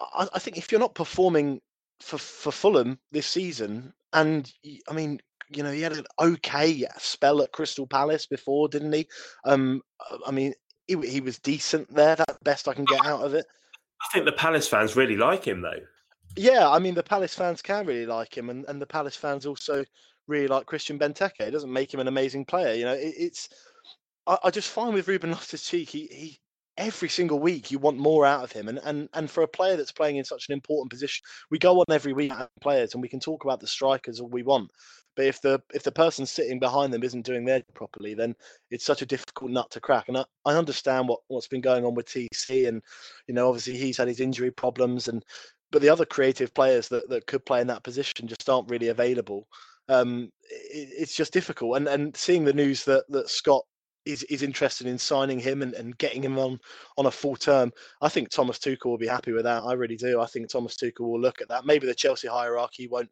I, 0.00 0.28
I 0.32 0.38
think 0.38 0.56
if 0.56 0.72
you're 0.72 0.80
not 0.80 0.94
performing 0.94 1.60
for 2.00 2.18
for 2.18 2.52
Fulham 2.52 2.98
this 3.12 3.26
season, 3.26 3.92
and 4.12 4.50
I 4.88 4.92
mean 4.92 5.20
you 5.50 5.62
know, 5.62 5.72
he 5.72 5.82
had 5.82 5.92
an 5.92 6.06
okay 6.20 6.84
spell 6.98 7.42
at 7.42 7.52
Crystal 7.52 7.86
Palace 7.86 8.26
before, 8.26 8.68
didn't 8.68 8.92
he? 8.92 9.06
Um, 9.44 9.82
uh, 10.10 10.18
I 10.26 10.30
mean, 10.30 10.54
he, 10.86 10.96
he 11.06 11.20
was 11.20 11.38
decent 11.38 11.92
there. 11.94 12.16
That's 12.16 12.38
best 12.42 12.68
I 12.68 12.74
can 12.74 12.84
get 12.84 13.04
out 13.04 13.22
of 13.24 13.34
it. 13.34 13.46
I 14.02 14.06
think 14.12 14.24
the 14.24 14.32
Palace 14.32 14.68
fans 14.68 14.96
really 14.96 15.16
like 15.16 15.44
him, 15.44 15.60
though. 15.60 15.80
Yeah, 16.36 16.68
I 16.70 16.78
mean, 16.78 16.94
the 16.94 17.02
Palace 17.02 17.34
fans 17.34 17.62
can 17.62 17.86
really 17.86 18.06
like 18.06 18.36
him, 18.36 18.50
and, 18.50 18.64
and 18.68 18.80
the 18.80 18.86
Palace 18.86 19.16
fans 19.16 19.46
also 19.46 19.84
really 20.26 20.46
like 20.46 20.66
Christian 20.66 20.98
Benteke. 20.98 21.40
It 21.40 21.50
doesn't 21.50 21.72
make 21.72 21.92
him 21.92 22.00
an 22.00 22.08
amazing 22.08 22.44
player, 22.44 22.74
you 22.74 22.84
know. 22.84 22.92
It, 22.92 23.14
it's 23.16 23.48
I, 24.26 24.38
I, 24.44 24.50
just 24.50 24.70
find 24.70 24.94
with 24.94 25.08
Ruben 25.08 25.30
Loftus 25.32 25.68
Cheek, 25.68 25.88
he, 25.88 26.06
he 26.06 26.40
every 26.78 27.08
single 27.08 27.40
week 27.40 27.70
you 27.70 27.78
want 27.78 27.98
more 27.98 28.24
out 28.24 28.44
of 28.44 28.52
him. 28.52 28.68
And 28.68 28.80
and 28.84 29.08
and 29.12 29.30
for 29.30 29.42
a 29.42 29.48
player 29.48 29.76
that's 29.76 29.92
playing 29.92 30.16
in 30.16 30.24
such 30.24 30.48
an 30.48 30.54
important 30.54 30.90
position, 30.90 31.22
we 31.50 31.58
go 31.58 31.80
on 31.80 31.84
every 31.90 32.14
week 32.14 32.32
players 32.60 32.94
and 32.94 33.02
we 33.02 33.08
can 33.08 33.20
talk 33.20 33.44
about 33.44 33.60
the 33.60 33.66
strikers 33.66 34.20
all 34.20 34.28
we 34.28 34.44
want. 34.44 34.70
But 35.16 35.26
if 35.26 35.42
the 35.42 35.60
if 35.74 35.82
the 35.82 35.92
person 35.92 36.24
sitting 36.24 36.58
behind 36.58 36.94
them 36.94 37.02
isn't 37.02 37.26
doing 37.26 37.44
their 37.44 37.62
properly, 37.74 38.14
then 38.14 38.34
it's 38.70 38.84
such 38.84 39.02
a 39.02 39.06
difficult 39.06 39.50
nut 39.50 39.70
to 39.72 39.80
crack. 39.80 40.08
And 40.08 40.16
I, 40.16 40.24
I 40.46 40.54
understand 40.54 41.08
what, 41.08 41.20
what's 41.26 41.48
been 41.48 41.60
going 41.60 41.84
on 41.84 41.94
with 41.94 42.06
TC 42.06 42.68
and 42.68 42.80
you 43.26 43.34
know, 43.34 43.48
obviously 43.48 43.76
he's 43.76 43.98
had 43.98 44.08
his 44.08 44.20
injury 44.20 44.52
problems 44.52 45.08
and 45.08 45.24
but 45.70 45.82
the 45.82 45.90
other 45.90 46.06
creative 46.06 46.54
players 46.54 46.88
that, 46.88 47.10
that 47.10 47.26
could 47.26 47.44
play 47.44 47.60
in 47.60 47.66
that 47.66 47.82
position 47.82 48.26
just 48.26 48.48
aren't 48.48 48.70
really 48.70 48.88
available. 48.88 49.46
Um, 49.90 50.30
it, 50.50 50.88
it's 50.96 51.16
just 51.16 51.32
difficult. 51.32 51.76
And 51.76 51.88
and 51.88 52.16
seeing 52.16 52.44
the 52.44 52.52
news 52.52 52.84
that 52.84 53.04
that 53.08 53.28
Scott 53.28 53.64
is, 54.04 54.22
is 54.24 54.42
interested 54.42 54.86
in 54.86 54.98
signing 54.98 55.38
him 55.38 55.62
and, 55.62 55.74
and 55.74 55.96
getting 55.98 56.22
him 56.22 56.38
on 56.38 56.58
on 56.96 57.06
a 57.06 57.10
full 57.10 57.36
term. 57.36 57.72
I 58.00 58.08
think 58.08 58.30
Thomas 58.30 58.58
Tuchel 58.58 58.86
will 58.86 58.98
be 58.98 59.06
happy 59.06 59.32
with 59.32 59.44
that. 59.44 59.62
I 59.64 59.74
really 59.74 59.96
do. 59.96 60.20
I 60.20 60.26
think 60.26 60.48
Thomas 60.48 60.76
Tuchel 60.76 61.00
will 61.00 61.20
look 61.20 61.40
at 61.40 61.48
that. 61.48 61.66
Maybe 61.66 61.86
the 61.86 61.94
Chelsea 61.94 62.28
hierarchy 62.28 62.88
won't 62.88 63.10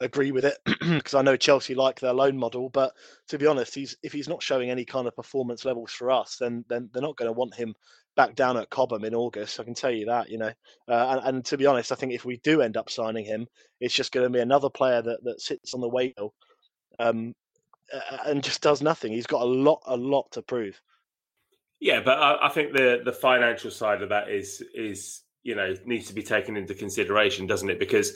agree 0.00 0.30
with 0.30 0.44
it 0.44 0.58
because 0.80 1.14
I 1.14 1.22
know 1.22 1.36
Chelsea 1.36 1.74
like 1.74 2.00
their 2.00 2.12
loan 2.12 2.36
model. 2.36 2.68
But 2.68 2.92
to 3.28 3.38
be 3.38 3.46
honest, 3.46 3.74
he's 3.74 3.96
if 4.02 4.12
he's 4.12 4.28
not 4.28 4.42
showing 4.42 4.70
any 4.70 4.84
kind 4.84 5.06
of 5.06 5.16
performance 5.16 5.64
levels 5.64 5.92
for 5.92 6.10
us, 6.10 6.36
then 6.38 6.64
then 6.68 6.88
they're 6.92 7.02
not 7.02 7.16
going 7.16 7.28
to 7.28 7.38
want 7.38 7.54
him 7.54 7.74
back 8.16 8.34
down 8.34 8.56
at 8.56 8.70
Cobham 8.70 9.04
in 9.04 9.14
August. 9.14 9.60
I 9.60 9.64
can 9.64 9.74
tell 9.74 9.90
you 9.90 10.06
that. 10.06 10.28
You 10.28 10.38
know, 10.38 10.52
uh, 10.88 11.20
and, 11.24 11.36
and, 11.36 11.44
to 11.46 11.56
be 11.56 11.66
honest, 11.66 11.92
I 11.92 11.94
think 11.94 12.12
if 12.12 12.24
we 12.24 12.38
do 12.38 12.62
end 12.62 12.76
up 12.76 12.90
signing 12.90 13.24
him, 13.24 13.46
it's 13.80 13.94
just 13.94 14.12
going 14.12 14.24
to 14.26 14.30
be 14.32 14.40
another 14.40 14.70
player 14.70 15.02
that 15.02 15.22
that 15.24 15.40
sits 15.40 15.74
on 15.74 15.80
the 15.80 15.88
wheel. 15.88 16.34
Um, 16.98 17.34
and 18.26 18.42
just 18.42 18.62
does 18.62 18.82
nothing. 18.82 19.12
He's 19.12 19.26
got 19.26 19.42
a 19.42 19.46
lot, 19.46 19.82
a 19.86 19.96
lot 19.96 20.30
to 20.32 20.42
prove. 20.42 20.80
Yeah, 21.80 22.00
but 22.00 22.18
I, 22.18 22.46
I 22.46 22.48
think 22.48 22.72
the 22.72 23.02
the 23.04 23.12
financial 23.12 23.70
side 23.70 24.02
of 24.02 24.08
that 24.08 24.28
is 24.28 24.62
is 24.74 25.22
you 25.42 25.54
know 25.54 25.74
needs 25.84 26.08
to 26.08 26.14
be 26.14 26.22
taken 26.22 26.56
into 26.56 26.74
consideration, 26.74 27.46
doesn't 27.46 27.70
it? 27.70 27.78
Because 27.78 28.14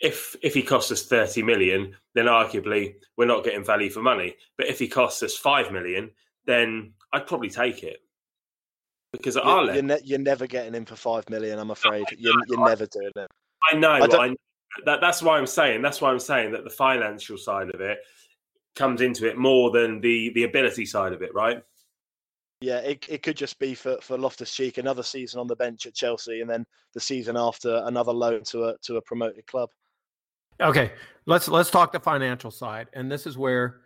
if 0.00 0.34
if 0.42 0.54
he 0.54 0.62
costs 0.62 0.90
us 0.90 1.04
thirty 1.04 1.42
million, 1.42 1.94
then 2.14 2.26
arguably 2.26 2.94
we're 3.16 3.26
not 3.26 3.44
getting 3.44 3.64
value 3.64 3.90
for 3.90 4.02
money. 4.02 4.34
But 4.58 4.66
if 4.66 4.78
he 4.78 4.88
costs 4.88 5.22
us 5.22 5.36
five 5.36 5.70
million, 5.70 6.10
then 6.46 6.94
I'd 7.12 7.26
probably 7.26 7.50
take 7.50 7.84
it. 7.84 7.98
Because 9.12 9.36
at 9.36 9.44
you're, 9.44 9.52
our 9.52 9.62
level, 9.62 9.74
you're, 9.76 9.84
ne- 9.84 10.04
you're, 10.04 10.18
never 10.18 10.48
getting 10.48 10.74
him 10.74 10.84
for 10.84 10.96
five 10.96 11.30
million. 11.30 11.60
I'm 11.60 11.70
afraid 11.70 12.04
you're, 12.18 12.34
you're 12.48 12.66
never 12.66 12.86
doing 12.86 13.12
it. 13.14 13.30
I 13.70 13.76
know. 13.76 13.92
I 13.92 14.06
I, 14.06 14.34
that, 14.86 15.00
that's 15.00 15.22
why 15.22 15.38
I'm 15.38 15.46
saying. 15.46 15.82
That's 15.82 16.00
why 16.00 16.10
I'm 16.10 16.18
saying 16.18 16.50
that 16.50 16.64
the 16.64 16.70
financial 16.70 17.38
side 17.38 17.70
of 17.72 17.80
it 17.80 17.98
comes 18.74 19.00
into 19.00 19.28
it 19.28 19.36
more 19.36 19.70
than 19.70 20.00
the 20.00 20.30
the 20.34 20.44
ability 20.44 20.86
side 20.86 21.12
of 21.12 21.22
it, 21.22 21.34
right? 21.34 21.62
Yeah, 22.60 22.78
it, 22.78 23.04
it 23.08 23.22
could 23.22 23.36
just 23.36 23.58
be 23.58 23.74
for, 23.74 23.98
for 24.00 24.16
Loftus 24.16 24.54
Cheek 24.54 24.78
another 24.78 25.02
season 25.02 25.38
on 25.38 25.46
the 25.46 25.56
bench 25.56 25.86
at 25.86 25.94
Chelsea, 25.94 26.40
and 26.40 26.48
then 26.48 26.64
the 26.94 27.00
season 27.00 27.36
after 27.36 27.82
another 27.84 28.12
loan 28.12 28.42
to 28.44 28.64
a 28.64 28.78
to 28.82 28.96
a 28.96 29.02
promoted 29.02 29.46
club. 29.46 29.70
Okay, 30.60 30.92
let's 31.26 31.48
let's 31.48 31.70
talk 31.70 31.92
the 31.92 32.00
financial 32.00 32.50
side, 32.50 32.88
and 32.92 33.10
this 33.10 33.26
is 33.26 33.36
where 33.36 33.80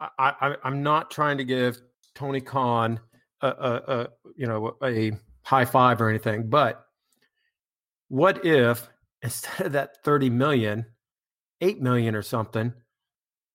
I, 0.00 0.08
I 0.18 0.56
I'm 0.64 0.82
not 0.82 1.10
trying 1.10 1.38
to 1.38 1.44
give 1.44 1.80
Tony 2.14 2.40
Khan 2.40 3.00
a, 3.42 3.48
a, 3.48 3.72
a 4.00 4.08
you 4.36 4.46
know 4.46 4.76
a 4.82 5.12
high 5.42 5.64
five 5.64 6.00
or 6.00 6.08
anything, 6.08 6.48
but 6.48 6.86
what 8.08 8.44
if 8.46 8.88
instead 9.22 9.66
of 9.66 9.72
that 9.72 10.02
30 10.04 10.30
million, 10.30 10.86
8 11.60 11.80
million 11.80 12.14
or 12.14 12.22
something, 12.22 12.72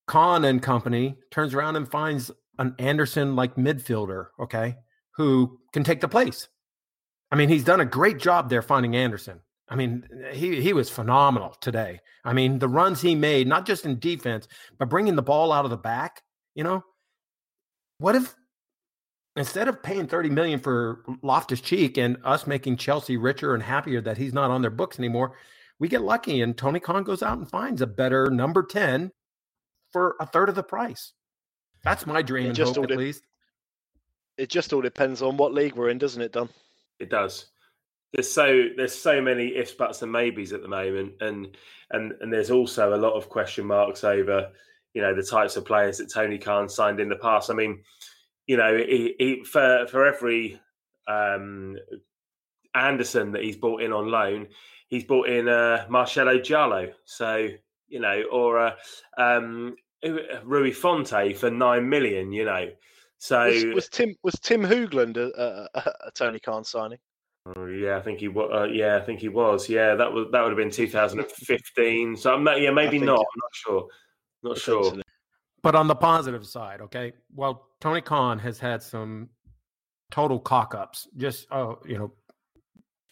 Khan 0.09 0.43
and 0.43 0.59
company 0.59 1.17
turns 1.29 1.53
around 1.53 1.75
and 1.75 1.87
finds 1.87 2.31
an 2.57 2.73
Andersen 2.79 3.35
like 3.35 3.57
midfielder, 3.57 4.29
okay, 4.39 4.75
who 5.11 5.59
can 5.71 5.83
take 5.83 6.01
the 6.01 6.07
place. 6.07 6.47
I 7.31 7.35
mean, 7.35 7.47
he's 7.47 7.63
done 7.63 7.79
a 7.79 7.85
great 7.85 8.17
job 8.17 8.49
there 8.49 8.63
finding 8.63 8.95
Andersen. 8.95 9.39
I 9.69 9.75
mean, 9.75 10.03
he 10.33 10.61
he 10.61 10.73
was 10.73 10.89
phenomenal 10.89 11.55
today. 11.61 11.99
I 12.25 12.33
mean, 12.33 12.57
the 12.57 12.67
runs 12.67 13.01
he 13.01 13.13
made, 13.13 13.47
not 13.47 13.67
just 13.67 13.85
in 13.85 13.99
defense, 13.99 14.47
but 14.79 14.89
bringing 14.89 15.15
the 15.15 15.21
ball 15.21 15.51
out 15.51 15.65
of 15.65 15.69
the 15.69 15.77
back. 15.77 16.23
You 16.55 16.63
know, 16.63 16.83
what 17.99 18.15
if 18.15 18.33
instead 19.35 19.67
of 19.67 19.83
paying 19.83 20.07
thirty 20.07 20.31
million 20.31 20.59
for 20.59 21.03
Loftus 21.21 21.61
Cheek 21.61 21.99
and 21.99 22.17
us 22.23 22.47
making 22.47 22.77
Chelsea 22.77 23.15
richer 23.15 23.53
and 23.53 23.61
happier 23.61 24.01
that 24.01 24.17
he's 24.17 24.33
not 24.33 24.49
on 24.49 24.63
their 24.63 24.71
books 24.71 24.97
anymore, 24.97 25.35
we 25.77 25.87
get 25.87 26.01
lucky 26.01 26.41
and 26.41 26.57
Tony 26.57 26.79
Khan 26.79 27.03
goes 27.03 27.21
out 27.21 27.37
and 27.37 27.47
finds 27.47 27.83
a 27.83 27.87
better 27.87 28.31
number 28.31 28.63
ten 28.63 29.11
for 29.91 30.15
a 30.19 30.25
third 30.25 30.49
of 30.49 30.55
the 30.55 30.63
price. 30.63 31.13
That's 31.83 32.05
my 32.05 32.21
dream 32.21 32.47
and 32.47 32.57
hope, 32.57 32.77
at 32.77 32.89
de- 32.89 32.95
least. 32.95 33.23
It 34.37 34.49
just 34.49 34.73
all 34.73 34.81
depends 34.81 35.21
on 35.21 35.37
what 35.37 35.53
league 35.53 35.75
we're 35.75 35.89
in, 35.89 35.97
doesn't 35.97 36.21
it, 36.21 36.33
Don? 36.33 36.49
It 36.99 37.09
does. 37.09 37.47
There's 38.13 38.31
so 38.31 38.65
there's 38.75 38.95
so 38.95 39.21
many 39.21 39.55
ifs, 39.55 39.73
buts, 39.73 40.01
and 40.01 40.11
maybes 40.11 40.51
at 40.51 40.61
the 40.61 40.67
moment, 40.67 41.13
and 41.21 41.55
and 41.91 42.13
and 42.21 42.33
there's 42.33 42.51
also 42.51 42.95
a 42.95 42.97
lot 42.97 43.13
of 43.13 43.29
question 43.29 43.65
marks 43.65 44.03
over, 44.03 44.49
you 44.93 45.01
know, 45.01 45.13
the 45.13 45.23
types 45.23 45.55
of 45.57 45.65
players 45.65 45.99
that 45.99 46.11
Tony 46.11 46.37
Khan 46.37 46.67
signed 46.67 46.99
in 46.99 47.09
the 47.09 47.15
past. 47.17 47.51
I 47.51 47.53
mean, 47.53 47.83
you 48.47 48.57
know, 48.57 48.75
he, 48.75 49.15
he, 49.19 49.43
for 49.43 49.85
for 49.87 50.07
every 50.07 50.59
um, 51.07 51.77
Andersen 52.73 53.31
that 53.33 53.43
he's 53.43 53.57
brought 53.57 53.83
in 53.83 53.93
on 53.93 54.09
loan, 54.09 54.47
he's 54.87 55.03
brought 55.03 55.29
in 55.29 55.47
uh, 55.47 55.85
Marcelo 55.87 56.39
Djaló. 56.39 56.91
So 57.05 57.49
you 57.89 57.99
know, 57.99 58.23
or 58.31 58.59
uh, 58.59 58.71
um, 59.17 59.75
Rui 60.43 60.71
Fonte 60.71 61.33
for 61.35 61.49
nine 61.49 61.89
million, 61.89 62.31
you 62.31 62.45
know. 62.45 62.69
So 63.17 63.45
was, 63.45 63.65
was 63.65 63.89
Tim 63.89 64.15
was 64.23 64.35
Tim 64.35 64.63
Hoogland 64.63 65.17
a, 65.17 65.67
a, 65.75 65.79
a, 66.07 66.11
Tony 66.11 66.39
Khan 66.39 66.63
signing? 66.63 66.99
Oh, 67.45 67.65
yeah, 67.65 67.97
I 67.97 68.01
think 68.01 68.19
he 68.19 68.27
was. 68.27 68.49
Uh, 68.53 68.71
yeah, 68.71 68.97
I 68.97 69.01
think 69.01 69.19
he 69.19 69.29
was. 69.29 69.67
Yeah, 69.67 69.95
that 69.95 70.11
was 70.11 70.27
that 70.31 70.41
would 70.41 70.49
have 70.49 70.57
been 70.57 70.71
2015. 70.71 72.15
So 72.15 72.33
I'm 72.33 72.43
not, 72.43 72.61
yeah, 72.61 72.71
maybe 72.71 72.99
not. 72.99 73.19
I'm 73.19 73.41
not 73.41 73.53
sure. 73.53 73.87
Not 74.43 74.57
sure. 74.57 74.93
But 75.61 75.75
on 75.75 75.87
the 75.87 75.95
positive 75.95 76.45
side, 76.47 76.79
okay. 76.81 77.11
Well, 77.35 77.67
Tony 77.81 78.01
Khan 78.01 78.39
has 78.39 78.59
had 78.59 78.81
some 78.81 79.29
total 80.11 80.39
cock 80.39 80.73
ups. 80.73 81.07
Just 81.17 81.47
oh, 81.51 81.79
you 81.85 81.97
know, 81.97 82.13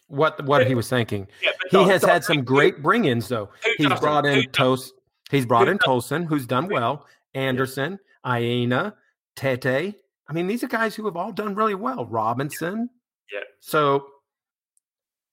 what 0.08 0.44
what 0.44 0.66
he 0.66 0.74
was 0.74 0.88
thinking. 0.88 1.28
Yeah, 1.42 1.50
he 1.70 1.84
has 1.84 2.02
had 2.02 2.24
some 2.24 2.42
great 2.42 2.82
bring-ins 2.82 3.28
though. 3.28 3.50
He's 3.76 3.88
brought 4.00 4.26
in 4.26 4.48
Toast. 4.50 4.94
He's 5.30 5.46
brought 5.46 5.68
in 5.68 5.78
Tosin, 5.78 6.26
who's 6.26 6.46
done 6.46 6.68
well. 6.68 7.06
Andersen, 7.34 7.98
Aina, 8.26 8.94
Tete. 9.36 9.94
I 10.28 10.32
mean, 10.32 10.46
these 10.46 10.64
are 10.64 10.68
guys 10.68 10.94
who 10.94 11.04
have 11.04 11.16
all 11.16 11.32
done 11.32 11.54
really 11.54 11.74
well. 11.74 12.06
Robinson. 12.06 12.90
Yeah. 13.32 13.40
So, 13.60 14.06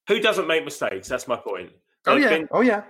who 0.08 0.20
doesn't 0.20 0.48
make 0.48 0.64
mistakes? 0.64 1.08
That's 1.08 1.28
my 1.28 1.38
point. 1.38 1.72
oh 2.08 2.18
yeah. 2.18 2.30
Been, 2.30 2.48
oh 2.52 2.62
yeah. 2.62 2.84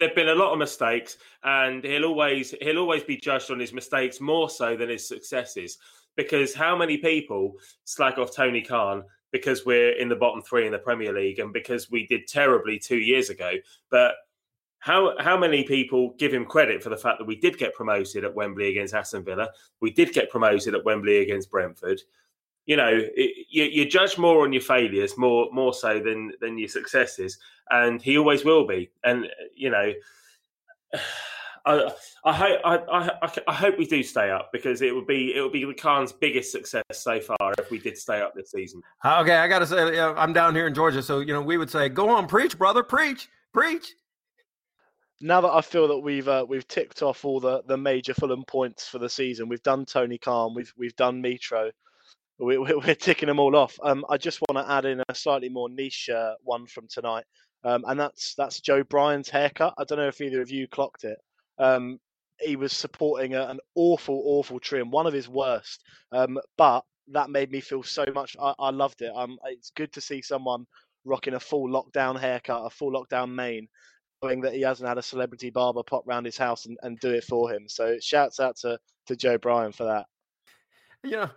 There've 0.00 0.14
been 0.14 0.28
a 0.28 0.34
lot 0.34 0.52
of 0.52 0.58
mistakes, 0.58 1.16
and 1.42 1.84
he'll 1.84 2.04
always 2.04 2.54
he'll 2.60 2.78
always 2.78 3.02
be 3.02 3.16
judged 3.16 3.50
on 3.50 3.58
his 3.58 3.72
mistakes 3.72 4.20
more 4.20 4.50
so 4.50 4.76
than 4.76 4.88
his 4.88 5.06
successes. 5.06 5.78
Because 6.16 6.54
how 6.54 6.74
many 6.74 6.96
people 6.96 7.54
slag 7.84 8.18
off 8.18 8.34
Tony 8.34 8.62
Khan 8.62 9.04
because 9.36 9.64
we're 9.66 9.92
in 9.92 10.08
the 10.08 10.16
bottom 10.16 10.42
three 10.42 10.66
in 10.66 10.72
the 10.72 10.78
Premier 10.78 11.12
League 11.12 11.38
and 11.38 11.52
because 11.52 11.90
we 11.90 12.06
did 12.06 12.26
terribly 12.26 12.78
two 12.78 12.98
years 12.98 13.30
ago. 13.30 13.52
But 13.90 14.14
how 14.78 15.14
how 15.18 15.36
many 15.36 15.64
people 15.64 16.14
give 16.18 16.32
him 16.32 16.44
credit 16.44 16.82
for 16.82 16.90
the 16.90 16.96
fact 16.96 17.18
that 17.18 17.26
we 17.26 17.36
did 17.36 17.58
get 17.58 17.74
promoted 17.74 18.24
at 18.24 18.34
Wembley 18.34 18.68
against 18.68 18.94
Aston 18.94 19.24
Villa? 19.24 19.48
We 19.80 19.90
did 19.90 20.12
get 20.12 20.30
promoted 20.30 20.74
at 20.74 20.84
Wembley 20.84 21.18
against 21.18 21.50
Brentford. 21.50 22.02
You 22.66 22.76
know, 22.76 22.90
it, 22.92 23.46
you, 23.48 23.64
you 23.64 23.88
judge 23.88 24.18
more 24.18 24.44
on 24.44 24.52
your 24.52 24.62
failures 24.62 25.16
more 25.16 25.48
more 25.52 25.74
so 25.74 26.00
than 26.00 26.32
than 26.40 26.58
your 26.58 26.68
successes, 26.68 27.38
and 27.70 28.02
he 28.02 28.18
always 28.18 28.44
will 28.44 28.66
be. 28.66 28.90
And 29.04 29.26
you 29.54 29.70
know. 29.70 29.92
I, 31.66 31.92
I 32.24 32.32
hope 32.32 32.60
I, 32.64 32.76
I, 32.76 33.30
I, 33.48 33.52
hope 33.52 33.76
we 33.76 33.86
do 33.86 34.02
stay 34.02 34.30
up 34.30 34.50
because 34.52 34.82
it 34.82 34.94
would 34.94 35.06
be 35.06 35.34
it 35.34 35.40
would 35.40 35.52
be 35.52 35.64
the 35.64 35.74
Khan's 35.74 36.12
biggest 36.12 36.52
success 36.52 36.84
so 36.92 37.20
far 37.20 37.54
if 37.58 37.70
we 37.72 37.80
did 37.80 37.98
stay 37.98 38.20
up 38.20 38.34
this 38.34 38.52
season. 38.52 38.80
Uh, 39.04 39.20
okay, 39.22 39.36
I 39.36 39.48
got 39.48 39.58
to 39.58 39.66
say, 39.66 39.98
I'm 39.98 40.32
down 40.32 40.54
here 40.54 40.68
in 40.68 40.74
Georgia, 40.74 41.02
so 41.02 41.18
you 41.18 41.32
know 41.32 41.42
we 41.42 41.56
would 41.56 41.70
say, 41.70 41.88
"Go 41.88 42.08
on, 42.08 42.28
preach, 42.28 42.56
brother, 42.56 42.84
preach, 42.84 43.28
preach." 43.52 43.94
Now 45.20 45.40
that 45.40 45.48
I 45.48 45.60
feel 45.60 45.88
that 45.88 45.98
we've 45.98 46.28
uh, 46.28 46.46
we've 46.48 46.68
ticked 46.68 47.02
off 47.02 47.24
all 47.24 47.40
the, 47.40 47.62
the 47.66 47.76
major 47.76 48.14
Fulham 48.14 48.44
points 48.46 48.86
for 48.86 48.98
the 48.98 49.08
season, 49.08 49.48
we've 49.48 49.62
done 49.62 49.84
Tony 49.84 50.18
Khan, 50.18 50.54
we've 50.54 50.72
we've 50.76 50.94
done 50.94 51.20
Mitro, 51.20 51.72
we, 52.38 52.58
we, 52.58 52.74
we're 52.74 52.94
ticking 52.94 53.26
them 53.26 53.40
all 53.40 53.56
off. 53.56 53.78
Um, 53.82 54.04
I 54.08 54.18
just 54.18 54.40
want 54.42 54.64
to 54.64 54.72
add 54.72 54.84
in 54.84 55.02
a 55.08 55.14
slightly 55.14 55.48
more 55.48 55.68
niche 55.68 56.10
uh, 56.10 56.34
one 56.42 56.66
from 56.66 56.86
tonight, 56.88 57.24
um, 57.64 57.84
and 57.88 57.98
that's 57.98 58.34
that's 58.36 58.60
Joe 58.60 58.84
Bryan's 58.84 59.28
haircut. 59.28 59.74
I 59.78 59.84
don't 59.84 59.98
know 59.98 60.08
if 60.08 60.20
either 60.20 60.40
of 60.40 60.50
you 60.50 60.68
clocked 60.68 61.04
it. 61.04 61.18
Um, 61.58 61.98
he 62.40 62.56
was 62.56 62.72
supporting 62.72 63.34
a, 63.34 63.42
an 63.46 63.60
awful, 63.74 64.22
awful 64.24 64.60
trim, 64.60 64.90
one 64.90 65.06
of 65.06 65.14
his 65.14 65.28
worst. 65.28 65.82
Um, 66.12 66.38
but 66.58 66.84
that 67.08 67.30
made 67.30 67.50
me 67.50 67.60
feel 67.60 67.82
so 67.82 68.04
much. 68.14 68.36
I, 68.40 68.54
I 68.58 68.70
loved 68.70 69.02
it. 69.02 69.12
Um, 69.14 69.38
it's 69.44 69.70
good 69.70 69.92
to 69.92 70.00
see 70.00 70.22
someone 70.22 70.66
rocking 71.04 71.34
a 71.34 71.40
full 71.40 71.68
lockdown 71.68 72.18
haircut, 72.18 72.66
a 72.66 72.70
full 72.70 72.92
lockdown 72.92 73.32
mane, 73.32 73.68
knowing 74.22 74.40
that 74.42 74.54
he 74.54 74.62
hasn't 74.62 74.88
had 74.88 74.98
a 74.98 75.02
celebrity 75.02 75.50
barber 75.50 75.82
pop 75.82 76.02
round 76.06 76.26
his 76.26 76.36
house 76.36 76.66
and, 76.66 76.76
and 76.82 76.98
do 77.00 77.10
it 77.10 77.24
for 77.24 77.50
him. 77.50 77.66
So 77.68 77.96
shouts 78.00 78.40
out 78.40 78.56
to, 78.58 78.78
to 79.06 79.16
Joe 79.16 79.38
Bryan 79.38 79.72
for 79.72 79.84
that. 79.84 80.06
You 81.04 81.12
know, 81.12 81.30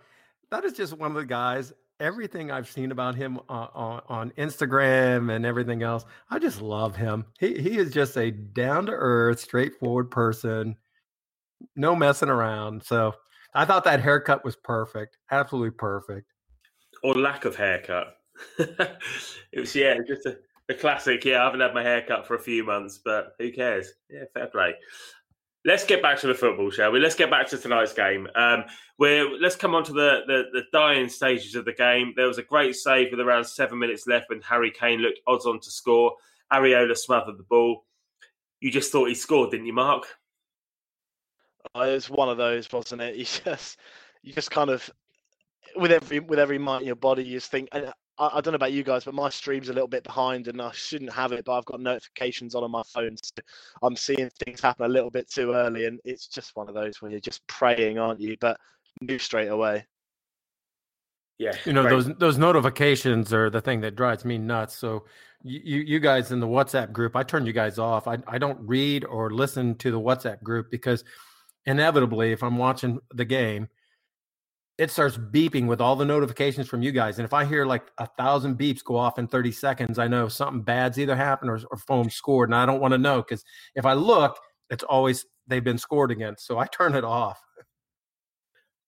that 0.50 0.64
is 0.64 0.72
just 0.72 0.98
one 0.98 1.12
of 1.12 1.16
the 1.16 1.24
guys. 1.24 1.72
Everything 2.00 2.50
I've 2.50 2.68
seen 2.68 2.90
about 2.90 3.14
him 3.14 3.38
on, 3.48 3.68
on, 3.74 4.02
on, 4.08 4.30
Instagram 4.32 5.34
and 5.34 5.46
everything 5.46 5.82
else, 5.82 6.04
I 6.30 6.38
just 6.38 6.60
love 6.60 6.96
him. 6.96 7.26
He 7.38 7.60
he 7.60 7.78
is 7.78 7.92
just 7.92 8.16
a 8.16 8.30
down 8.30 8.86
to 8.86 8.92
earth, 8.92 9.40
straightforward 9.40 10.10
person. 10.10 10.76
No 11.76 11.94
messing 11.94 12.30
around. 12.30 12.82
So 12.82 13.14
I 13.54 13.64
thought 13.64 13.84
that 13.84 14.00
haircut 14.00 14.44
was 14.44 14.56
perfect, 14.56 15.18
absolutely 15.30 15.72
perfect. 15.72 16.32
Or 17.02 17.14
lack 17.14 17.44
of 17.44 17.56
haircut. 17.56 18.16
it 18.58 19.60
was 19.60 19.74
yeah, 19.74 19.98
just 20.06 20.26
a, 20.26 20.38
a 20.68 20.74
classic. 20.74 21.24
Yeah, 21.24 21.42
I 21.42 21.44
haven't 21.44 21.60
had 21.60 21.74
my 21.74 21.82
haircut 21.82 22.26
for 22.26 22.34
a 22.34 22.40
few 22.40 22.64
months, 22.64 23.00
but 23.04 23.34
who 23.38 23.52
cares? 23.52 23.92
Yeah, 24.08 24.24
fair 24.34 24.46
play. 24.46 24.74
Let's 25.64 25.84
get 25.84 26.02
back 26.02 26.18
to 26.20 26.26
the 26.26 26.34
football, 26.34 26.70
shall 26.70 26.90
we? 26.90 27.00
Let's 27.00 27.14
get 27.14 27.30
back 27.30 27.48
to 27.48 27.58
tonight's 27.58 27.92
game. 27.92 28.26
Um, 28.34 28.64
where 28.96 29.28
let's 29.38 29.56
come 29.56 29.74
on 29.74 29.84
to 29.84 29.92
the, 29.92 30.20
the, 30.26 30.44
the 30.52 30.62
dying 30.72 31.08
stages 31.08 31.54
of 31.54 31.66
the 31.66 31.74
game. 31.74 32.14
There 32.16 32.26
was 32.26 32.38
a 32.38 32.42
great 32.42 32.76
save 32.76 33.08
with 33.10 33.20
around 33.20 33.44
seven 33.44 33.78
minutes 33.78 34.06
left 34.06 34.30
when 34.30 34.40
Harry 34.40 34.70
Kane 34.70 35.00
looked 35.00 35.20
odds 35.26 35.44
on 35.44 35.60
to 35.60 35.70
score. 35.70 36.12
Areola 36.50 36.96
smothered 36.96 37.38
the 37.38 37.44
ball. 37.44 37.84
You 38.60 38.70
just 38.70 38.90
thought 38.90 39.08
he 39.08 39.14
scored, 39.14 39.50
didn't 39.50 39.66
you, 39.66 39.72
Mark? 39.74 40.06
Uh, 41.74 41.82
it 41.82 41.92
was 41.92 42.10
one 42.10 42.28
of 42.28 42.38
those, 42.38 42.70
wasn't 42.72 43.02
it? 43.02 43.16
You 43.18 43.24
just, 43.24 43.78
you 44.22 44.32
just 44.32 44.50
kind 44.50 44.70
of, 44.70 44.90
with 45.76 45.92
every 45.92 46.20
with 46.20 46.38
every 46.38 46.58
mind 46.58 46.82
in 46.82 46.86
your 46.86 46.96
body, 46.96 47.22
you 47.22 47.36
just 47.36 47.50
think. 47.50 47.68
I, 48.20 48.38
I, 48.38 48.40
don't 48.40 48.52
know 48.52 48.56
about 48.56 48.72
you 48.72 48.84
guys, 48.84 49.04
but 49.04 49.14
my 49.14 49.30
stream's 49.30 49.70
a 49.70 49.72
little 49.72 49.88
bit 49.88 50.04
behind, 50.04 50.46
and 50.46 50.60
I 50.60 50.70
shouldn't 50.72 51.12
have 51.12 51.32
it. 51.32 51.44
But 51.44 51.58
I've 51.58 51.64
got 51.64 51.80
notifications 51.80 52.54
on 52.54 52.62
on 52.62 52.70
my 52.70 52.82
phone, 52.82 53.16
so 53.22 53.42
I'm 53.82 53.96
seeing 53.96 54.30
things 54.44 54.60
happen 54.60 54.84
a 54.84 54.88
little 54.88 55.10
bit 55.10 55.28
too 55.30 55.52
early, 55.52 55.86
and 55.86 55.98
it's 56.04 56.28
just 56.28 56.54
one 56.54 56.68
of 56.68 56.74
those 56.74 57.00
where 57.00 57.10
you're 57.10 57.20
just 57.20 57.44
praying, 57.46 57.98
aren't 57.98 58.20
you? 58.20 58.36
But 58.40 58.58
move 59.00 59.22
straight 59.22 59.48
away. 59.48 59.86
Yeah, 61.38 61.56
you 61.64 61.72
know 61.72 61.88
those 61.88 62.14
those 62.16 62.36
notifications 62.36 63.32
are 63.32 63.48
the 63.48 63.62
thing 63.62 63.80
that 63.80 63.96
drives 63.96 64.26
me 64.26 64.36
nuts. 64.36 64.76
So 64.76 65.06
you 65.42 65.78
you 65.78 65.98
guys 65.98 66.32
in 66.32 66.40
the 66.40 66.46
WhatsApp 66.46 66.92
group, 66.92 67.16
I 67.16 67.22
turn 67.22 67.46
you 67.46 67.54
guys 67.54 67.78
off. 67.78 68.06
I 68.06 68.18
I 68.26 68.36
don't 68.36 68.60
read 68.60 69.06
or 69.06 69.30
listen 69.30 69.74
to 69.76 69.90
the 69.90 70.00
WhatsApp 70.00 70.42
group 70.42 70.70
because 70.70 71.02
inevitably, 71.64 72.32
if 72.32 72.42
I'm 72.42 72.58
watching 72.58 72.98
the 73.14 73.24
game, 73.24 73.68
it 74.80 74.90
starts 74.90 75.18
beeping 75.18 75.66
with 75.66 75.78
all 75.78 75.94
the 75.94 76.06
notifications 76.06 76.66
from 76.66 76.80
you 76.80 76.90
guys. 76.90 77.18
And 77.18 77.26
if 77.26 77.34
I 77.34 77.44
hear 77.44 77.66
like 77.66 77.82
a 77.98 78.06
thousand 78.06 78.58
beeps 78.58 78.82
go 78.82 78.96
off 78.96 79.18
in 79.18 79.28
30 79.28 79.52
seconds, 79.52 79.98
I 79.98 80.08
know 80.08 80.26
something 80.26 80.62
bad's 80.62 80.98
either 80.98 81.14
happened 81.14 81.50
or, 81.50 81.60
or 81.70 81.76
Fulham 81.76 82.08
scored. 82.08 82.48
And 82.48 82.56
I 82.56 82.64
don't 82.64 82.80
want 82.80 82.92
to 82.92 82.98
know 82.98 83.18
because 83.18 83.44
if 83.74 83.84
I 83.84 83.92
look, 83.92 84.38
it's 84.70 84.82
always 84.82 85.26
they've 85.46 85.62
been 85.62 85.76
scored 85.76 86.10
against. 86.10 86.46
So 86.46 86.58
I 86.58 86.66
turn 86.72 86.94
it 86.94 87.04
off. 87.04 87.38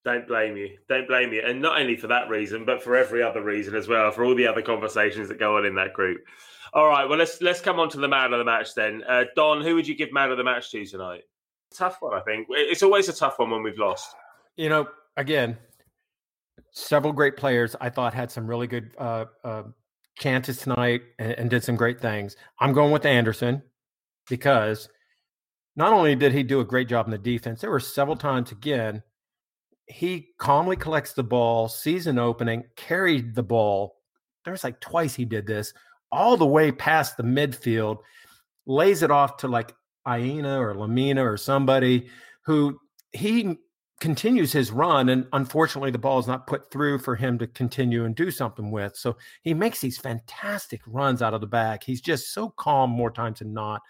Don't 0.02 0.26
blame 0.26 0.56
you. 0.56 0.78
Don't 0.88 1.06
blame 1.06 1.30
you. 1.30 1.42
And 1.44 1.60
not 1.60 1.78
only 1.78 1.96
for 1.96 2.06
that 2.06 2.30
reason, 2.30 2.64
but 2.64 2.82
for 2.82 2.96
every 2.96 3.22
other 3.22 3.42
reason 3.42 3.74
as 3.74 3.86
well, 3.86 4.10
for 4.12 4.24
all 4.24 4.34
the 4.34 4.46
other 4.46 4.62
conversations 4.62 5.28
that 5.28 5.38
go 5.38 5.58
on 5.58 5.66
in 5.66 5.74
that 5.74 5.92
group. 5.92 6.22
All 6.72 6.88
right, 6.88 7.06
well 7.06 7.18
let's 7.18 7.42
let's 7.42 7.60
come 7.60 7.78
on 7.78 7.90
to 7.90 7.98
the 7.98 8.08
man 8.08 8.32
of 8.32 8.38
the 8.38 8.46
match 8.46 8.74
then. 8.74 9.04
Uh, 9.06 9.24
Don, 9.36 9.60
who 9.60 9.74
would 9.74 9.86
you 9.86 9.94
give 9.94 10.10
man 10.10 10.30
of 10.30 10.38
the 10.38 10.44
match 10.44 10.70
to 10.70 10.86
tonight? 10.86 11.24
Tough 11.74 11.98
one, 12.00 12.14
I 12.14 12.22
think. 12.22 12.46
It's 12.48 12.82
always 12.82 13.10
a 13.10 13.12
tough 13.12 13.38
one 13.38 13.50
when 13.50 13.62
we've 13.62 13.78
lost. 13.78 14.14
You 14.56 14.70
know, 14.70 14.88
again, 15.16 15.58
several 16.72 17.12
great 17.12 17.36
players 17.36 17.76
I 17.80 17.90
thought 17.90 18.14
had 18.14 18.30
some 18.30 18.46
really 18.46 18.66
good 18.66 18.90
uh, 18.98 19.26
uh, 19.44 19.62
chances 20.18 20.58
tonight 20.58 21.02
and, 21.18 21.32
and, 21.32 21.50
did 21.50 21.62
some 21.64 21.76
great 21.76 22.00
things. 22.00 22.36
I'm 22.58 22.72
going 22.72 22.92
with 22.92 23.06
Andersen 23.06 23.62
because 24.28 24.88
not 25.76 25.92
only 25.92 26.14
did 26.14 26.32
he 26.32 26.42
do 26.42 26.60
a 26.60 26.64
great 26.64 26.88
job 26.88 27.06
in 27.06 27.12
the 27.12 27.18
defense, 27.18 27.60
there 27.60 27.70
were 27.70 27.80
several 27.80 28.16
times 28.16 28.52
again 28.52 29.02
he 29.86 30.28
calmly 30.38 30.76
collects 30.76 31.12
the 31.12 31.22
ball, 31.22 31.68
sees 31.68 32.06
an 32.06 32.18
opening, 32.18 32.64
carried 32.76 33.34
the 33.34 33.42
ball. 33.42 33.96
There's 34.44 34.64
like 34.64 34.80
twice 34.80 35.14
he 35.14 35.24
did 35.24 35.46
this 35.46 35.74
all 36.10 36.36
the 36.36 36.46
way 36.46 36.72
past 36.72 37.16
the 37.16 37.22
midfield, 37.22 37.98
lays 38.66 39.02
it 39.02 39.10
off 39.10 39.38
to 39.38 39.48
like 39.48 39.74
Aina 40.06 40.60
or 40.60 40.74
Lemina 40.74 41.24
or 41.24 41.36
somebody 41.36 42.08
who 42.44 42.78
he 43.12 43.56
continues 44.02 44.52
his 44.52 44.72
run 44.72 45.10
and 45.10 45.28
unfortunately 45.32 45.92
the 45.92 45.96
ball 45.96 46.18
is 46.18 46.26
not 46.26 46.48
put 46.48 46.72
through 46.72 46.98
for 46.98 47.14
him 47.14 47.38
to 47.38 47.46
continue 47.46 48.04
and 48.04 48.16
do 48.16 48.32
something 48.32 48.72
with. 48.72 48.96
So 48.96 49.16
he 49.42 49.54
makes 49.54 49.80
these 49.80 49.96
fantastic 49.96 50.80
runs 50.88 51.22
out 51.22 51.34
of 51.34 51.40
the 51.40 51.46
back 51.46 51.84
he's 51.84 52.00
just 52.00 52.34
so 52.34 52.50
calm 52.50 52.90
more 52.90 53.12
times 53.12 53.38
than 53.38 53.54
not. 53.54 53.80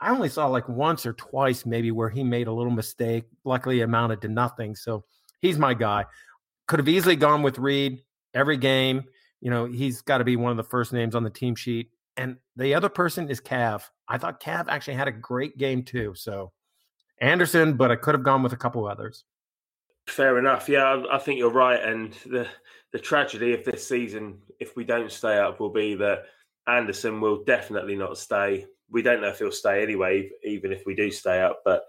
I 0.00 0.10
only 0.10 0.28
saw 0.28 0.48
like 0.48 0.68
once 0.68 1.06
or 1.06 1.12
twice 1.12 1.64
maybe 1.64 1.92
where 1.92 2.08
he 2.08 2.24
made 2.24 2.48
a 2.48 2.52
little 2.52 2.72
mistake. 2.72 3.26
Luckily 3.44 3.82
amounted 3.82 4.20
to 4.22 4.28
nothing. 4.28 4.74
So 4.74 5.04
he's 5.40 5.56
my 5.56 5.72
guy. 5.72 6.06
Could 6.66 6.80
have 6.80 6.88
easily 6.88 7.14
gone 7.14 7.44
with 7.44 7.60
reed 7.60 8.02
every 8.34 8.56
game. 8.56 9.04
You 9.40 9.50
know 9.50 9.66
he's 9.66 10.02
got 10.02 10.18
to 10.18 10.24
be 10.24 10.34
one 10.34 10.50
of 10.50 10.56
the 10.56 10.64
first 10.64 10.92
names 10.92 11.14
on 11.14 11.22
the 11.22 11.30
team 11.30 11.54
sheet. 11.54 11.90
And 12.16 12.38
the 12.56 12.74
other 12.74 12.88
person 12.88 13.28
is 13.30 13.40
cav. 13.40 13.84
I 14.08 14.18
thought 14.18 14.42
cav 14.42 14.64
actually 14.66 14.94
had 14.94 15.06
a 15.06 15.12
great 15.12 15.56
game 15.58 15.84
too. 15.84 16.12
So 16.16 16.50
andersen 17.20 17.76
but 17.76 17.92
i 17.92 17.96
could 17.96 18.12
have 18.12 18.24
gone 18.24 18.42
with 18.42 18.52
a 18.52 18.56
couple 18.56 18.84
others 18.84 19.24
Fair 20.06 20.38
enough. 20.38 20.68
Yeah, 20.68 20.84
I, 20.84 21.16
I, 21.16 21.18
think 21.18 21.38
you're 21.38 21.50
right. 21.50 21.82
And 21.82 22.12
the 22.26 22.46
the 22.92 22.98
tragedy 22.98 23.54
of 23.54 23.64
this 23.64 23.88
season, 23.88 24.38
if 24.60 24.76
we 24.76 24.84
don't 24.84 25.10
stay 25.10 25.38
up, 25.38 25.60
will 25.60 25.70
be 25.70 25.94
that 25.96 26.24
Andersen 26.66 27.20
will 27.20 27.42
definitely 27.44 27.96
not 27.96 28.18
stay. 28.18 28.66
We 28.90 29.02
don't 29.02 29.22
know 29.22 29.28
if 29.28 29.38
he'll 29.38 29.50
stay 29.50 29.82
anyway, 29.82 30.30
even 30.44 30.72
if 30.72 30.84
we 30.86 30.94
do 30.94 31.10
stay 31.10 31.40
up. 31.40 31.62
But 31.64 31.84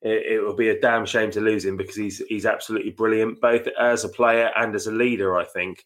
it, 0.00 0.34
it 0.34 0.40
will 0.40 0.54
be 0.54 0.68
a 0.68 0.80
damn 0.80 1.04
shame 1.04 1.30
to 1.32 1.40
lose 1.40 1.64
him 1.64 1.76
because 1.76 1.96
he's 1.96 2.18
he's 2.28 2.46
absolutely 2.46 2.92
brilliant, 2.92 3.40
both 3.40 3.66
as 3.78 4.04
a 4.04 4.08
player 4.08 4.50
and 4.56 4.74
as 4.74 4.86
a 4.86 4.92
leader. 4.92 5.36
I 5.36 5.44
think. 5.44 5.84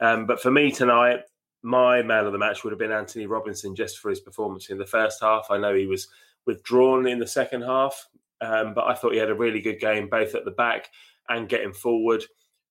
Um, 0.00 0.26
but 0.26 0.40
for 0.40 0.50
me 0.50 0.70
tonight, 0.70 1.20
my 1.62 2.02
man 2.02 2.26
of 2.26 2.32
the 2.32 2.38
match 2.38 2.62
would 2.62 2.72
have 2.72 2.78
been 2.78 2.92
Antonee 2.92 3.26
Robinson 3.26 3.74
just 3.74 3.98
for 3.98 4.10
his 4.10 4.20
performance 4.20 4.68
in 4.68 4.78
the 4.78 4.86
first 4.86 5.18
half. 5.22 5.46
I 5.48 5.58
know 5.58 5.74
he 5.74 5.86
was 5.86 6.08
withdrawn 6.44 7.06
in 7.06 7.18
the 7.18 7.26
second 7.26 7.62
half, 7.62 8.08
um, 8.40 8.74
but 8.74 8.84
I 8.84 8.94
thought 8.94 9.12
he 9.12 9.18
had 9.18 9.30
a 9.30 9.34
really 9.34 9.60
good 9.60 9.80
game 9.80 10.08
both 10.08 10.34
at 10.34 10.44
the 10.44 10.50
back 10.50 10.88
and 11.28 11.48
getting 11.48 11.72
forward. 11.72 12.24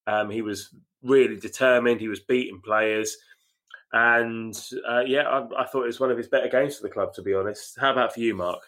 Um, 0.07 0.29
he 0.29 0.41
was 0.41 0.73
really 1.03 1.37
determined. 1.37 2.01
He 2.01 2.07
was 2.07 2.21
beating 2.21 2.61
players. 2.63 3.17
And 3.93 4.57
uh, 4.87 5.01
yeah, 5.01 5.23
I, 5.23 5.63
I, 5.63 5.65
thought 5.65 5.83
it 5.83 5.87
was 5.87 5.99
one 5.99 6.11
of 6.11 6.17
his 6.17 6.29
better 6.29 6.47
games 6.47 6.77
for 6.77 6.83
the 6.83 6.93
club, 6.93 7.13
to 7.15 7.21
be 7.21 7.33
honest. 7.33 7.77
How 7.79 7.91
about 7.91 8.13
for 8.13 8.21
you, 8.21 8.33
Mark? 8.35 8.61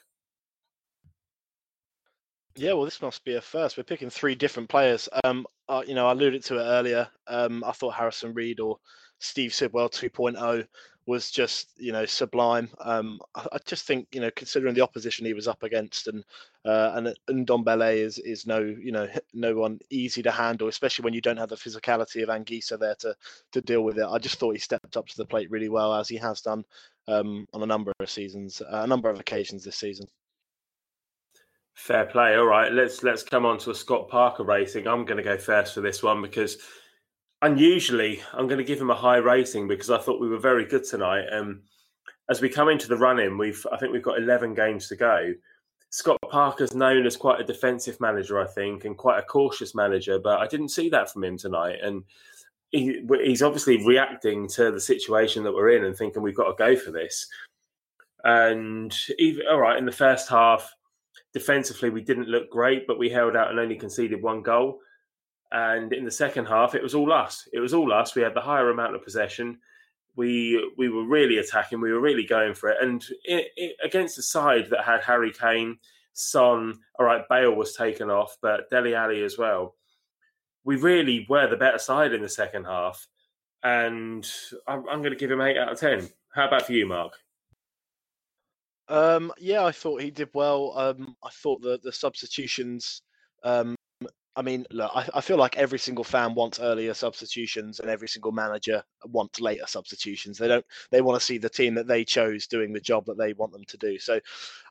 Yeah, 2.55 2.73
well, 2.73 2.85
this 2.85 3.01
must 3.01 3.23
be 3.23 3.35
a 3.35 3.41
first. 3.41 3.77
We're 3.77 3.83
picking 3.83 4.09
three 4.09 4.35
different 4.35 4.69
players. 4.69 5.09
Um, 5.23 5.47
uh, 5.69 5.81
you 5.87 5.95
know, 5.95 6.07
I 6.07 6.11
alluded 6.11 6.43
to 6.45 6.59
it 6.59 6.63
earlier. 6.63 7.07
Um, 7.27 7.63
I 7.63 7.71
thought 7.71 7.95
Harrison 7.95 8.33
Reed 8.33 8.59
or 8.59 8.77
Steve 9.19 9.53
Sidwell 9.53 9.89
2.0 9.89 10.67
was 11.05 11.31
just 11.31 11.69
you 11.77 11.91
know 11.91 12.05
sublime. 12.05 12.69
Um, 12.79 13.19
I, 13.35 13.47
I, 13.53 13.57
just 13.65 13.85
think 13.85 14.07
you 14.13 14.21
know 14.21 14.31
considering 14.35 14.73
the 14.73 14.81
opposition 14.81 15.25
he 15.25 15.33
was 15.33 15.47
up 15.47 15.63
against 15.63 16.07
and 16.07 16.23
uh, 16.65 16.93
and 16.95 17.13
and 17.27 17.47
Ndombele 17.47 17.95
is 17.95 18.19
is 18.19 18.45
no 18.45 18.59
you 18.59 18.91
know 18.91 19.07
no 19.33 19.55
one 19.55 19.79
easy 19.89 20.23
to 20.23 20.31
handle, 20.31 20.67
especially 20.67 21.03
when 21.03 21.13
you 21.13 21.21
don't 21.21 21.37
have 21.37 21.49
the 21.49 21.55
physicality 21.55 22.23
of 22.23 22.29
Anguissa 22.29 22.79
there 22.79 22.95
to 22.99 23.15
to 23.51 23.61
deal 23.61 23.83
with 23.83 23.97
it. 23.97 24.07
I 24.09 24.17
just 24.17 24.39
thought 24.39 24.53
he 24.53 24.59
stepped 24.59 24.97
up 24.97 25.07
to 25.07 25.17
the 25.17 25.25
plate 25.25 25.51
really 25.51 25.69
well 25.69 25.93
as 25.93 26.07
he 26.07 26.17
has 26.17 26.41
done 26.41 26.63
um, 27.07 27.47
on 27.53 27.63
a 27.63 27.67
number 27.67 27.91
of 27.99 28.09
seasons, 28.09 28.61
uh, 28.61 28.81
a 28.83 28.87
number 28.87 29.09
of 29.09 29.19
occasions 29.19 29.63
this 29.63 29.77
season. 29.77 30.07
Fair 31.73 32.05
play. 32.05 32.35
All 32.35 32.45
right, 32.45 32.71
let's 32.71 33.03
let's 33.03 33.23
come 33.23 33.45
on 33.45 33.57
to 33.59 33.71
a 33.71 33.75
Scott 33.75 34.07
Parker 34.07 34.43
racing. 34.43 34.87
I'm 34.87 35.05
going 35.05 35.17
to 35.17 35.23
go 35.23 35.37
first 35.37 35.73
for 35.73 35.81
this 35.81 36.03
one 36.03 36.21
because 36.21 36.57
unusually, 37.43 38.21
I'm 38.33 38.47
going 38.47 38.57
to 38.57 38.63
give 38.63 38.81
him 38.81 38.89
a 38.89 38.95
high 38.95 39.17
rating 39.17 39.67
because 39.67 39.89
I 39.89 39.97
thought 39.99 40.19
we 40.19 40.29
were 40.29 40.39
very 40.39 40.65
good 40.65 40.83
tonight. 40.83 41.25
Um, 41.31 41.61
as 42.29 42.41
we 42.41 42.49
come 42.49 42.69
into 42.69 42.87
the 42.87 42.97
run-in, 42.97 43.37
we've 43.37 43.65
I 43.71 43.77
think 43.77 43.91
we've 43.91 44.01
got 44.01 44.17
11 44.17 44.53
games 44.53 44.87
to 44.87 44.95
go. 44.95 45.33
Scott 45.89 46.17
Parker's 46.31 46.73
known 46.73 47.05
as 47.05 47.15
quite 47.15 47.39
a 47.39 47.43
defensive 47.43 47.99
manager, 47.99 48.41
I 48.41 48.47
think, 48.47 48.85
and 48.85 48.97
quite 48.97 49.19
a 49.19 49.23
cautious 49.23 49.75
manager, 49.75 50.17
but 50.17 50.39
I 50.39 50.47
didn't 50.47 50.69
see 50.69 50.89
that 50.89 51.11
from 51.11 51.23
him 51.23 51.37
tonight. 51.37 51.77
And 51.83 52.03
he, 52.71 53.03
he's 53.23 53.43
obviously 53.43 53.85
reacting 53.85 54.47
to 54.49 54.71
the 54.71 54.79
situation 54.79 55.43
that 55.43 55.53
we're 55.53 55.77
in 55.77 55.85
and 55.85 55.95
thinking 55.95 56.23
we've 56.23 56.35
got 56.35 56.49
to 56.49 56.55
go 56.57 56.75
for 56.75 56.89
this. 56.89 57.27
And 58.23 58.97
even, 59.19 59.45
all 59.51 59.59
right, 59.59 59.77
in 59.77 59.85
the 59.85 59.91
first 59.91 60.29
half, 60.29 60.73
defensively 61.33 61.91
we 61.91 62.01
didn't 62.01 62.29
look 62.29 62.49
great, 62.49 62.87
but 62.87 62.97
we 62.97 63.09
held 63.09 63.35
out 63.35 63.51
and 63.51 63.59
only 63.59 63.75
conceded 63.75 64.21
one 64.21 64.41
goal. 64.41 64.79
And 65.53 65.93
in 65.93 66.03
the 66.03 66.11
second 66.11 66.47
half, 66.47 66.73
it 66.73 66.81
was 66.81 66.95
all 66.95 67.13
us. 67.13 67.47
It 67.53 67.59
was 67.59 67.75
all 67.75 67.93
us. 67.93 68.15
We 68.15 68.23
had 68.23 68.33
the 68.33 68.41
higher 68.41 68.71
amount 68.71 68.95
of 68.95 69.03
possession. 69.03 69.59
We 70.15 70.73
we 70.77 70.89
were 70.89 71.05
really 71.05 71.37
attacking. 71.37 71.79
We 71.79 71.93
were 71.93 72.01
really 72.01 72.25
going 72.25 72.55
for 72.55 72.69
it. 72.69 72.77
And 72.81 73.05
it, 73.23 73.51
it, 73.55 73.75
against 73.83 74.17
a 74.17 74.23
side 74.23 74.71
that 74.71 74.83
had 74.83 75.03
Harry 75.03 75.31
Kane, 75.31 75.77
Son, 76.13 76.79
all 76.97 77.05
right, 77.05 77.21
Bale 77.29 77.53
was 77.53 77.75
taken 77.75 78.09
off, 78.09 78.35
but 78.41 78.67
Dele 78.71 78.95
Alli 78.95 79.23
as 79.23 79.37
well. 79.37 79.75
We 80.63 80.75
really 80.75 81.27
were 81.29 81.47
the 81.47 81.55
better 81.55 81.77
side 81.77 82.13
in 82.13 82.23
the 82.23 82.29
second 82.29 82.65
half. 82.65 83.07
And 83.63 84.29
I'm, 84.67 84.89
I'm 84.89 85.01
going 85.01 85.13
to 85.13 85.19
give 85.19 85.31
him 85.31 85.41
eight 85.41 85.57
out 85.57 85.71
of 85.71 85.79
ten. 85.79 86.09
How 86.33 86.47
about 86.47 86.65
for 86.65 86.73
you, 86.73 86.87
Mark? 86.87 87.13
Um, 88.87 89.31
yeah, 89.37 89.63
I 89.63 89.71
thought 89.71 90.01
he 90.01 90.09
did 90.09 90.29
well. 90.33 90.73
Um, 90.75 91.15
I 91.23 91.29
thought 91.29 91.61
that 91.61 91.83
the 91.83 91.91
substitutions 91.91 93.03
um, 93.43 93.75
I 94.35 94.41
mean, 94.41 94.65
look, 94.71 94.91
I, 94.95 95.07
I, 95.13 95.21
feel 95.21 95.37
like 95.37 95.57
every 95.57 95.77
single 95.77 96.03
fan 96.03 96.33
wants 96.33 96.59
earlier 96.59 96.93
substitutions, 96.95 97.79
and 97.79 97.89
every 97.89 98.07
single 98.07 98.31
manager 98.31 98.83
wants 99.05 99.39
later 99.39 99.65
substitutions. 99.67 100.39
They 100.39 100.47
don't. 100.47 100.65
They 100.89 101.01
want 101.01 101.19
to 101.19 101.25
see 101.25 101.37
the 101.37 101.49
team 101.49 101.75
that 101.75 101.87
they 101.87 102.03
chose 102.03 102.47
doing 102.47 102.73
the 102.73 102.79
job 102.79 103.05
that 103.05 103.17
they 103.17 103.33
want 103.33 103.51
them 103.51 103.63
to 103.65 103.77
do. 103.77 103.99
So, 103.99 104.19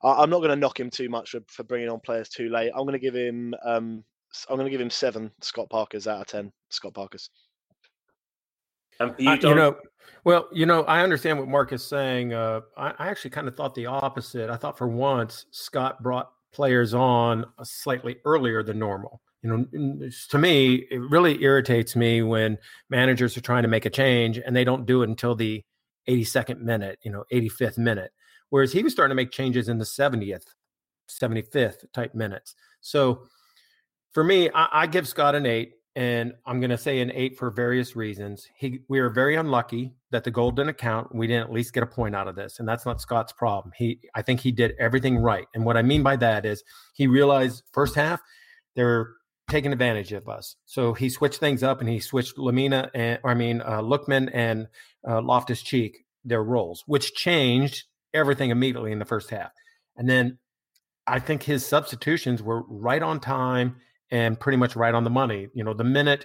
I, 0.02 0.22
am 0.22 0.30
not 0.30 0.38
going 0.38 0.50
to 0.50 0.56
knock 0.56 0.80
him 0.80 0.90
too 0.90 1.08
much 1.08 1.30
for, 1.30 1.40
for 1.46 1.62
bringing 1.62 1.88
on 1.88 2.00
players 2.00 2.28
too 2.28 2.48
late. 2.48 2.72
I'm 2.74 2.82
going 2.82 2.92
to 2.94 2.98
give 2.98 3.14
him. 3.14 3.54
Um, 3.64 4.04
I'm 4.48 4.56
going 4.56 4.66
to 4.66 4.70
give 4.70 4.80
him 4.80 4.90
seven 4.90 5.30
Scott 5.40 5.70
Parkers 5.70 6.08
out 6.08 6.20
of 6.20 6.26
ten. 6.26 6.52
Scott 6.70 6.94
Parkers. 6.94 7.30
And 8.98 9.14
you, 9.18 9.30
uh, 9.30 9.38
you 9.40 9.54
know, 9.54 9.76
well, 10.24 10.48
you 10.52 10.66
know, 10.66 10.82
I 10.84 11.02
understand 11.02 11.38
what 11.38 11.48
Mark 11.48 11.72
is 11.72 11.84
saying. 11.84 12.34
Uh, 12.34 12.62
I, 12.76 12.94
I 12.98 13.08
actually 13.08 13.30
kind 13.30 13.46
of 13.46 13.56
thought 13.56 13.76
the 13.76 13.86
opposite. 13.86 14.50
I 14.50 14.56
thought 14.56 14.76
for 14.76 14.88
once 14.88 15.46
Scott 15.52 16.02
brought 16.02 16.32
players 16.52 16.94
on 16.94 17.46
slightly 17.62 18.16
earlier 18.24 18.64
than 18.64 18.80
normal 18.80 19.20
you 19.42 19.50
know 19.50 20.10
to 20.30 20.38
me 20.38 20.86
it 20.90 21.00
really 21.00 21.42
irritates 21.42 21.96
me 21.96 22.22
when 22.22 22.58
managers 22.88 23.36
are 23.36 23.42
trying 23.42 23.62
to 23.62 23.68
make 23.68 23.84
a 23.84 23.90
change 23.90 24.38
and 24.38 24.54
they 24.54 24.64
don't 24.64 24.86
do 24.86 25.02
it 25.02 25.08
until 25.08 25.34
the 25.34 25.62
82nd 26.08 26.60
minute 26.60 26.98
you 27.02 27.10
know 27.10 27.24
85th 27.32 27.78
minute 27.78 28.12
whereas 28.50 28.72
he 28.72 28.82
was 28.82 28.92
starting 28.92 29.10
to 29.10 29.20
make 29.20 29.30
changes 29.30 29.68
in 29.68 29.78
the 29.78 29.84
70th 29.84 30.46
75th 31.08 31.92
type 31.92 32.14
minutes. 32.14 32.54
So 32.80 33.26
for 34.12 34.22
me 34.22 34.50
i, 34.54 34.68
I 34.82 34.86
give 34.86 35.08
scott 35.08 35.34
an 35.34 35.46
eight 35.46 35.72
and 35.96 36.34
i'm 36.46 36.60
going 36.60 36.70
to 36.70 36.78
say 36.78 37.00
an 37.00 37.10
eight 37.14 37.38
for 37.38 37.50
various 37.50 37.96
reasons. 37.96 38.46
He 38.56 38.80
we 38.88 38.98
are 38.98 39.10
very 39.10 39.36
unlucky 39.36 39.94
that 40.10 40.24
the 40.24 40.30
goal 40.30 40.50
didn't 40.50 40.74
count 40.74 41.14
we 41.14 41.26
didn't 41.26 41.44
at 41.44 41.52
least 41.52 41.72
get 41.72 41.82
a 41.82 41.86
point 41.86 42.14
out 42.14 42.28
of 42.28 42.36
this 42.36 42.58
and 42.58 42.68
that's 42.68 42.86
not 42.86 43.00
scott's 43.00 43.32
problem. 43.32 43.72
He 43.76 44.00
i 44.14 44.22
think 44.22 44.40
he 44.40 44.52
did 44.52 44.74
everything 44.78 45.18
right 45.18 45.46
and 45.54 45.64
what 45.64 45.76
i 45.76 45.82
mean 45.82 46.02
by 46.02 46.16
that 46.16 46.44
is 46.44 46.62
he 46.94 47.06
realized 47.06 47.62
first 47.72 47.94
half 47.94 48.20
there 48.74 49.10
taking 49.52 49.72
advantage 49.72 50.12
of 50.12 50.28
us. 50.28 50.56
So 50.64 50.94
he 50.94 51.08
switched 51.10 51.38
things 51.38 51.62
up 51.62 51.80
and 51.80 51.88
he 51.88 52.00
switched 52.00 52.36
Lemina 52.36 52.90
and 52.94 53.18
I 53.24 53.34
mean 53.34 53.60
uh, 53.60 53.82
Lookman 53.82 54.30
and 54.32 54.66
uh, 55.06 55.20
Loftus 55.20 55.62
Cheek 55.62 56.04
their 56.24 56.42
roles, 56.42 56.82
which 56.86 57.14
changed 57.14 57.84
everything 58.14 58.50
immediately 58.50 58.92
in 58.92 58.98
the 58.98 59.04
first 59.04 59.30
half. 59.30 59.50
And 59.96 60.08
then 60.08 60.38
I 61.06 61.18
think 61.18 61.42
his 61.42 61.66
substitutions 61.66 62.42
were 62.42 62.62
right 62.68 63.02
on 63.02 63.20
time 63.20 63.76
and 64.10 64.38
pretty 64.38 64.56
much 64.56 64.76
right 64.76 64.94
on 64.94 65.04
the 65.04 65.10
money. 65.10 65.48
You 65.52 65.64
know, 65.64 65.74
the 65.74 65.84
minute 65.84 66.24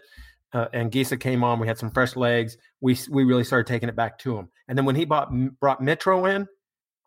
uh, 0.54 0.68
Anguissa 0.74 1.20
came 1.20 1.44
on, 1.44 1.60
we 1.60 1.68
had 1.68 1.78
some 1.78 1.92
fresh 1.92 2.16
legs. 2.16 2.58
We 2.80 2.98
we 3.10 3.24
really 3.26 3.44
started 3.44 3.68
taking 3.68 3.90
it 3.90 3.96
back 3.96 4.20
to 4.20 4.38
him. 4.38 4.50
And 4.68 4.78
then 4.78 4.86
when 4.86 4.96
he 4.96 5.06
bought 5.06 5.32
brought 5.60 5.82
Mitro 5.82 6.34
in, 6.34 6.48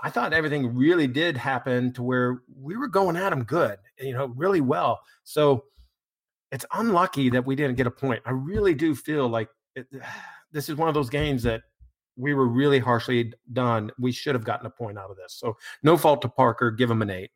I 0.01 0.11
thought 0.11 0.33
everything 0.33 0.75
really 0.75 1.07
did 1.07 1.37
happen 1.37 1.93
to 1.95 2.03
where 2.03 2.43
we 2.55 2.77
were 2.77 2.89
going 2.89 3.17
at 3.17 3.33
him 3.33 3.45
good, 3.45 3.79
you 3.99 4.13
know, 4.13 4.27
really 4.27 4.61
well. 4.61 5.01
So 5.25 5.65
it's 6.53 6.67
unlucky 6.75 7.31
that 7.31 7.47
we 7.47 7.55
didn't 7.55 7.77
get 7.77 7.87
a 7.87 7.91
point. 7.91 8.23
I 8.27 8.31
really 8.31 8.75
do 8.75 8.95
feel 8.95 9.29
like 9.29 9.49
it, 9.77 9.87
this 10.53 10.69
is 10.69 10.77
one 10.77 10.89
of 10.89 10.95
those 10.95 11.11
games 11.11 11.43
that 11.45 11.63
we 12.17 12.35
were 12.35 12.47
really 12.47 12.79
harshly 12.79 13.33
done. 13.53 13.91
We 13.99 14.13
should 14.13 14.35
have 14.35 14.45
gotten 14.45 14.67
a 14.67 14.71
point 14.71 14.99
out 14.99 15.11
of 15.11 15.17
this. 15.17 15.35
So 15.35 15.57
no 15.83 15.97
fault 15.97 16.23
to 16.23 16.29
Parker. 16.29 16.71
Give 16.71 16.91
him 16.91 17.03
an 17.03 17.11
eight. 17.11 17.31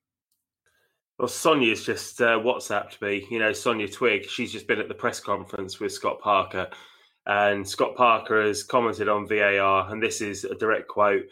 Well, 1.19 1.29
Sonia's 1.29 1.85
just 1.85 2.21
uh, 2.21 2.41
WhatsApped 2.41 3.01
me. 3.01 3.27
You 3.31 3.39
know, 3.39 3.53
Sonia 3.53 3.89
Twigg. 3.89 4.29
She's 4.29 4.53
just 4.53 4.67
been 4.67 4.81
at 4.81 4.89
the 4.89 4.95
press 4.95 5.21
conference 5.21 5.79
with 5.79 5.93
Scott 5.93 6.21
Parker, 6.21 6.69
and 7.25 7.67
Scott 7.67 7.95
Parker 7.95 8.43
has 8.43 8.65
commented 8.65 9.09
on 9.09 9.29
VAR, 9.29 9.91
and 9.91 10.03
this 10.03 10.21
is 10.21 10.45
a 10.45 10.57
direct 10.57 10.89
quote. 10.89 11.23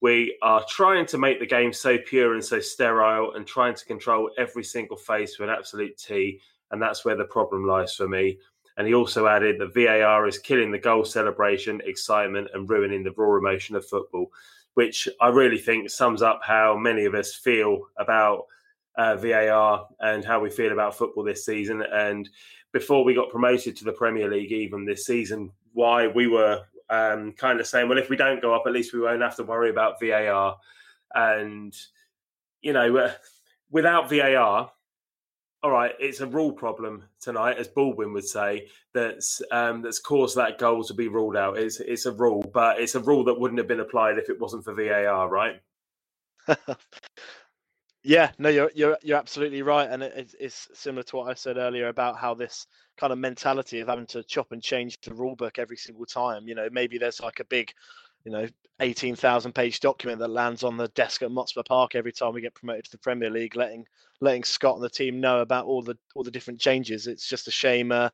We 0.00 0.38
are 0.42 0.64
trying 0.68 1.04
to 1.06 1.18
make 1.18 1.38
the 1.38 1.46
game 1.46 1.72
so 1.72 1.98
pure 1.98 2.32
and 2.32 2.42
so 2.42 2.60
sterile, 2.60 3.34
and 3.34 3.46
trying 3.46 3.74
to 3.74 3.84
control 3.84 4.30
every 4.38 4.64
single 4.64 4.96
phase 4.96 5.36
to 5.36 5.44
an 5.44 5.50
absolute 5.50 5.98
T 5.98 6.40
and 6.70 6.80
that's 6.80 7.04
where 7.04 7.16
the 7.16 7.24
problem 7.24 7.66
lies 7.66 7.94
for 7.94 8.08
me. 8.08 8.38
And 8.76 8.86
he 8.86 8.94
also 8.94 9.26
added 9.26 9.58
that 9.58 9.74
VAR 9.74 10.26
is 10.26 10.38
killing 10.38 10.70
the 10.70 10.78
goal 10.78 11.04
celebration, 11.04 11.80
excitement, 11.84 12.48
and 12.52 12.68
ruining 12.68 13.02
the 13.02 13.12
raw 13.12 13.38
emotion 13.38 13.74
of 13.74 13.86
football, 13.86 14.30
which 14.74 15.08
I 15.20 15.28
really 15.28 15.58
think 15.58 15.88
sums 15.88 16.20
up 16.20 16.40
how 16.42 16.76
many 16.76 17.06
of 17.06 17.14
us 17.14 17.34
feel 17.34 17.80
about 17.96 18.44
uh, 18.98 19.16
VAR 19.16 19.86
and 20.00 20.24
how 20.24 20.40
we 20.40 20.50
feel 20.50 20.72
about 20.72 20.96
football 20.96 21.24
this 21.24 21.46
season. 21.46 21.82
And 21.82 22.28
before 22.72 23.04
we 23.04 23.14
got 23.14 23.30
promoted 23.30 23.76
to 23.76 23.84
the 23.84 23.92
Premier 23.92 24.28
League, 24.28 24.52
even 24.52 24.84
this 24.84 25.06
season, 25.06 25.50
why 25.72 26.08
we 26.08 26.26
were 26.26 26.62
um, 26.90 27.32
kind 27.32 27.60
of 27.60 27.66
saying, 27.66 27.88
well, 27.88 27.98
if 27.98 28.10
we 28.10 28.16
don't 28.16 28.42
go 28.42 28.54
up, 28.54 28.64
at 28.66 28.72
least 28.72 28.92
we 28.92 29.00
won't 29.00 29.22
have 29.22 29.36
to 29.36 29.44
worry 29.44 29.70
about 29.70 30.00
VAR. 30.00 30.56
And, 31.14 31.74
you 32.60 32.74
know, 32.74 32.96
uh, 32.96 33.12
without 33.70 34.10
VAR, 34.10 34.70
all 35.66 35.72
right, 35.72 35.96
it's 35.98 36.20
a 36.20 36.26
rule 36.28 36.52
problem 36.52 37.02
tonight, 37.20 37.58
as 37.58 37.66
Baldwin 37.66 38.12
would 38.12 38.24
say, 38.24 38.68
that's 38.94 39.42
um, 39.50 39.82
that's 39.82 39.98
caused 39.98 40.36
that 40.36 40.58
goal 40.58 40.84
to 40.84 40.94
be 40.94 41.08
ruled 41.08 41.36
out. 41.36 41.58
It's 41.58 41.80
it's 41.80 42.06
a 42.06 42.12
rule, 42.12 42.48
but 42.54 42.78
it's 42.78 42.94
a 42.94 43.00
rule 43.00 43.24
that 43.24 43.40
wouldn't 43.40 43.58
have 43.58 43.66
been 43.66 43.80
applied 43.80 44.16
if 44.16 44.30
it 44.30 44.38
wasn't 44.38 44.62
for 44.62 44.74
VAR, 44.74 45.28
right? 45.28 45.60
yeah, 48.04 48.30
no, 48.38 48.48
you're 48.48 48.70
you're 48.76 48.96
you're 49.02 49.18
absolutely 49.18 49.62
right, 49.62 49.90
and 49.90 50.04
it, 50.04 50.36
it's 50.38 50.68
similar 50.72 51.02
to 51.02 51.16
what 51.16 51.30
I 51.32 51.34
said 51.34 51.56
earlier 51.56 51.88
about 51.88 52.16
how 52.16 52.32
this 52.32 52.68
kind 52.96 53.12
of 53.12 53.18
mentality 53.18 53.80
of 53.80 53.88
having 53.88 54.06
to 54.06 54.22
chop 54.22 54.52
and 54.52 54.62
change 54.62 55.00
the 55.00 55.14
rule 55.14 55.34
book 55.34 55.58
every 55.58 55.76
single 55.76 56.06
time. 56.06 56.46
You 56.46 56.54
know, 56.54 56.68
maybe 56.70 56.96
there's 56.96 57.20
like 57.20 57.40
a 57.40 57.44
big 57.44 57.72
you 58.26 58.32
know, 58.32 58.46
18,000 58.80 59.54
page 59.54 59.78
document 59.78 60.18
that 60.18 60.28
lands 60.28 60.64
on 60.64 60.76
the 60.76 60.88
desk 60.88 61.22
at 61.22 61.30
Motspur 61.30 61.64
Park 61.64 61.94
every 61.94 62.12
time 62.12 62.34
we 62.34 62.40
get 62.40 62.54
promoted 62.54 62.84
to 62.84 62.90
the 62.90 62.98
Premier 62.98 63.30
League, 63.30 63.54
letting 63.56 63.86
letting 64.20 64.42
Scott 64.44 64.74
and 64.74 64.84
the 64.84 64.90
team 64.90 65.20
know 65.20 65.40
about 65.40 65.66
all 65.66 65.80
the 65.80 65.96
all 66.14 66.24
the 66.24 66.30
different 66.30 66.60
changes. 66.60 67.06
It's 67.06 67.28
just 67.28 67.46
a 67.46 67.52
shame, 67.52 67.92
uh, 67.92 68.10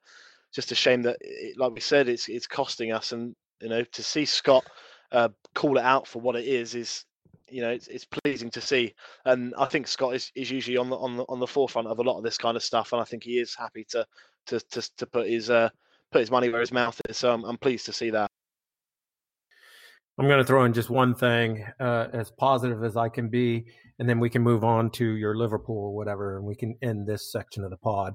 just 0.52 0.70
a 0.70 0.74
shame 0.74 1.02
that, 1.02 1.16
it, 1.22 1.58
like 1.58 1.72
we 1.72 1.80
said, 1.80 2.08
it's 2.08 2.28
it's 2.28 2.46
costing 2.46 2.92
us. 2.92 3.12
And 3.12 3.34
you 3.60 3.70
know, 3.70 3.82
to 3.82 4.02
see 4.02 4.26
Scott 4.26 4.64
uh, 5.12 5.30
call 5.54 5.78
it 5.78 5.84
out 5.84 6.06
for 6.06 6.20
what 6.20 6.36
it 6.36 6.44
is 6.44 6.74
is 6.74 7.06
you 7.48 7.62
know 7.62 7.70
it's, 7.70 7.88
it's 7.88 8.06
pleasing 8.06 8.48
to 8.48 8.62
see 8.62 8.94
and 9.26 9.52
i 9.58 9.66
think 9.66 9.86
scott 9.86 10.14
is, 10.14 10.32
is 10.34 10.50
usually 10.50 10.78
on 10.78 10.88
the 10.88 10.96
on 10.96 11.18
the 11.18 11.24
on 11.28 11.38
the 11.38 11.46
forefront 11.46 11.86
of 11.86 11.98
a 11.98 12.02
lot 12.02 12.16
of 12.16 12.24
this 12.24 12.38
kind 12.38 12.56
of 12.56 12.62
stuff 12.62 12.92
and 12.92 13.02
i 13.02 13.04
think 13.04 13.22
he 13.22 13.38
is 13.38 13.54
happy 13.54 13.84
to 13.84 14.06
to 14.46 14.58
to, 14.70 14.80
to 14.96 15.06
put 15.06 15.28
his 15.28 15.50
uh 15.50 15.68
put 16.12 16.20
his 16.20 16.30
money 16.30 16.48
where 16.48 16.62
his 16.62 16.72
mouth 16.72 16.98
is 17.10 17.18
so 17.18 17.30
I'm, 17.30 17.44
I'm 17.44 17.58
pleased 17.58 17.84
to 17.86 17.92
see 17.92 18.08
that 18.08 18.30
I'm 20.18 20.28
going 20.28 20.38
to 20.38 20.44
throw 20.44 20.64
in 20.64 20.72
just 20.72 20.90
one 20.90 21.14
thing, 21.14 21.64
uh, 21.80 22.08
as 22.12 22.30
positive 22.30 22.84
as 22.84 22.96
I 22.96 23.08
can 23.08 23.28
be, 23.28 23.64
and 23.98 24.08
then 24.08 24.20
we 24.20 24.28
can 24.28 24.42
move 24.42 24.62
on 24.62 24.90
to 24.90 25.04
your 25.04 25.36
Liverpool 25.36 25.78
or 25.78 25.94
whatever, 25.94 26.36
and 26.36 26.46
we 26.46 26.54
can 26.54 26.76
end 26.82 27.06
this 27.06 27.32
section 27.32 27.64
of 27.64 27.70
the 27.70 27.78
pod. 27.78 28.14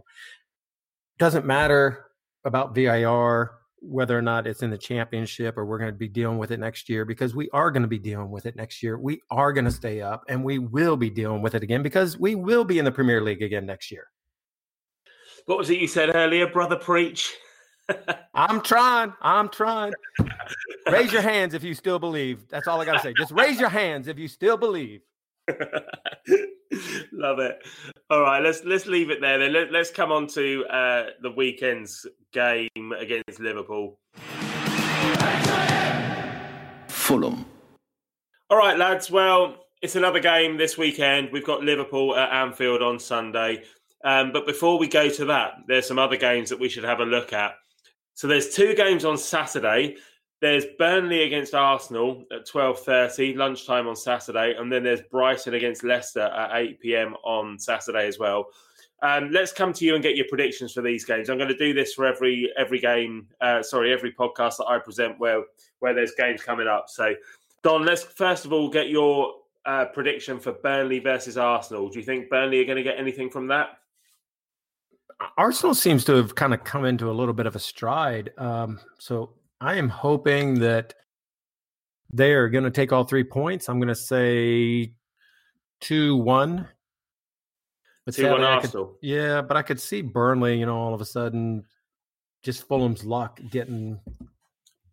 Doesn't 1.18 1.46
matter 1.46 2.06
about 2.46 2.76
VAR 2.76 3.58
whether 3.80 4.18
or 4.18 4.22
not 4.22 4.48
it's 4.48 4.64
in 4.64 4.70
the 4.70 4.78
championship 4.78 5.58
or 5.58 5.66
we're 5.66 5.78
going 5.78 5.92
to 5.92 5.98
be 5.98 6.08
dealing 6.08 6.38
with 6.38 6.52
it 6.52 6.60
next 6.60 6.90
year 6.90 7.06
because 7.06 7.36
we 7.36 7.50
are 7.52 7.70
going 7.70 7.84
to 7.84 7.88
be 7.88 8.00
dealing 8.00 8.32
with 8.32 8.46
it 8.46 8.56
next 8.56 8.82
year. 8.82 8.98
We 8.98 9.22
are 9.30 9.54
going 9.54 9.66
to 9.66 9.72
stay 9.72 10.02
up 10.02 10.24
and 10.28 10.44
we 10.44 10.60
will 10.60 10.98
be 10.98 11.10
dealing 11.10 11.42
with 11.42 11.56
it 11.56 11.64
again 11.64 11.84
because 11.84 12.18
we 12.18 12.36
will 12.36 12.64
be 12.64 12.80
in 12.80 12.86
the 12.86 12.92
Premier 12.92 13.22
League 13.22 13.44
again 13.44 13.66
next 13.66 13.92
year. 13.92 14.08
What 15.46 15.58
was 15.58 15.70
it 15.70 15.80
you 15.80 15.88
said 15.88 16.16
earlier, 16.16 16.48
brother? 16.48 16.76
Preach. 16.76 17.36
I'm 18.34 18.62
trying. 18.62 19.14
I'm 19.22 19.50
trying. 19.50 19.94
raise 20.92 21.12
your 21.12 21.22
hands 21.22 21.54
if 21.54 21.64
you 21.64 21.74
still 21.74 22.00
believe. 22.00 22.48
That's 22.50 22.68
all 22.68 22.80
I 22.82 22.86
got 22.86 22.94
to 22.94 23.00
say. 23.00 23.14
Just 23.18 23.32
raise 23.32 23.60
your 23.60 23.70
hands 23.70 24.08
if 24.08 24.18
you 24.20 24.28
still 24.28 24.58
believe. 24.58 25.02
Love 27.12 27.40
it. 27.40 27.60
All 28.10 28.22
right, 28.22 28.44
let's 28.44 28.64
let's 28.66 28.86
leave 28.86 29.10
it 29.10 29.22
there. 29.22 29.40
Then 29.40 29.54
Let, 29.54 29.74
us 29.74 29.90
come 29.90 30.12
on 30.12 30.28
to 30.28 30.66
uh, 30.66 31.06
the 31.22 31.32
weekend's 31.32 32.06
game 32.34 32.94
against 32.98 33.40
Liverpool. 33.40 34.00
Fulham. 36.88 37.46
All 38.50 38.58
right, 38.58 38.78
lads. 38.78 39.10
Well, 39.10 39.56
it's 39.82 39.96
another 39.96 40.20
game 40.20 40.58
this 40.58 40.78
weekend. 40.78 41.30
We've 41.32 41.46
got 41.46 41.64
Liverpool 41.64 42.16
at 42.16 42.32
Anfield 42.32 42.82
on 42.82 43.00
Sunday. 43.00 43.64
Um, 44.04 44.32
but 44.32 44.46
before 44.46 44.78
we 44.78 44.88
go 44.88 45.10
to 45.10 45.26
that, 45.26 45.54
there's 45.68 45.88
some 45.88 46.00
other 46.00 46.18
games 46.18 46.50
that 46.50 46.60
we 46.60 46.70
should 46.70 46.84
have 46.84 47.00
a 47.00 47.06
look 47.06 47.34
at. 47.34 47.56
So 48.18 48.26
there's 48.26 48.56
two 48.56 48.74
games 48.74 49.06
on 49.06 49.16
Saturday. 49.16 49.96
There's 50.42 50.66
Burnley 50.80 51.22
against 51.22 51.54
Arsenal 51.54 52.26
at 52.32 52.48
12:30 52.48 53.36
lunchtime 53.36 53.88
on 53.88 53.96
Saturday, 53.96 54.56
and 54.58 54.72
then 54.72 54.84
there's 54.84 55.04
Brighton 55.04 55.54
against 55.54 55.84
Leicester 55.84 56.22
at 56.22 56.50
8 56.52 56.80
p.m. 56.80 57.14
on 57.24 57.60
Saturday 57.60 58.08
as 58.08 58.18
well. 58.18 58.48
Um, 59.04 59.30
let's 59.30 59.54
come 59.54 59.72
to 59.74 59.86
you 59.86 59.94
and 59.94 60.02
get 60.02 60.16
your 60.16 60.26
predictions 60.30 60.74
for 60.74 60.82
these 60.82 61.06
games. 61.06 61.30
I'm 61.30 61.38
going 61.38 61.48
to 61.48 61.58
do 61.58 61.76
this 61.76 61.94
for 61.94 62.08
every 62.08 62.52
every 62.58 62.80
game. 62.80 63.28
Uh, 63.40 63.62
sorry, 63.62 63.94
every 63.94 64.14
podcast 64.14 64.58
that 64.58 64.66
I 64.68 64.80
present 64.80 65.20
where 65.20 65.44
where 65.78 65.94
there's 65.94 66.16
games 66.18 66.42
coming 66.42 66.68
up. 66.68 66.90
So, 66.90 67.14
Don, 67.62 67.86
let's 67.86 68.02
first 68.02 68.46
of 68.46 68.52
all 68.52 68.68
get 68.68 68.90
your 68.90 69.36
uh, 69.68 69.86
prediction 69.94 70.40
for 70.40 70.54
Burnley 70.54 70.98
versus 70.98 71.38
Arsenal. 71.38 71.88
Do 71.88 72.00
you 72.00 72.06
think 72.06 72.32
Burnley 72.32 72.62
are 72.62 72.66
going 72.66 72.78
to 72.78 72.84
get 72.84 72.98
anything 72.98 73.30
from 73.30 73.46
that? 73.50 73.78
Arsenal 75.38 75.74
seems 75.74 76.04
to 76.06 76.16
have 76.16 76.36
kind 76.36 76.54
of 76.54 76.64
come 76.64 76.86
into 76.86 77.10
a 77.10 77.14
little 77.14 77.34
bit 77.34 77.46
of 77.46 77.56
a 77.56 77.60
stride. 77.60 78.32
Um, 78.38 78.80
so 79.00 79.34
I 79.60 79.76
am 79.76 79.90
hoping 79.90 80.60
that 80.60 80.94
they 82.12 82.34
are 82.34 82.50
going 82.50 82.64
to 82.64 82.72
take 82.72 82.92
all 82.92 83.04
three 83.04 83.24
points. 83.24 83.70
I'm 83.70 83.80
going 83.80 83.88
to 83.88 83.96
say 83.96 84.94
2 85.82 86.18
1. 86.18 86.68
But 88.08 88.16
Two 88.16 88.32
one 88.32 88.42
Arsenal. 88.42 88.86
Could, 88.86 88.96
yeah, 89.02 89.42
but 89.42 89.58
I 89.58 89.62
could 89.62 89.82
see 89.82 90.02
Burnley. 90.02 90.58
You 90.58 90.66
know, 90.66 90.78
all 90.78 90.94
of 90.94 91.02
a 91.02 91.06
sudden, 91.06 91.66
just 92.42 92.66
Fulham's 92.66 93.04
luck 93.04 93.42
getting 93.52 94.00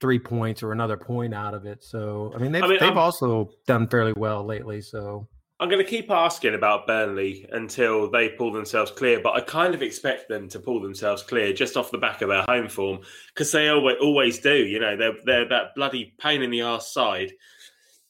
three 0.01 0.19
points 0.19 0.65
or 0.65 0.73
another 0.73 0.97
point 0.97 1.33
out 1.33 1.55
of 1.55 1.65
it. 1.65 1.85
So 1.85 2.33
I 2.35 2.39
mean, 2.39 2.51
they've 2.51 2.65
I 2.65 2.67
mean, 2.67 2.79
they've 2.81 2.97
also 2.97 3.51
done 3.69 3.87
fairly 3.87 4.15
well 4.17 4.45
lately. 4.45 4.81
So 4.81 5.29
I'm 5.61 5.69
going 5.69 5.83
to 5.83 5.89
keep 5.89 6.11
asking 6.11 6.55
about 6.55 6.87
Burnley 6.87 7.47
until 7.53 8.11
they 8.11 8.29
pull 8.29 8.53
themselves 8.53 8.91
clear, 8.91 9.21
but 9.21 9.35
I 9.35 9.41
kind 9.41 9.73
of 9.73 9.83
expect 9.83 10.29
them 10.29 10.49
to 10.49 10.59
pull 10.59 10.81
themselves 10.81 11.23
clear 11.23 11.53
just 11.53 11.77
off 11.77 11.93
the 11.93 11.99
back 11.99 12.23
of 12.23 12.29
their 12.29 12.45
home 12.49 12.69
form 12.69 13.01
because 13.29 13.53
they 13.53 13.71
always, 13.71 14.41
do. 14.41 14.55
You 14.55 14.81
know, 14.81 14.97
they're 14.97 15.15
they're 15.25 15.49
that 15.49 15.75
bloody 15.77 16.13
pain 16.19 16.43
in 16.43 16.51
the 16.51 16.63
arse 16.63 16.93
side, 16.93 17.33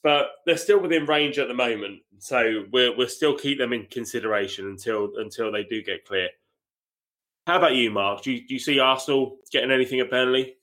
but 0.01 0.29
they're 0.45 0.57
still 0.57 0.79
within 0.79 1.05
range 1.05 1.37
at 1.37 1.47
the 1.47 1.53
moment. 1.53 1.99
So 2.17 2.65
we'll 2.71 2.97
we'll 2.97 3.07
still 3.07 3.37
keep 3.37 3.59
them 3.59 3.73
in 3.73 3.85
consideration 3.85 4.65
until 4.65 5.11
until 5.17 5.51
they 5.51 5.63
do 5.63 5.83
get 5.83 6.05
clear. 6.05 6.29
How 7.45 7.57
about 7.57 7.75
you, 7.75 7.91
Mark? 7.91 8.23
Do 8.23 8.31
you, 8.31 8.47
do 8.47 8.55
you 8.55 8.59
see 8.59 8.79
Arsenal 8.79 9.37
getting 9.51 9.69
anything 9.69 9.99
at 9.99 10.09
Burnley? 10.09 10.55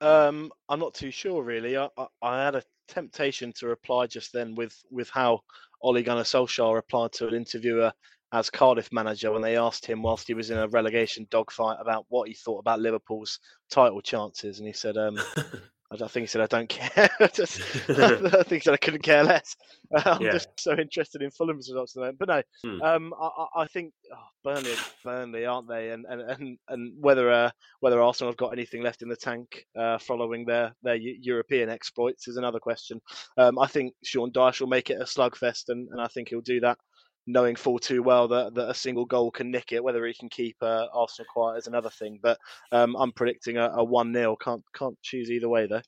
Um, 0.00 0.52
I'm 0.68 0.78
not 0.78 0.94
too 0.94 1.10
sure, 1.10 1.42
really. 1.42 1.76
I, 1.76 1.88
I, 1.96 2.06
I, 2.22 2.44
had 2.44 2.54
a 2.54 2.62
temptation 2.88 3.52
to 3.54 3.66
reply 3.66 4.06
just 4.06 4.32
then 4.32 4.54
with 4.54 4.76
with 4.90 5.08
how 5.10 5.40
Ole 5.82 6.02
Gunnar 6.02 6.22
Solskjaer 6.22 6.74
replied 6.74 7.12
to 7.12 7.28
an 7.28 7.34
interviewer 7.34 7.92
as 8.32 8.50
Cardiff 8.50 8.92
manager 8.92 9.30
when 9.30 9.42
they 9.42 9.56
asked 9.56 9.86
him 9.86 10.02
whilst 10.02 10.26
he 10.26 10.34
was 10.34 10.50
in 10.50 10.58
a 10.58 10.68
relegation 10.68 11.26
dogfight 11.30 11.76
about 11.80 12.04
what 12.08 12.28
he 12.28 12.34
thought 12.34 12.58
about 12.58 12.80
Liverpool's 12.80 13.38
title 13.70 14.00
chances, 14.00 14.58
and 14.58 14.66
he 14.66 14.72
said, 14.72 14.96
um, 14.96 15.16
I 16.02 16.08
think 16.08 16.24
he 16.24 16.26
said 16.26 16.40
I 16.40 16.46
don't 16.46 16.68
care. 16.68 17.10
just, 17.32 17.60
I 17.88 18.42
think 18.42 18.48
he 18.48 18.60
said 18.60 18.74
I 18.74 18.78
couldn't 18.78 19.02
care 19.02 19.24
less. 19.24 19.56
I'm 20.04 20.22
yeah. 20.22 20.32
just 20.32 20.48
so 20.58 20.76
interested 20.76 21.22
in 21.22 21.30
Fulham's 21.30 21.68
results 21.68 21.92
at 21.92 21.94
the 21.94 22.00
moment. 22.00 22.18
But 22.18 22.28
no, 22.28 22.42
hmm. 22.64 22.82
um, 22.82 23.14
I, 23.20 23.62
I, 23.62 23.66
think 23.66 23.92
oh, 24.12 24.16
Burnley, 24.42 24.74
Burnley, 25.04 25.46
aren't 25.46 25.68
they? 25.68 25.90
And 25.90 26.06
and 26.08 26.22
and, 26.22 26.58
and 26.68 26.92
whether 27.00 27.30
uh, 27.30 27.50
whether 27.80 28.00
Arsenal 28.00 28.30
have 28.30 28.38
got 28.38 28.52
anything 28.52 28.82
left 28.82 29.02
in 29.02 29.08
the 29.08 29.16
tank 29.16 29.66
uh, 29.78 29.98
following 29.98 30.44
their 30.44 30.74
their 30.82 30.96
European 30.96 31.68
exploits 31.68 32.28
is 32.28 32.36
another 32.36 32.60
question. 32.60 33.00
Um, 33.36 33.58
I 33.58 33.66
think 33.66 33.94
Sean 34.02 34.32
Dyche 34.32 34.60
will 34.60 34.68
make 34.68 34.90
it 34.90 35.00
a 35.00 35.04
slugfest, 35.04 35.68
and, 35.68 35.88
and 35.90 36.00
I 36.00 36.08
think 36.08 36.28
he'll 36.28 36.40
do 36.40 36.60
that 36.60 36.78
knowing 37.26 37.56
full 37.56 37.78
too 37.78 38.02
well 38.02 38.28
that, 38.28 38.54
that 38.54 38.70
a 38.70 38.74
single 38.74 39.04
goal 39.04 39.30
can 39.30 39.50
nick 39.50 39.72
it. 39.72 39.82
Whether 39.82 40.06
he 40.06 40.14
can 40.14 40.28
keep 40.28 40.56
uh, 40.60 40.86
Arsenal 40.92 41.26
quiet 41.32 41.58
is 41.58 41.66
another 41.66 41.90
thing. 41.90 42.18
But 42.22 42.38
um, 42.72 42.96
I'm 42.96 43.12
predicting 43.12 43.56
a, 43.56 43.82
one 43.82 44.12
0 44.12 44.36
Can't 44.36 44.62
can't 44.74 45.00
choose 45.02 45.30
either 45.30 45.48
way 45.48 45.66
though. 45.66 45.82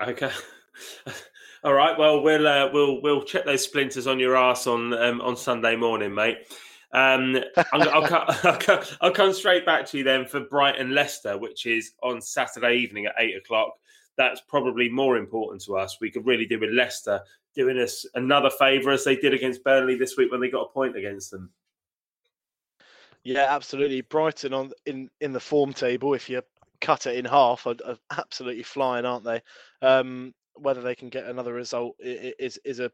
Okay. 0.00 0.30
All 1.64 1.74
right. 1.74 1.96
Well, 1.98 2.22
we'll 2.22 2.46
uh, 2.46 2.70
we'll 2.72 3.00
we'll 3.02 3.22
check 3.22 3.44
those 3.44 3.64
splinters 3.64 4.06
on 4.06 4.18
your 4.18 4.36
ass 4.36 4.66
on 4.66 4.92
um, 4.94 5.20
on 5.20 5.36
Sunday 5.36 5.76
morning, 5.76 6.14
mate. 6.14 6.38
Um, 6.92 7.38
I'll, 7.72 7.88
I'll, 7.90 8.26
I'll, 8.44 8.84
I'll, 9.00 9.12
come 9.12 9.32
straight 9.32 9.64
back 9.64 9.86
to 9.86 9.98
you 9.98 10.04
then 10.04 10.26
for 10.26 10.40
Brighton 10.40 10.94
Leicester, 10.94 11.38
which 11.38 11.64
is 11.64 11.92
on 12.02 12.20
Saturday 12.20 12.76
evening 12.76 13.06
at 13.06 13.14
eight 13.18 13.36
o'clock. 13.36 13.72
That's 14.18 14.42
probably 14.42 14.90
more 14.90 15.16
important 15.16 15.62
to 15.62 15.76
us. 15.76 15.98
We 16.00 16.10
could 16.10 16.26
really 16.26 16.44
do 16.44 16.58
with 16.58 16.70
Leicester 16.70 17.20
doing 17.54 17.78
us 17.78 18.06
another 18.14 18.50
favour 18.50 18.90
as 18.90 19.04
they 19.04 19.16
did 19.16 19.34
against 19.34 19.64
Burnley 19.64 19.96
this 19.96 20.16
week 20.16 20.30
when 20.30 20.40
they 20.40 20.50
got 20.50 20.66
a 20.66 20.72
point 20.72 20.96
against 20.96 21.30
them. 21.30 21.50
Yeah, 23.24 23.46
absolutely. 23.48 24.00
Brighton 24.00 24.52
on 24.52 24.72
in 24.86 25.08
in 25.20 25.32
the 25.32 25.40
form 25.40 25.72
table. 25.72 26.14
If 26.14 26.28
you 26.28 26.42
cut 26.80 27.06
it 27.06 27.16
in 27.16 27.24
half 27.24 27.66
are, 27.66 27.76
are 27.86 27.98
absolutely 28.16 28.64
flying, 28.64 29.04
aren't 29.04 29.24
they? 29.24 29.40
Um, 29.80 30.34
whether 30.54 30.82
they 30.82 30.94
can 30.94 31.08
get 31.08 31.26
another 31.26 31.52
result 31.52 31.96
is 32.00 32.58
is 32.64 32.80
a 32.80 32.90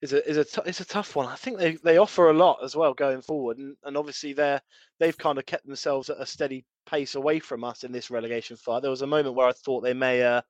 is 0.00 0.12
a 0.12 0.28
is 0.28 0.36
a 0.36 0.44
t- 0.44 0.62
it's 0.66 0.80
a 0.80 0.84
tough 0.84 1.14
one. 1.14 1.26
I 1.26 1.36
think 1.36 1.58
they, 1.58 1.76
they 1.76 1.98
offer 1.98 2.30
a 2.30 2.34
lot 2.34 2.58
as 2.64 2.74
well 2.74 2.94
going 2.94 3.22
forward, 3.22 3.58
and, 3.58 3.76
and 3.84 3.96
obviously 3.96 4.32
they're 4.32 4.60
they've 4.98 5.16
kind 5.16 5.38
of 5.38 5.46
kept 5.46 5.66
themselves 5.66 6.10
at 6.10 6.20
a 6.20 6.26
steady 6.26 6.64
pace 6.86 7.14
away 7.14 7.38
from 7.38 7.62
us 7.62 7.84
in 7.84 7.92
this 7.92 8.10
relegation 8.10 8.56
fight. 8.56 8.82
There 8.82 8.90
was 8.90 9.02
a 9.02 9.06
moment 9.06 9.36
where 9.36 9.46
I 9.46 9.52
thought 9.52 9.82
they 9.82 9.94
may 9.94 10.22
uh, 10.22 10.42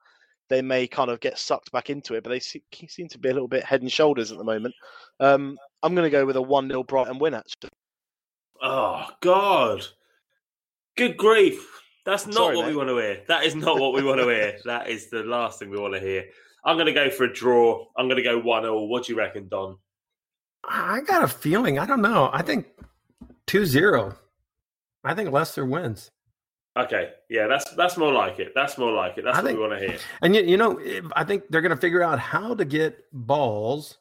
they 0.52 0.60
may 0.60 0.86
kind 0.86 1.10
of 1.10 1.18
get 1.20 1.38
sucked 1.38 1.72
back 1.72 1.88
into 1.88 2.14
it, 2.14 2.22
but 2.22 2.28
they 2.30 2.38
seem 2.38 3.08
to 3.08 3.18
be 3.18 3.30
a 3.30 3.32
little 3.32 3.48
bit 3.48 3.64
head 3.64 3.80
and 3.80 3.90
shoulders 3.90 4.30
at 4.30 4.36
the 4.36 4.44
moment. 4.44 4.74
Um, 5.18 5.56
I'm 5.82 5.94
going 5.94 6.04
to 6.04 6.10
go 6.10 6.26
with 6.26 6.36
a 6.36 6.42
one 6.42 6.68
0 6.68 6.84
Brighton 6.84 7.18
win 7.18 7.32
actually. 7.32 7.70
Oh 8.60 9.08
God! 9.20 9.86
Good 10.96 11.16
grief! 11.16 11.66
That's 12.04 12.26
not 12.26 12.34
Sorry, 12.34 12.56
what 12.56 12.66
mate. 12.66 12.72
we 12.72 12.76
want 12.76 12.90
to 12.90 12.98
hear. 12.98 13.22
That 13.28 13.44
is 13.44 13.54
not 13.54 13.80
what 13.80 13.94
we 13.94 14.02
want 14.02 14.20
to 14.20 14.26
hear. 14.26 14.58
That 14.64 14.88
is 14.88 15.08
the 15.08 15.22
last 15.22 15.58
thing 15.58 15.70
we 15.70 15.78
want 15.78 15.94
to 15.94 16.00
hear. 16.00 16.24
I'm 16.64 16.76
going 16.76 16.86
to 16.86 16.92
go 16.92 17.08
for 17.08 17.24
a 17.24 17.32
draw. 17.32 17.86
I'm 17.96 18.06
going 18.06 18.18
to 18.18 18.22
go 18.22 18.38
1 18.38 18.62
0. 18.62 18.84
What 18.84 19.06
do 19.06 19.12
you 19.12 19.18
reckon, 19.18 19.48
Don? 19.48 19.78
I 20.64 21.00
got 21.00 21.24
a 21.24 21.28
feeling. 21.28 21.78
I 21.78 21.86
don't 21.86 22.02
know. 22.02 22.28
I 22.30 22.42
think 22.42 22.66
2 23.46 23.64
0. 23.64 24.14
I 25.02 25.14
think 25.14 25.30
Leicester 25.30 25.64
wins. 25.64 26.10
Okay, 26.74 27.10
yeah, 27.28 27.46
that's 27.46 27.70
that's 27.74 27.98
more 27.98 28.12
like 28.12 28.38
it. 28.38 28.52
That's 28.54 28.78
more 28.78 28.92
like 28.92 29.18
it. 29.18 29.24
That's 29.24 29.36
I 29.36 29.40
what 29.42 29.46
think, 29.46 29.58
we 29.58 29.68
want 29.68 29.78
to 29.78 29.88
hear. 29.88 29.98
And 30.22 30.34
you, 30.34 30.42
you 30.42 30.56
know, 30.56 30.80
I 31.14 31.22
think 31.22 31.44
they're 31.50 31.60
going 31.60 31.70
to 31.74 31.76
figure 31.76 32.02
out 32.02 32.18
how 32.18 32.54
to 32.54 32.64
get 32.64 33.04
balls 33.12 33.98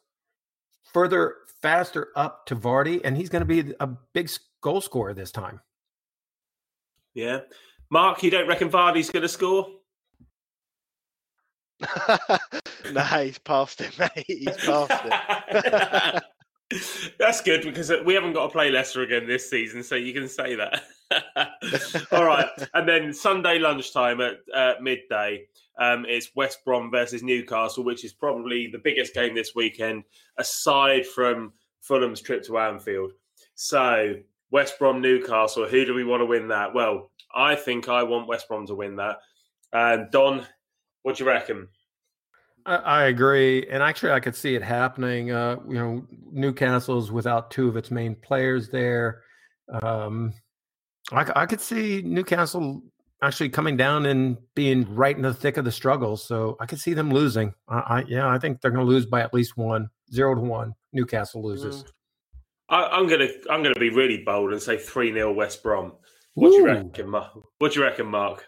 further, 0.92 1.36
faster 1.60 2.08
up 2.16 2.46
to 2.46 2.56
Vardy, 2.56 3.02
and 3.04 3.14
he's 3.14 3.28
going 3.28 3.40
to 3.40 3.46
be 3.46 3.74
a 3.78 3.86
big 4.14 4.30
goal 4.62 4.80
scorer 4.80 5.12
this 5.12 5.30
time. 5.30 5.60
Yeah, 7.12 7.40
Mark, 7.90 8.22
you 8.22 8.30
don't 8.30 8.48
reckon 8.48 8.70
Vardy's 8.70 9.10
going 9.10 9.22
to 9.22 9.28
score? 9.28 9.66
nah, 12.92 13.04
he's 13.18 13.38
past 13.38 13.82
it, 13.82 13.98
mate. 13.98 14.24
He's 14.26 14.56
past 14.64 14.92
it. 15.04 16.22
That's 17.18 17.42
good 17.42 17.62
because 17.62 17.92
we 18.06 18.14
haven't 18.14 18.32
got 18.32 18.44
to 18.44 18.48
play 18.48 18.70
Leicester 18.70 19.02
again 19.02 19.26
this 19.26 19.50
season, 19.50 19.82
so 19.82 19.94
you 19.94 20.14
can 20.14 20.26
say 20.26 20.54
that. 20.54 20.84
All 22.12 22.24
right, 22.24 22.48
and 22.74 22.88
then 22.88 23.12
Sunday 23.12 23.58
lunchtime 23.58 24.20
at 24.20 24.36
uh, 24.54 24.74
midday, 24.80 25.46
um, 25.78 26.04
it's 26.08 26.30
West 26.34 26.64
Brom 26.64 26.90
versus 26.90 27.22
Newcastle, 27.22 27.84
which 27.84 28.04
is 28.04 28.12
probably 28.12 28.66
the 28.66 28.78
biggest 28.78 29.14
game 29.14 29.34
this 29.34 29.54
weekend, 29.54 30.04
aside 30.38 31.06
from 31.06 31.52
Fulham's 31.80 32.20
trip 32.20 32.44
to 32.44 32.58
Anfield. 32.58 33.12
So 33.54 34.14
West 34.50 34.78
Brom 34.78 35.00
Newcastle, 35.00 35.66
who 35.66 35.84
do 35.84 35.94
we 35.94 36.04
want 36.04 36.20
to 36.20 36.26
win 36.26 36.48
that? 36.48 36.74
Well, 36.74 37.10
I 37.34 37.54
think 37.54 37.88
I 37.88 38.02
want 38.02 38.28
West 38.28 38.48
Brom 38.48 38.66
to 38.66 38.74
win 38.74 38.96
that. 38.96 39.18
And 39.72 40.10
Don, 40.10 40.46
what 41.02 41.16
do 41.16 41.24
you 41.24 41.30
reckon? 41.30 41.68
I, 42.66 42.76
I 42.76 43.04
agree, 43.04 43.66
and 43.68 43.82
actually, 43.82 44.12
I 44.12 44.20
could 44.20 44.36
see 44.36 44.54
it 44.54 44.62
happening. 44.62 45.32
Uh, 45.32 45.56
you 45.66 45.74
know, 45.74 46.06
Newcastle's 46.30 47.10
without 47.10 47.50
two 47.50 47.68
of 47.68 47.76
its 47.76 47.90
main 47.90 48.14
players 48.14 48.68
there. 48.68 49.22
Um, 49.82 50.32
I, 51.12 51.42
I 51.42 51.46
could 51.46 51.60
see 51.60 52.02
Newcastle 52.02 52.82
actually 53.22 53.50
coming 53.50 53.76
down 53.76 54.06
and 54.06 54.36
being 54.54 54.92
right 54.94 55.16
in 55.16 55.22
the 55.22 55.32
thick 55.32 55.56
of 55.56 55.64
the 55.64 55.72
struggle. 55.72 56.16
So 56.16 56.56
I 56.60 56.66
could 56.66 56.80
see 56.80 56.94
them 56.94 57.10
losing. 57.10 57.54
I, 57.68 57.78
I 57.78 58.04
yeah, 58.08 58.28
I 58.28 58.38
think 58.38 58.60
they're 58.60 58.70
going 58.70 58.84
to 58.84 58.90
lose 58.90 59.06
by 59.06 59.20
at 59.20 59.32
least 59.32 59.56
one, 59.56 59.88
zero 60.12 60.34
to 60.34 60.40
one. 60.40 60.74
Newcastle 60.92 61.42
loses. 61.42 61.84
Mm. 61.84 61.88
I, 62.68 62.98
am 62.98 63.06
gonna 63.06 63.28
I'm 63.50 63.62
gonna 63.62 63.78
be 63.78 63.90
really 63.90 64.22
bold 64.24 64.52
and 64.52 64.62
say 64.62 64.78
three 64.78 65.12
0 65.12 65.32
West 65.34 65.62
Brom. 65.62 65.92
What 66.34 66.50
do 66.50 66.56
you 66.56 66.64
reckon, 66.64 67.10
Mark? 67.10 67.32
What 67.58 67.72
do 67.72 67.80
you 67.80 67.84
reckon, 67.84 68.06
Mark? 68.06 68.46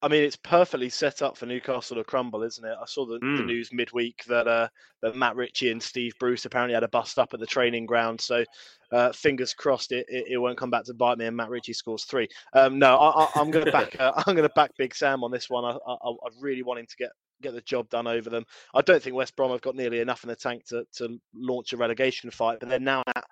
I 0.00 0.08
mean, 0.08 0.22
it's 0.22 0.36
perfectly 0.36 0.90
set 0.90 1.22
up 1.22 1.36
for 1.36 1.46
Newcastle 1.46 1.96
to 1.96 2.04
crumble, 2.04 2.44
isn't 2.44 2.64
it? 2.64 2.76
I 2.80 2.84
saw 2.86 3.04
the, 3.04 3.18
mm. 3.18 3.36
the 3.36 3.42
hmm. 3.42 3.48
news 3.48 3.72
midweek 3.72 4.22
that 4.28 4.46
uh, 4.46 4.68
that 5.02 5.16
Matt 5.16 5.34
Ritchie 5.34 5.72
and 5.72 5.82
Steve 5.82 6.12
Bruce 6.20 6.44
apparently 6.44 6.74
had 6.74 6.84
a 6.84 6.88
bust 6.88 7.18
up 7.18 7.34
at 7.34 7.40
the 7.40 7.46
training 7.46 7.84
ground. 7.84 8.20
So, 8.20 8.44
uh, 8.92 9.10
fingers 9.12 9.54
crossed, 9.54 9.90
it, 9.90 10.06
it, 10.08 10.26
it, 10.28 10.38
won't 10.38 10.56
come 10.56 10.70
back 10.70 10.84
to 10.84 10.94
bite 10.94 11.18
me. 11.18 11.26
And 11.26 11.36
Matt 11.36 11.50
Ritchie 11.50 11.72
scores 11.72 12.04
three. 12.04 12.28
Um, 12.52 12.78
no, 12.78 12.96
I, 12.96 13.40
am 13.40 13.50
going 13.50 13.64
to 13.64 13.72
back. 13.72 13.96
Uh, 13.98 14.12
I'm 14.26 14.36
going 14.36 14.48
to 14.48 14.54
back 14.54 14.70
Big 14.78 14.94
Sam 14.94 15.24
on 15.24 15.32
this 15.32 15.50
one. 15.50 15.64
I, 15.64 15.76
I, 15.86 15.94
I 15.94 16.28
really 16.40 16.62
want 16.62 16.78
him 16.78 16.86
to 16.86 16.96
get 16.96 17.10
get 17.40 17.54
the 17.54 17.60
job 17.62 17.88
done 17.88 18.06
over 18.06 18.30
them. 18.30 18.44
I 18.74 18.82
don't 18.82 19.02
think 19.02 19.16
West 19.16 19.36
Brom 19.36 19.50
have 19.50 19.60
got 19.60 19.76
nearly 19.76 20.00
enough 20.00 20.22
in 20.22 20.28
the 20.28 20.36
tank 20.36 20.64
to 20.66 20.84
to 20.96 21.18
launch 21.34 21.72
a 21.72 21.76
relegation 21.76 22.30
fight, 22.30 22.58
but 22.60 22.68
they're 22.68 22.78
now 22.78 23.02
at 23.16 23.24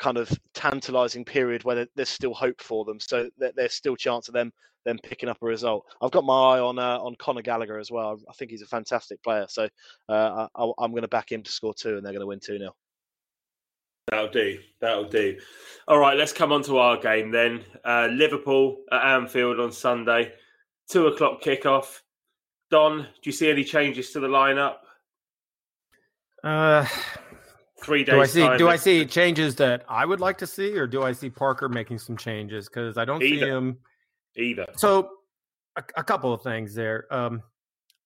kind 0.00 0.16
of 0.16 0.30
tantalising 0.54 1.24
period 1.24 1.62
where 1.62 1.86
there's 1.94 2.08
still 2.08 2.34
hope 2.34 2.60
for 2.60 2.84
them. 2.84 2.98
So 2.98 3.30
there's 3.38 3.74
still 3.74 3.96
chance 3.96 4.26
of 4.26 4.34
them 4.34 4.52
them 4.84 4.98
picking 5.02 5.28
up 5.28 5.36
a 5.42 5.46
result. 5.46 5.84
I've 6.00 6.10
got 6.10 6.24
my 6.24 6.32
eye 6.32 6.60
on 6.60 6.78
uh, 6.78 6.98
on 6.98 7.14
Conor 7.16 7.42
Gallagher 7.42 7.78
as 7.78 7.90
well. 7.90 8.18
I 8.28 8.32
think 8.32 8.50
he's 8.50 8.62
a 8.62 8.66
fantastic 8.66 9.22
player. 9.22 9.46
So 9.48 9.68
uh, 10.08 10.46
I, 10.54 10.84
am 10.84 10.90
going 10.90 11.02
to 11.02 11.08
back 11.08 11.30
him 11.30 11.42
to 11.42 11.52
score 11.52 11.74
two, 11.74 11.96
and 11.96 12.04
they're 12.04 12.12
going 12.12 12.20
to 12.20 12.26
win 12.26 12.40
two 12.40 12.58
0 12.58 12.74
That'll 14.10 14.30
do. 14.30 14.58
That'll 14.80 15.08
do. 15.08 15.38
All 15.86 15.98
right, 15.98 16.16
let's 16.16 16.32
come 16.32 16.52
on 16.52 16.62
to 16.64 16.78
our 16.78 16.96
game 16.96 17.30
then. 17.30 17.62
Uh, 17.84 18.08
Liverpool 18.10 18.78
at 18.90 19.04
Anfield 19.04 19.60
on 19.60 19.70
Sunday, 19.70 20.32
two 20.90 21.06
o'clock 21.08 21.42
kickoff. 21.42 22.00
Don, 22.70 23.02
do 23.02 23.06
you 23.24 23.32
see 23.32 23.50
any 23.50 23.64
changes 23.64 24.10
to 24.12 24.20
the 24.20 24.28
lineup? 24.28 24.76
Uh, 26.42 26.86
three 27.82 28.04
days. 28.04 28.14
Do 28.14 28.20
I 28.20 28.26
see? 28.26 28.58
Do 28.58 28.68
I 28.68 28.76
see 28.76 29.04
changes 29.04 29.56
that 29.56 29.84
I 29.88 30.04
would 30.04 30.20
like 30.20 30.38
to 30.38 30.46
see, 30.46 30.76
or 30.76 30.86
do 30.86 31.02
I 31.02 31.12
see 31.12 31.30
Parker 31.30 31.68
making 31.68 31.98
some 31.98 32.16
changes? 32.16 32.68
Because 32.68 32.96
I 32.98 33.04
don't 33.04 33.22
Either. 33.22 33.46
see 33.46 33.50
him 33.50 33.78
either. 34.36 34.66
So, 34.76 35.10
a, 35.76 35.82
a 35.96 36.04
couple 36.04 36.32
of 36.32 36.42
things 36.42 36.74
there. 36.74 37.12
Um, 37.12 37.42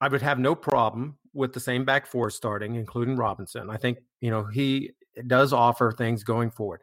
I 0.01 0.09
would 0.09 0.23
have 0.23 0.39
no 0.39 0.55
problem 0.55 1.17
with 1.33 1.53
the 1.53 1.61
same 1.61 1.85
back 1.85 2.07
four 2.07 2.31
starting, 2.31 2.75
including 2.77 3.17
Robinson. 3.17 3.71
I 3.71 3.77
think, 3.77 3.99
you 4.21 4.31
know, 4.31 4.45
he 4.45 4.91
does 5.27 5.53
offer 5.53 5.93
things 5.93 6.23
going 6.25 6.51
forward. 6.51 6.81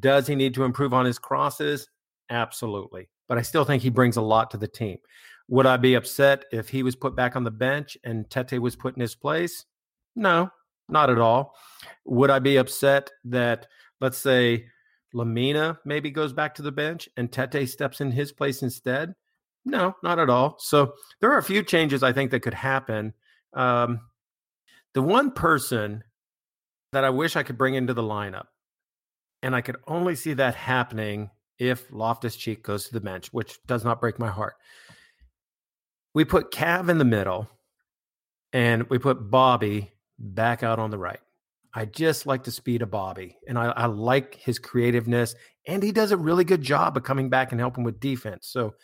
Does 0.00 0.26
he 0.26 0.34
need 0.34 0.54
to 0.54 0.64
improve 0.64 0.94
on 0.94 1.04
his 1.04 1.18
crosses? 1.18 1.88
Absolutely. 2.30 3.08
But 3.28 3.38
I 3.38 3.42
still 3.42 3.64
think 3.64 3.82
he 3.82 3.90
brings 3.90 4.16
a 4.16 4.22
lot 4.22 4.50
to 4.52 4.56
the 4.56 4.68
team. 4.68 4.98
Would 5.48 5.66
I 5.66 5.76
be 5.76 5.94
upset 5.94 6.44
if 6.52 6.68
he 6.68 6.82
was 6.82 6.96
put 6.96 7.14
back 7.14 7.36
on 7.36 7.44
the 7.44 7.50
bench 7.50 7.98
and 8.04 8.28
Tete 8.30 8.60
was 8.60 8.76
put 8.76 8.94
in 8.96 9.00
his 9.00 9.14
place? 9.14 9.64
No, 10.16 10.50
not 10.88 11.10
at 11.10 11.18
all. 11.18 11.54
Would 12.04 12.30
I 12.30 12.38
be 12.38 12.56
upset 12.56 13.10
that, 13.24 13.66
let's 14.00 14.18
say, 14.18 14.66
Lemina 15.14 15.78
maybe 15.84 16.10
goes 16.10 16.32
back 16.32 16.54
to 16.54 16.62
the 16.62 16.72
bench 16.72 17.08
and 17.16 17.30
Tete 17.30 17.68
steps 17.68 18.00
in 18.00 18.12
his 18.12 18.32
place 18.32 18.62
instead? 18.62 19.14
No, 19.64 19.94
not 20.02 20.18
at 20.18 20.30
all. 20.30 20.56
So 20.58 20.94
there 21.20 21.32
are 21.32 21.38
a 21.38 21.42
few 21.42 21.62
changes 21.62 22.02
I 22.02 22.12
think 22.12 22.30
that 22.30 22.40
could 22.40 22.54
happen. 22.54 23.14
Um, 23.52 24.00
the 24.94 25.02
one 25.02 25.30
person 25.30 26.02
that 26.92 27.04
I 27.04 27.10
wish 27.10 27.36
I 27.36 27.42
could 27.42 27.58
bring 27.58 27.74
into 27.74 27.94
the 27.94 28.02
lineup, 28.02 28.46
and 29.42 29.54
I 29.54 29.60
could 29.60 29.76
only 29.86 30.14
see 30.14 30.34
that 30.34 30.54
happening 30.54 31.30
if 31.58 31.90
Loftus 31.92 32.36
Cheek 32.36 32.62
goes 32.62 32.86
to 32.86 32.92
the 32.92 33.00
bench, 33.00 33.32
which 33.32 33.58
does 33.66 33.84
not 33.84 34.00
break 34.00 34.18
my 34.18 34.28
heart. 34.28 34.54
We 36.14 36.24
put 36.24 36.50
Cav 36.50 36.88
in 36.88 36.98
the 36.98 37.04
middle 37.04 37.48
and 38.52 38.84
we 38.90 38.98
put 38.98 39.30
Bobby 39.30 39.92
back 40.22 40.62
out 40.62 40.78
on 40.78 40.90
the 40.90 40.98
right. 40.98 41.20
I 41.74 41.84
just 41.86 42.26
like 42.26 42.44
the 42.44 42.50
speed 42.50 42.82
of 42.82 42.90
Bobby 42.90 43.36
and 43.48 43.58
I, 43.58 43.66
I 43.70 43.86
like 43.86 44.34
his 44.34 44.58
creativeness 44.58 45.34
and 45.66 45.82
he 45.82 45.90
does 45.90 46.12
a 46.12 46.16
really 46.16 46.44
good 46.44 46.62
job 46.62 46.96
of 46.96 47.02
coming 47.02 47.30
back 47.30 47.50
and 47.50 47.60
helping 47.60 47.82
with 47.82 48.00
defense. 48.00 48.46
So 48.46 48.74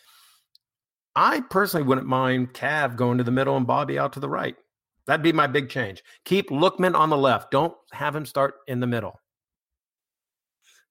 I 1.15 1.41
personally 1.41 1.85
wouldn't 1.85 2.07
mind 2.07 2.53
Cav 2.53 2.95
going 2.95 3.17
to 3.19 3.23
the 3.23 3.31
middle 3.31 3.57
and 3.57 3.67
Bobby 3.67 3.99
out 3.99 4.13
to 4.13 4.19
the 4.19 4.29
right. 4.29 4.55
That'd 5.05 5.23
be 5.23 5.33
my 5.33 5.47
big 5.47 5.69
change. 5.69 6.03
Keep 6.25 6.49
Lookman 6.49 6.95
on 6.95 7.09
the 7.09 7.17
left. 7.17 7.51
Don't 7.51 7.73
have 7.91 8.15
him 8.15 8.25
start 8.25 8.55
in 8.67 8.79
the 8.79 8.87
middle. 8.87 9.19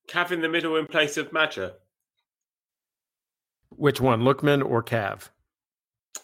Cav 0.09 0.31
in 0.33 0.41
the 0.41 0.49
middle 0.49 0.77
in 0.77 0.87
place 0.87 1.17
of 1.17 1.33
Maja. 1.33 1.73
Which 3.71 4.01
one, 4.01 4.23
Lookman 4.23 4.65
or 4.65 4.83
Cav? 4.83 5.29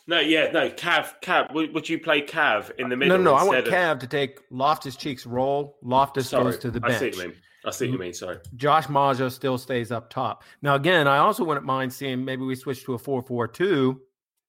No, 0.06 0.20
yeah, 0.20 0.50
no, 0.52 0.68
Cav, 0.68 1.14
Cav. 1.22 1.54
Would, 1.54 1.72
would 1.72 1.88
you 1.88 1.98
play 1.98 2.20
Cav 2.20 2.70
in 2.78 2.90
the 2.90 2.96
middle? 2.96 3.16
No, 3.16 3.22
no, 3.22 3.34
I 3.34 3.42
want 3.42 3.58
of... 3.58 3.72
Cav 3.72 4.00
to 4.00 4.06
take 4.06 4.40
Loftus 4.50 4.96
Cheek's 4.96 5.24
roll. 5.24 5.78
Loftus 5.82 6.28
Sorry, 6.28 6.44
goes 6.44 6.58
to 6.58 6.70
the 6.70 6.80
bench. 6.80 6.94
I 6.94 6.98
see 6.98 7.06
what 7.06 7.16
you 7.16 7.22
mean. 7.28 7.36
I 7.64 7.70
see 7.70 7.86
what 7.86 7.92
you 7.92 7.98
mean. 7.98 8.12
Sorry. 8.12 8.38
Josh 8.56 8.88
Maja 8.90 9.30
still 9.30 9.56
stays 9.56 9.90
up 9.90 10.10
top. 10.10 10.44
Now, 10.60 10.74
again, 10.74 11.08
I 11.08 11.18
also 11.18 11.42
wouldn't 11.44 11.64
mind 11.64 11.92
seeing 11.92 12.22
maybe 12.22 12.42
we 12.42 12.54
switch 12.54 12.84
to 12.84 12.94
a 12.94 12.98
4 12.98 13.22
4 13.22 13.48
2. 13.48 14.00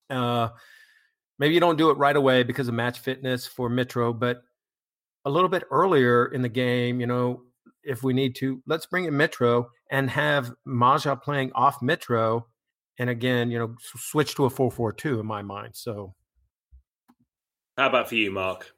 Uh, 0.09 0.49
maybe 1.39 1.53
you 1.53 1.61
don't 1.61 1.77
do 1.77 1.89
it 1.89 1.97
right 1.97 2.15
away 2.15 2.43
because 2.43 2.67
of 2.67 2.73
match 2.73 2.99
fitness 2.99 3.47
for 3.47 3.69
Mitro, 3.69 4.17
but 4.17 4.41
a 5.23 5.29
little 5.29 5.49
bit 5.49 5.63
earlier 5.71 6.25
in 6.25 6.41
the 6.41 6.49
game, 6.49 6.99
you 6.99 7.07
know, 7.07 7.43
if 7.83 8.03
we 8.03 8.13
need 8.13 8.35
to, 8.35 8.61
let's 8.67 8.87
bring 8.87 9.05
in 9.05 9.13
Mitro 9.13 9.67
and 9.89 10.09
have 10.09 10.51
Maja 10.65 11.15
playing 11.15 11.51
off 11.53 11.79
Mitro 11.79 12.43
and 12.97 13.09
again, 13.09 13.51
you 13.51 13.59
know, 13.59 13.75
switch 13.79 14.35
to 14.35 14.45
a 14.45 14.49
4-4-2 14.49 15.19
in 15.19 15.25
my 15.25 15.41
mind. 15.41 15.75
So 15.75 16.13
how 17.77 17.87
about 17.87 18.09
for 18.09 18.15
you, 18.15 18.31
Mark? 18.31 18.71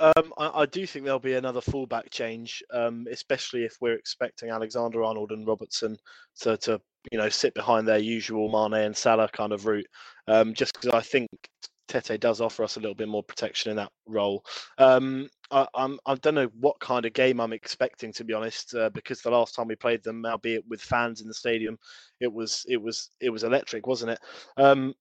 Um, 0.00 0.32
I, 0.38 0.62
I, 0.62 0.66
do 0.66 0.86
think 0.86 1.04
there'll 1.04 1.18
be 1.18 1.34
another 1.34 1.60
fullback 1.60 2.08
change, 2.10 2.62
um, 2.72 3.06
especially 3.10 3.64
if 3.64 3.76
we're 3.80 3.96
expecting 3.96 4.48
Alexander 4.48 5.02
Arnold 5.02 5.32
and 5.32 5.46
Robertson 5.46 5.96
to, 6.40 6.56
to 6.58 6.80
you 7.10 7.18
know 7.18 7.28
sit 7.28 7.52
behind 7.54 7.86
their 7.88 7.98
usual 7.98 8.48
Mane 8.48 8.84
and 8.84 8.96
Salah 8.96 9.28
kind 9.28 9.52
of 9.52 9.66
route. 9.66 9.88
Um, 10.28 10.54
just 10.54 10.74
because 10.74 10.94
I 10.94 11.00
think 11.00 11.28
Tete 11.88 12.20
does 12.20 12.40
offer 12.40 12.62
us 12.62 12.76
a 12.76 12.80
little 12.80 12.94
bit 12.94 13.08
more 13.08 13.22
protection 13.22 13.70
in 13.70 13.76
that 13.76 13.92
role. 14.06 14.44
Um, 14.76 15.28
I, 15.50 15.66
I'm 15.74 15.98
I 16.06 16.14
don't 16.16 16.34
know 16.34 16.50
what 16.60 16.78
kind 16.80 17.06
of 17.06 17.12
game 17.14 17.40
I'm 17.40 17.52
expecting 17.52 18.12
to 18.12 18.24
be 18.24 18.34
honest, 18.34 18.74
uh, 18.74 18.90
because 18.90 19.22
the 19.22 19.30
last 19.30 19.54
time 19.54 19.68
we 19.68 19.74
played 19.74 20.02
them, 20.02 20.24
albeit 20.24 20.64
with 20.68 20.80
fans 20.80 21.20
in 21.20 21.28
the 21.28 21.34
stadium, 21.34 21.78
it 22.20 22.32
was 22.32 22.64
it 22.68 22.76
was 22.76 23.10
it 23.20 23.30
was 23.30 23.44
electric, 23.44 23.86
wasn't 23.86 24.12
it? 24.12 24.20
Um, 24.56 24.94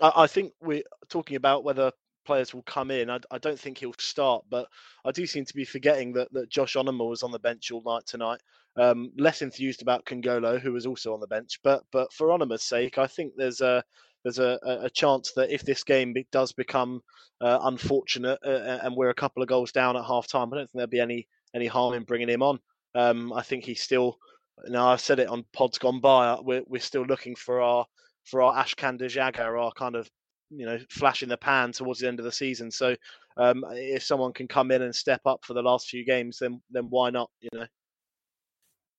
I, 0.00 0.12
I 0.16 0.26
think 0.26 0.52
we're 0.60 0.84
talking 1.08 1.36
about 1.36 1.64
whether 1.64 1.90
players 2.26 2.52
will 2.52 2.62
come 2.62 2.90
in. 2.90 3.08
I, 3.08 3.20
I, 3.30 3.38
don't 3.38 3.58
think 3.58 3.78
he'll 3.78 3.94
start, 3.98 4.44
but 4.50 4.66
I 5.04 5.12
do 5.12 5.26
seem 5.26 5.44
to 5.44 5.54
be 5.54 5.64
forgetting 5.64 6.12
that, 6.14 6.32
that 6.32 6.50
Josh 6.50 6.74
Onomah 6.74 7.08
was 7.08 7.22
on 7.22 7.30
the 7.30 7.38
bench 7.38 7.70
all 7.70 7.82
night 7.86 8.04
tonight. 8.04 8.40
Um, 8.76 9.12
less 9.16 9.40
enthused 9.40 9.80
about 9.80 10.04
Kongolo, 10.04 10.60
who 10.60 10.72
was 10.72 10.84
also 10.84 11.14
on 11.14 11.20
the 11.20 11.26
bench, 11.26 11.60
but 11.64 11.84
but 11.92 12.12
for 12.12 12.28
Onomah's 12.28 12.64
sake, 12.64 12.98
I 12.98 13.06
think 13.06 13.32
there's 13.34 13.62
a 13.62 13.82
there's 14.26 14.40
a, 14.40 14.58
a 14.64 14.90
chance 14.90 15.30
that 15.36 15.52
if 15.52 15.62
this 15.62 15.84
game 15.84 16.12
does 16.32 16.50
become 16.50 17.00
uh, 17.40 17.60
unfortunate 17.62 18.40
uh, 18.44 18.80
and 18.82 18.96
we're 18.96 19.10
a 19.10 19.14
couple 19.14 19.40
of 19.40 19.48
goals 19.48 19.70
down 19.70 19.96
at 19.96 20.04
half 20.04 20.26
time, 20.26 20.52
I 20.52 20.56
don't 20.56 20.64
think 20.64 20.72
there'll 20.74 20.88
be 20.88 20.98
any 20.98 21.28
any 21.54 21.68
harm 21.68 21.94
in 21.94 22.02
bringing 22.02 22.28
him 22.28 22.42
on. 22.42 22.58
Um, 22.96 23.32
I 23.32 23.42
think 23.42 23.62
he's 23.62 23.82
still. 23.82 24.18
Now 24.66 24.88
I've 24.88 25.00
said 25.00 25.20
it 25.20 25.28
on 25.28 25.44
pods 25.52 25.78
gone 25.78 26.00
by. 26.00 26.26
Uh, 26.26 26.42
we're 26.42 26.64
we're 26.66 26.80
still 26.80 27.04
looking 27.04 27.36
for 27.36 27.60
our 27.60 27.86
for 28.24 28.42
our 28.42 28.64
Ashkan 28.64 29.00
Dejagah, 29.00 29.38
our 29.38 29.70
kind 29.70 29.94
of 29.94 30.10
you 30.50 30.66
know 30.66 30.80
flash 30.90 31.22
in 31.22 31.28
the 31.28 31.36
pan 31.36 31.70
towards 31.70 32.00
the 32.00 32.08
end 32.08 32.18
of 32.18 32.24
the 32.24 32.32
season. 32.32 32.72
So 32.72 32.96
um, 33.36 33.64
if 33.70 34.02
someone 34.02 34.32
can 34.32 34.48
come 34.48 34.72
in 34.72 34.82
and 34.82 34.92
step 34.92 35.20
up 35.24 35.44
for 35.44 35.54
the 35.54 35.62
last 35.62 35.88
few 35.88 36.04
games, 36.04 36.38
then 36.40 36.60
then 36.72 36.86
why 36.90 37.10
not? 37.10 37.30
You 37.40 37.50
know. 37.52 37.66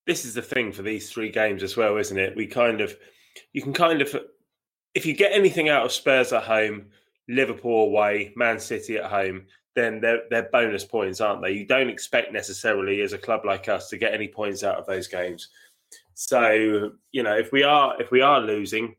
This 0.06 0.24
is 0.24 0.36
the 0.36 0.42
thing 0.42 0.72
for 0.72 0.84
these 0.84 1.12
three 1.12 1.32
games 1.32 1.64
as 1.64 1.76
well, 1.76 1.98
isn't 1.98 2.18
it? 2.18 2.34
We 2.38 2.48
kind 2.48 2.80
of 2.80 2.96
you 3.52 3.62
can 3.62 3.74
kind 3.74 4.02
of 4.02 4.16
if 4.94 5.06
you 5.06 5.14
get 5.14 5.32
anything 5.34 5.70
out 5.70 5.86
of 5.86 5.92
Spurs 5.92 6.34
at 6.34 6.44
home, 6.44 6.88
Liverpool 7.30 7.86
away, 7.86 8.34
Man 8.36 8.60
City 8.60 8.98
at 8.98 9.12
home, 9.12 9.46
then 9.76 10.02
they're, 10.02 10.24
they're 10.30 10.50
bonus 10.52 10.84
points, 10.84 11.22
aren't 11.22 11.42
they? 11.42 11.52
You 11.52 11.66
don't 11.66 11.90
expect 11.90 12.34
necessarily 12.34 13.02
as 13.02 13.14
a 13.14 13.18
club 13.18 13.46
like 13.46 13.70
us 13.70 13.90
to 13.90 13.98
get 13.98 14.14
any 14.14 14.28
points 14.28 14.64
out 14.64 14.78
of 14.78 14.88
those 14.88 15.08
games. 15.08 15.50
So 16.16 16.92
you 17.12 17.22
know, 17.22 17.38
if 17.38 17.52
we 17.52 17.62
are 17.62 18.02
if 18.02 18.10
we 18.10 18.22
are 18.22 18.42
losing, 18.42 18.96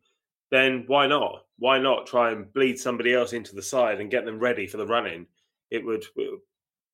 then 0.51 0.85
why 0.87 1.09
not? 1.09 1.47
Why 1.59 1.79
not 1.79 2.07
try 2.07 2.31
and 2.31 2.53
bleed 2.53 2.79
somebody 2.79 3.13
else 3.13 3.33
into 3.33 3.57
the 3.57 3.63
side 3.63 4.01
and 4.01 4.11
get 4.11 4.25
them 4.25 4.39
ready 4.39 4.69
for 4.69 4.77
the 4.77 4.87
running? 4.87 5.27
It 5.71 5.85
would, 5.85 6.05
it 6.17 6.31
would 6.31 6.41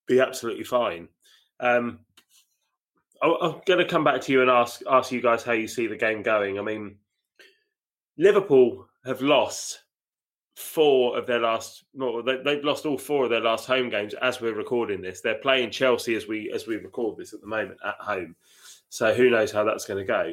be 0.08 0.20
absolutely 0.20 0.64
fine. 0.64 1.08
Um, 1.60 2.00
I'm 3.22 3.60
going 3.66 3.78
to 3.78 3.84
come 3.84 4.02
back 4.02 4.22
to 4.22 4.32
you 4.32 4.40
and 4.40 4.50
ask 4.50 4.80
ask 4.90 5.12
you 5.12 5.20
guys 5.20 5.42
how 5.42 5.52
you 5.52 5.68
see 5.68 5.86
the 5.86 5.96
game 5.96 6.22
going. 6.22 6.58
I 6.58 6.62
mean, 6.62 6.96
Liverpool 8.16 8.86
have 9.04 9.20
lost 9.20 9.80
four 10.56 11.18
of 11.18 11.26
their 11.26 11.40
last 11.40 11.84
well, 11.94 12.22
they, 12.22 12.54
have 12.54 12.64
lost 12.64 12.86
all 12.86 12.96
four 12.96 13.24
of 13.24 13.30
their 13.30 13.40
last 13.40 13.66
home 13.66 13.90
games 13.90 14.14
as 14.22 14.40
we're 14.40 14.54
recording 14.54 15.02
this. 15.02 15.20
They're 15.20 15.34
playing 15.36 15.70
chelsea 15.70 16.14
as 16.14 16.28
we 16.28 16.50
as 16.52 16.66
we 16.66 16.76
record 16.76 17.16
this 17.16 17.32
at 17.32 17.40
the 17.40 17.46
moment 17.46 17.78
at 17.84 17.96
home. 17.98 18.36
So 18.88 19.12
who 19.12 19.30
knows 19.30 19.50
how 19.50 19.64
that's 19.64 19.84
going 19.84 20.04
to 20.04 20.06
go. 20.06 20.32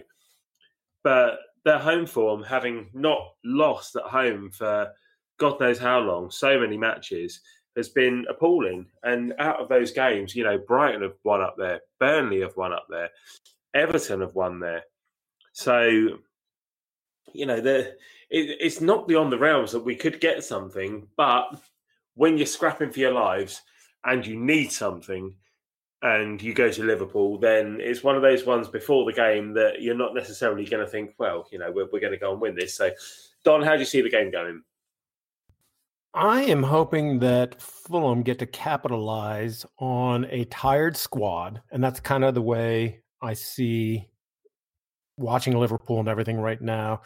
But 1.04 1.40
their 1.66 1.80
home 1.80 2.06
form 2.06 2.44
having 2.44 2.90
not 2.94 3.34
lost 3.44 3.96
at 3.96 4.04
home 4.04 4.52
for 4.52 4.92
god 5.40 5.60
knows 5.60 5.80
how 5.80 6.00
long 6.00 6.30
so 6.30 6.60
many 6.60 6.78
matches 6.78 7.42
has 7.76 7.90
been 7.90 8.26
appalling. 8.30 8.86
And 9.04 9.34
out 9.40 9.60
of 9.60 9.70
those 9.70 9.92
games 9.92 10.36
you 10.36 10.44
know 10.44 10.60
brighton 10.60 11.02
have 11.02 11.18
won 11.24 11.42
up 11.42 11.56
there 11.58 11.82
burnley 12.00 12.42
have 12.42 12.56
won 12.58 12.74
up 12.74 12.86
there 12.90 13.10
everton 13.74 14.22
have 14.22 14.36
won 14.36 14.60
there. 14.60 14.84
So 15.54 16.20
you 17.34 17.46
know, 17.46 17.62
the 17.62 17.96
it, 18.30 18.58
it's 18.60 18.82
not 18.82 19.08
beyond 19.08 19.32
the 19.32 19.40
realms 19.40 19.72
that 19.72 19.86
we 19.86 19.96
could 19.96 20.20
get 20.20 20.44
something, 20.44 21.08
but 21.18 21.62
when 22.16 22.38
you're 22.38 22.46
scrapping 22.46 22.92
for 22.92 23.00
your 23.00 23.14
lives 23.14 23.62
and 24.04 24.26
you 24.26 24.38
need 24.38 24.72
something 24.72 25.36
and 26.02 26.42
you 26.42 26.54
go 26.54 26.72
to 26.72 26.84
Liverpool, 26.84 27.38
then 27.38 27.78
it's 27.80 28.04
one 28.04 28.16
of 28.16 28.22
those 28.22 28.46
ones 28.46 28.68
before 28.68 29.06
the 29.06 29.14
game 29.14 29.54
that 29.54 29.82
you're 29.82 29.96
not 29.96 30.16
necessarily 30.16 30.66
going 30.66 30.84
to 30.84 30.92
think, 30.92 31.14
well, 31.20 31.48
you 31.52 31.60
know, 31.60 31.72
we're, 31.72 31.88
we're 31.92 32.00
going 32.00 32.14
to 32.14 32.18
go 32.18 32.32
and 32.32 32.42
win 32.42 32.56
this. 32.56 32.76
So, 32.76 32.90
Don, 33.44 33.62
how 33.62 33.74
do 33.74 33.80
you 33.80 33.86
see 33.86 34.02
the 34.02 34.10
game 34.10 34.32
going? 34.32 34.64
I 36.14 36.42
am 36.44 36.64
hoping 36.64 37.20
that 37.20 37.62
Fulham 37.62 38.22
get 38.22 38.40
to 38.40 38.46
capitalize 38.46 39.66
on 39.78 40.26
a 40.26 40.44
tired 40.46 40.98
squad, 40.98 41.62
and 41.72 41.82
that's 41.82 42.02
kind 42.02 42.26
of 42.26 42.34
the 42.34 42.42
way 42.42 43.02
I 43.22 43.34
see 43.34 44.10
watching 45.18 45.58
Liverpool 45.58 46.00
and 46.00 46.08
everything 46.08 46.38
right 46.40 46.62
now, 46.62 47.02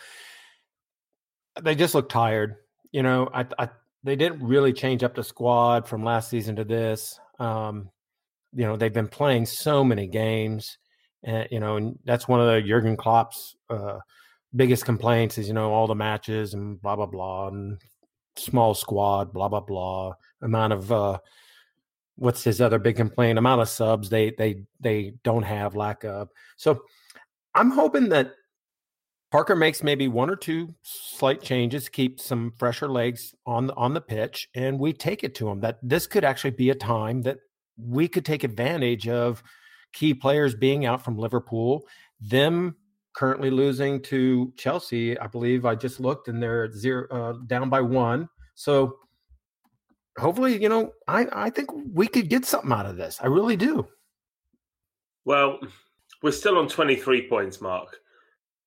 they 1.62 1.76
just 1.76 1.96
look 1.96 2.10
tired. 2.10 2.56
You 2.92 3.04
know, 3.04 3.30
I, 3.34 3.46
I 3.58 3.70
they 4.04 4.16
didn't 4.16 4.44
really 4.44 4.74
change 4.74 5.04
up 5.04 5.16
the 5.16 5.24
squad 5.24 5.88
from 5.88 6.04
last 6.04 6.30
season 6.30 6.56
to 6.58 6.64
this. 6.64 7.20
Um, 7.40 7.90
you 8.54 8.66
know, 8.66 8.78
they've 8.78 8.94
been 8.94 9.08
playing 9.08 9.46
so 9.46 9.84
many 9.84 10.08
games, 10.08 10.78
and 11.24 11.48
you 11.52 11.60
know, 11.60 11.78
and 11.78 12.00
that's 12.06 12.28
one 12.28 12.40
of 12.40 12.48
the 12.48 12.62
Jurgen 12.62 12.96
Klopp's 12.96 13.56
uh, 13.70 14.00
biggest 14.56 14.86
complaints 14.86 15.38
is 15.38 15.48
you 15.48 15.54
know 15.54 15.74
all 15.74 15.88
the 15.88 15.96
matches 15.96 16.54
and 16.54 16.82
blah 16.82 16.96
blah 16.96 17.06
blah 17.06 17.48
and 17.48 17.82
small 18.38 18.74
squad 18.74 19.34
blah 19.34 19.48
blah 19.48 19.60
blah 19.60 20.14
amount 20.42 20.74
of 20.74 20.92
uh, 20.92 21.18
what's 22.16 22.44
his 22.44 22.62
other 22.62 22.80
big 22.80 22.96
complaint 22.96 23.38
amount 23.38 23.62
of 23.62 23.70
subs 23.70 24.10
they 24.10 24.32
they 24.38 24.64
they 24.80 25.14
don't 25.24 25.44
have 25.44 25.76
lack 25.76 26.04
of 26.04 26.30
so 26.58 26.82
I'm 27.56 27.72
hoping 27.72 28.10
that 28.10 28.34
Parker 29.32 29.56
makes 29.56 29.82
maybe 29.82 30.08
one 30.08 30.30
or 30.30 30.36
two 30.36 30.74
slight 30.84 31.42
changes, 31.42 31.90
keep 31.90 32.20
some 32.20 32.54
fresher 32.58 32.88
legs 32.88 33.34
on 33.46 33.68
the, 33.68 33.74
on 33.76 33.94
the 33.94 34.02
pitch, 34.02 34.48
and 34.56 34.80
we 34.80 34.94
take 34.94 35.24
it 35.24 35.36
to 35.36 35.50
him 35.50 35.62
that 35.62 35.80
this 35.82 36.06
could 36.08 36.24
actually 36.24 36.52
be 36.52 36.70
a 36.70 36.76
time 36.76 37.22
that 37.24 37.40
we 37.78 38.08
could 38.08 38.26
take 38.26 38.44
advantage 38.44 39.08
of 39.08 39.42
key 39.94 40.14
players 40.14 40.54
being 40.54 40.86
out 40.86 41.04
from 41.04 41.18
Liverpool, 41.18 41.86
them 42.22 42.76
currently 43.14 43.50
losing 43.50 44.02
to 44.04 44.54
Chelsea. 44.58 45.18
I 45.18 45.28
believe 45.28 45.66
I 45.66 45.76
just 45.76 46.00
looked 46.00 46.28
and 46.28 46.42
they're 46.42 46.72
zero 46.72 47.08
uh, 47.10 47.34
down 47.48 47.70
by 47.70 47.82
one. 47.82 48.30
So 48.56 48.98
hopefully, 50.18 50.62
you 50.62 50.70
know, 50.70 50.92
I 51.08 51.28
I 51.32 51.50
think 51.50 51.70
we 51.94 52.08
could 52.08 52.30
get 52.30 52.46
something 52.46 52.72
out 52.72 52.86
of 52.86 52.98
this. 52.98 53.20
I 53.22 53.28
really 53.28 53.56
do. 53.56 53.88
Well, 55.24 55.60
we're 56.26 56.32
still 56.32 56.58
on 56.58 56.68
23 56.68 57.30
points, 57.30 57.62
Mark. 57.62 58.00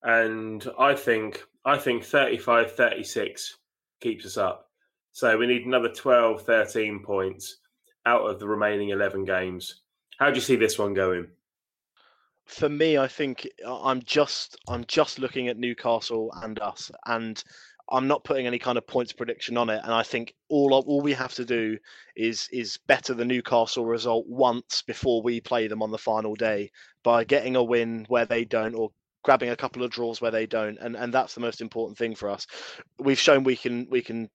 And 0.05 0.65
I 0.79 0.95
think 0.95 1.43
I 1.65 1.77
think 1.77 2.05
35 2.05 2.77
36 2.77 3.57
keeps 4.01 4.25
us 4.25 4.37
up. 4.37 4.71
So 5.11 5.37
we 5.37 5.49
need 5.49 5.67
another 5.67 5.89
12 5.89 6.43
13 6.43 7.03
points 7.03 7.57
out 8.07 8.23
of 8.23 8.39
the 8.39 8.47
remaining 8.47 8.91
11 8.91 9.25
games. 9.25 9.81
How 10.19 10.31
do 10.31 10.37
you 10.37 10.41
see 10.41 10.55
this 10.55 10.79
one 10.79 10.95
going? 10.95 11.27
For 12.45 12.69
me, 12.69 12.97
I 12.97 13.09
think 13.09 13.49
uh, 13.67 13.83
I'm 13.83 14.03
just 14.05 14.57
I'm 14.69 14.85
just 14.87 15.19
looking 15.19 15.49
at 15.49 15.59
Newcastle 15.59 16.31
and 16.41 16.61
us, 16.61 16.93
and 17.07 17.43
I'm 17.91 18.07
not 18.07 18.23
putting 18.23 18.47
any 18.47 18.61
kind 18.61 18.79
of 18.79 18.87
points 18.87 19.13
prediction 19.13 19.57
on 19.57 19.69
it, 19.69 19.81
and 19.83 19.93
I 19.93 20.05
think 20.05 20.33
all 20.49 20.73
all 20.73 21.01
we 21.01 21.13
have 21.15 21.35
to 21.35 21.45
do 21.45 21.77
is 22.15 22.49
is 22.53 22.79
better 22.87 23.15
the 23.15 23.25
Newcastle 23.25 23.85
result 23.85 24.27
once 24.29 24.83
before 24.83 25.23
we 25.23 25.41
play 25.41 25.67
them 25.67 25.83
on 25.83 25.91
the 25.91 25.99
final 25.99 26.37
day 26.37 26.71
by 27.09 27.25
getting 27.25 27.57
a 27.57 27.63
win 27.63 28.05
where 28.11 28.27
they 28.27 28.45
don't, 28.45 28.75
or 28.75 28.91
grabbing 29.25 29.49
a 29.49 29.57
couple 29.57 29.83
of 29.83 29.91
draws 29.91 30.21
where 30.21 30.31
they 30.31 30.45
don't, 30.45 30.77
and 30.79 30.95
and 30.95 31.11
that's 31.11 31.33
the 31.33 31.41
most 31.41 31.63
important 31.63 31.97
thing 31.97 32.15
for 32.15 32.29
us. 32.29 32.47
We've 32.99 33.19
shown 33.19 33.45
we 33.45 33.57
can 33.57 33.89
we 33.89 34.03
can 34.03 34.29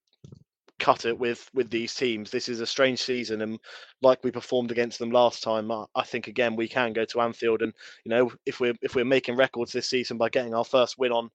cut 0.80 1.06
it 1.06 1.16
with 1.16 1.48
with 1.54 1.70
these 1.70 1.94
teams. 1.94 2.32
This 2.32 2.50
is 2.50 2.62
a 2.62 2.66
strange 2.66 3.00
season, 3.00 3.44
and 3.44 3.60
like 4.02 4.24
we 4.24 4.32
performed 4.32 4.72
against 4.72 4.98
them 4.98 5.12
last 5.12 5.44
time, 5.44 5.72
I, 5.72 5.86
I 5.94 6.02
think 6.02 6.26
again 6.26 6.56
we 6.56 6.68
can 6.68 6.94
go 6.94 7.06
to 7.06 7.22
Anfield, 7.22 7.62
and 7.62 7.74
you 8.06 8.10
know 8.10 8.32
if 8.48 8.60
we're 8.60 8.74
if 8.82 8.96
we're 8.96 9.06
making 9.06 9.36
records 9.36 9.72
this 9.72 9.88
season 9.88 10.18
by 10.18 10.30
getting 10.30 10.56
our 10.56 10.66
first 10.66 10.98
win 10.98 11.12
on 11.12 11.30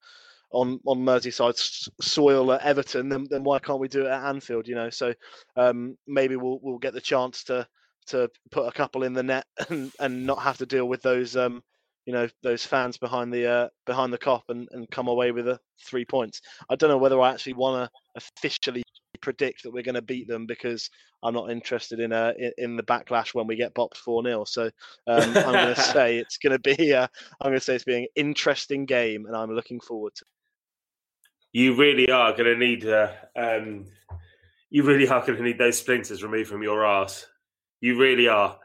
on 0.50 0.80
on 0.86 0.98
Merseyside 0.98 1.56
soil 2.00 2.50
at 2.50 2.62
Everton, 2.62 3.08
then, 3.08 3.28
then 3.30 3.44
why 3.44 3.60
can't 3.60 3.78
we 3.78 3.86
do 3.86 4.06
it 4.06 4.10
at 4.10 4.24
Anfield? 4.24 4.66
You 4.66 4.74
know, 4.74 4.90
so 4.90 5.14
um, 5.54 5.96
maybe 6.08 6.34
we'll 6.34 6.58
we'll 6.62 6.78
get 6.78 6.94
the 6.94 7.00
chance 7.00 7.44
to 7.44 7.68
to 8.08 8.30
put 8.50 8.66
a 8.66 8.72
couple 8.72 9.04
in 9.04 9.12
the 9.12 9.22
net 9.22 9.44
and, 9.68 9.92
and 10.00 10.26
not 10.26 10.42
have 10.42 10.58
to 10.58 10.66
deal 10.66 10.88
with 10.88 11.02
those 11.02 11.36
um, 11.36 11.62
you 12.06 12.12
know 12.12 12.28
those 12.42 12.64
fans 12.64 12.96
behind 12.96 13.32
the 13.32 13.46
uh, 13.46 13.68
behind 13.86 14.12
the 14.12 14.18
Kop 14.18 14.42
and, 14.48 14.66
and 14.72 14.90
come 14.90 15.08
away 15.08 15.30
with 15.30 15.46
a 15.46 15.60
three 15.86 16.04
points. 16.04 16.40
I 16.70 16.74
don't 16.74 16.90
know 16.90 16.98
whether 16.98 17.20
I 17.20 17.30
actually 17.30 17.52
want 17.54 17.90
to 17.90 18.22
officially 18.42 18.82
predict 19.20 19.62
that 19.62 19.72
we're 19.72 19.82
going 19.82 19.94
to 19.94 20.02
beat 20.02 20.28
them 20.28 20.46
because 20.46 20.88
I'm 21.22 21.34
not 21.34 21.50
interested 21.50 22.00
in 22.00 22.12
uh, 22.12 22.32
in, 22.38 22.52
in 22.58 22.76
the 22.76 22.82
backlash 22.82 23.34
when 23.34 23.46
we 23.46 23.56
get 23.56 23.74
bopped 23.74 23.96
four 23.96 24.22
0 24.22 24.44
So 24.44 24.70
um, 25.06 25.22
I'm 25.36 25.52
going 25.52 25.74
to 25.74 25.80
say 25.80 26.16
it's 26.18 26.38
going 26.38 26.58
to 26.58 26.76
be 26.76 26.94
uh, 26.94 27.06
I'm 27.40 27.50
going 27.50 27.58
to 27.58 27.64
say 27.64 27.74
it's 27.74 27.84
being 27.84 28.04
an 28.04 28.08
interesting 28.16 28.86
game, 28.86 29.26
and 29.26 29.36
I'm 29.36 29.50
looking 29.50 29.80
forward 29.80 30.14
to. 30.16 30.24
You 31.52 31.74
really 31.76 32.10
are 32.10 32.32
going 32.32 32.44
to 32.44 32.56
need 32.56 32.86
uh, 32.86 33.12
um, 33.36 33.86
you 34.70 34.82
really 34.82 35.08
are 35.08 35.20
going 35.20 35.36
to 35.36 35.44
need 35.44 35.58
those 35.58 35.78
splinters 35.78 36.22
removed 36.22 36.48
from 36.48 36.62
your 36.62 36.86
ass. 36.86 37.26
You 37.80 37.98
really 37.98 38.28
are. 38.28 38.58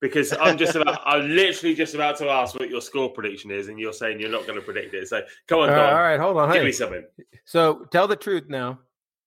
Because 0.00 0.32
I'm 0.32 0.56
just 0.56 0.74
about, 0.76 1.00
I'm 1.04 1.28
literally 1.28 1.74
just 1.74 1.94
about 1.94 2.16
to 2.18 2.28
ask 2.30 2.58
what 2.58 2.70
your 2.70 2.80
score 2.80 3.10
prediction 3.10 3.50
is, 3.50 3.68
and 3.68 3.78
you're 3.78 3.92
saying 3.92 4.18
you're 4.18 4.30
not 4.30 4.46
going 4.46 4.58
to 4.58 4.64
predict 4.64 4.94
it. 4.94 5.08
So 5.08 5.22
come 5.46 5.60
on, 5.60 5.68
all 5.68 5.74
right, 5.74 5.92
all 5.92 6.02
right 6.02 6.20
hold 6.20 6.36
on. 6.38 6.48
Give 6.48 6.62
hey. 6.62 6.66
me 6.66 6.72
something. 6.72 7.04
So 7.44 7.86
tell 7.90 8.08
the 8.08 8.16
truth 8.16 8.44
now. 8.48 8.78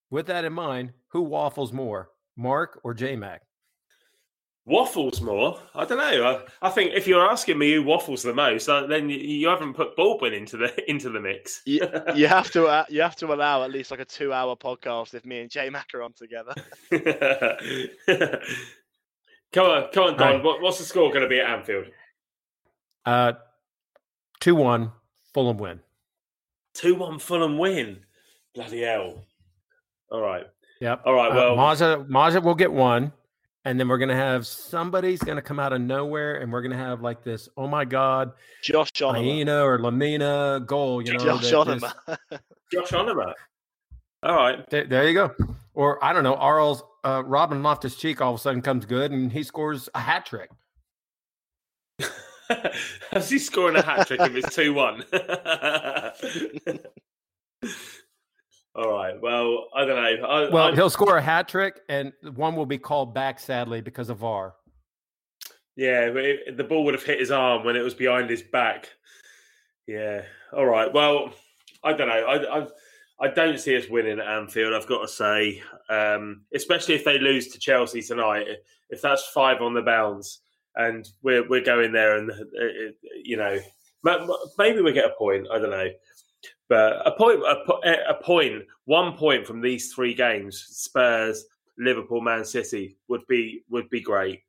With 0.10 0.28
that 0.28 0.46
in 0.46 0.54
mind, 0.54 0.92
who 1.08 1.24
waffles 1.24 1.74
more, 1.74 2.10
Mark 2.38 2.80
or 2.84 2.94
J 2.94 3.16
Mac? 3.16 3.42
Waffles 4.66 5.20
more? 5.22 5.60
I 5.76 5.84
don't 5.84 5.98
know. 5.98 6.44
I, 6.62 6.68
I, 6.68 6.70
think 6.70 6.94
if 6.94 7.06
you're 7.06 7.30
asking 7.30 7.58
me 7.58 7.74
who 7.74 7.84
waffles 7.84 8.24
the 8.24 8.34
most, 8.34 8.70
uh, 8.70 8.88
then 8.88 9.10
you, 9.10 9.18
you, 9.18 9.48
haven't 9.50 9.74
put 9.74 9.96
Baldwin 9.98 10.32
into 10.34 10.56
the 10.56 10.72
into 10.90 11.10
the 11.10 11.20
mix. 11.20 11.64
you, 11.66 11.82
you, 12.16 12.28
have 12.28 12.50
to 12.52 12.68
uh, 12.68 12.86
you 12.90 13.02
have 13.02 13.16
to 13.18 13.34
allow 13.34 13.64
at 13.64 13.72
least 13.72 13.92
like 13.92 14.00
a 14.00 14.06
two 14.06 14.32
hour 14.32 14.56
podcast 14.56 15.16
if 15.16 15.26
me 15.26 15.42
and 15.42 15.50
J 15.50 15.70
Mac 15.70 15.88
are 15.94 16.02
on 16.02 16.14
together. 16.14 16.54
come 19.54 19.66
on, 19.66 19.92
come 19.94 20.04
on, 20.04 20.18
Don. 20.18 20.36
Right. 20.36 20.44
What, 20.44 20.62
what's 20.62 20.80
the 20.80 20.84
score 20.84 21.10
going 21.10 21.24
to 21.24 21.30
be 21.30 21.40
at 21.40 21.50
Anfield? 21.50 21.86
Uh, 23.06 23.34
two 24.40 24.56
one 24.56 24.92
Fulham 25.34 25.58
win. 25.58 25.80
Two 26.74 26.96
one 26.96 27.20
Fulham 27.20 27.58
win. 27.58 28.00
Bloody 28.56 28.82
hell! 28.82 29.26
All 30.12 30.22
right. 30.22 30.46
Yep. 30.82 31.04
All 31.06 31.14
right. 31.14 31.32
Uh, 31.32 31.36
well, 31.36 31.54
uh, 31.54 31.56
Maja 31.56 32.06
Maja 32.08 32.42
will 32.42 32.56
get 32.56 32.72
one 32.72 33.12
and 33.66 33.80
then 33.80 33.88
we're 33.88 33.98
gonna 33.98 34.16
have 34.16 34.46
somebody's 34.46 35.20
gonna 35.20 35.42
come 35.42 35.60
out 35.60 35.74
of 35.74 35.82
nowhere, 35.82 36.38
and 36.38 36.52
we're 36.52 36.62
gonna 36.62 36.78
have 36.78 37.02
like 37.02 37.24
this. 37.24 37.48
Oh 37.56 37.68
my 37.68 37.86
God, 37.86 38.34
Josh 38.62 38.92
Onomah 38.92 39.64
or 39.64 39.80
Lemina 39.80 40.66
goal. 40.66 41.02
You 41.02 41.14
know, 41.14 41.20
Josh 41.20 41.52
Onomah. 41.52 41.94
Josh 42.72 42.92
Onomah. 42.92 43.34
All 44.24 44.36
right, 44.36 44.70
there, 44.70 44.86
there, 44.86 45.08
you 45.08 45.14
go. 45.14 45.32
Or 45.74 46.04
I 46.04 46.14
don't 46.14 46.24
know, 46.24 46.36
Arles 46.36 46.84
uh, 47.04 47.24
Ruben 47.26 47.64
Loftus 47.64 47.96
Cheek 47.96 48.22
all 48.22 48.34
of 48.34 48.40
a 48.40 48.42
sudden 48.42 48.62
comes 48.62 48.86
good, 48.86 49.12
and 49.12 49.32
he 49.32 49.44
scores 49.44 49.90
a 49.94 50.00
hat 50.00 50.26
trick. 50.26 50.50
How's 53.12 53.30
he 53.30 53.40
scoring 53.40 53.76
a 53.76 53.82
hat 53.82 54.08
trick 54.08 54.20
if 54.22 54.36
it's 54.36 54.56
two 54.56 54.74
one? 54.74 55.04
All 58.76 58.92
right. 58.92 59.22
Well, 59.22 59.68
I 59.76 59.86
don't 59.86 59.96
know. 59.96 60.28
I, 60.28 60.50
well, 60.50 60.72
I, 60.72 60.76
he'll 60.76 60.90
score 60.90 61.18
a 61.18 61.22
hat 61.22 61.48
trick, 61.48 61.82
and 61.90 62.12
one 62.36 62.56
will 62.56 62.66
be 62.66 62.80
called 62.80 63.14
back, 63.14 63.40
sadly, 63.40 63.82
because 63.82 64.10
of 64.10 64.18
VAR. 64.18 64.56
Yeah, 65.76 66.10
it, 66.14 66.58
the 66.58 66.64
ball 66.64 66.84
would 66.86 66.96
have 66.96 67.04
hit 67.04 67.20
his 67.20 67.32
arm 67.32 67.64
when 67.64 67.76
it 67.76 67.82
was 67.82 67.94
behind 67.94 68.30
his 68.30 68.42
back. 68.42 68.90
Yeah. 69.88 70.24
All 70.52 70.66
right. 70.66 70.92
Well, 70.92 71.34
I 71.84 71.94
don't 71.94 72.08
know. 72.08 72.14
I, 72.14 72.60
I, 72.60 72.68
I 73.20 73.28
don't 73.30 73.60
see 73.60 73.78
us 73.78 73.90
winning 73.90 74.20
at 74.20 74.28
Anfield. 74.28 74.74
I've 74.74 74.88
got 74.88 75.02
to 75.02 75.08
say, 75.08 75.62
um, 75.90 76.42
especially 76.54 76.96
if 76.96 77.06
they 77.06 77.20
lose 77.20 77.48
to 77.50 77.60
Chelsea 77.60 78.02
tonight. 78.02 78.48
If 78.90 79.02
that's 79.02 79.28
five 79.28 79.62
on 79.62 79.74
the 79.74 79.82
bounce, 79.82 80.40
and 80.76 81.08
we're 81.22 81.48
we're 81.48 81.64
going 81.64 81.92
there, 81.92 82.18
and 82.18 82.32
uh, 82.32 82.92
you 83.24 83.38
know, 83.38 83.60
maybe 84.58 84.82
we 84.82 84.92
get 84.94 85.06
a 85.06 85.16
point. 85.18 85.48
I 85.52 85.60
don't 85.60 85.70
know. 85.70 85.90
But 86.70 87.06
a 87.06 87.12
point, 87.12 87.42
a, 87.42 88.10
a 88.10 88.16
point, 88.16 88.64
one 88.86 89.16
point 89.16 89.46
from 89.46 89.62
these 89.62 89.94
three 89.94 90.14
games, 90.14 90.66
Spurs, 90.70 91.46
Liverpool, 91.78 92.22
Man 92.22 92.44
City 92.44 92.98
would 93.08 93.26
be 93.28 93.64
would 93.70 93.90
be 93.90 94.02
great 94.02 94.42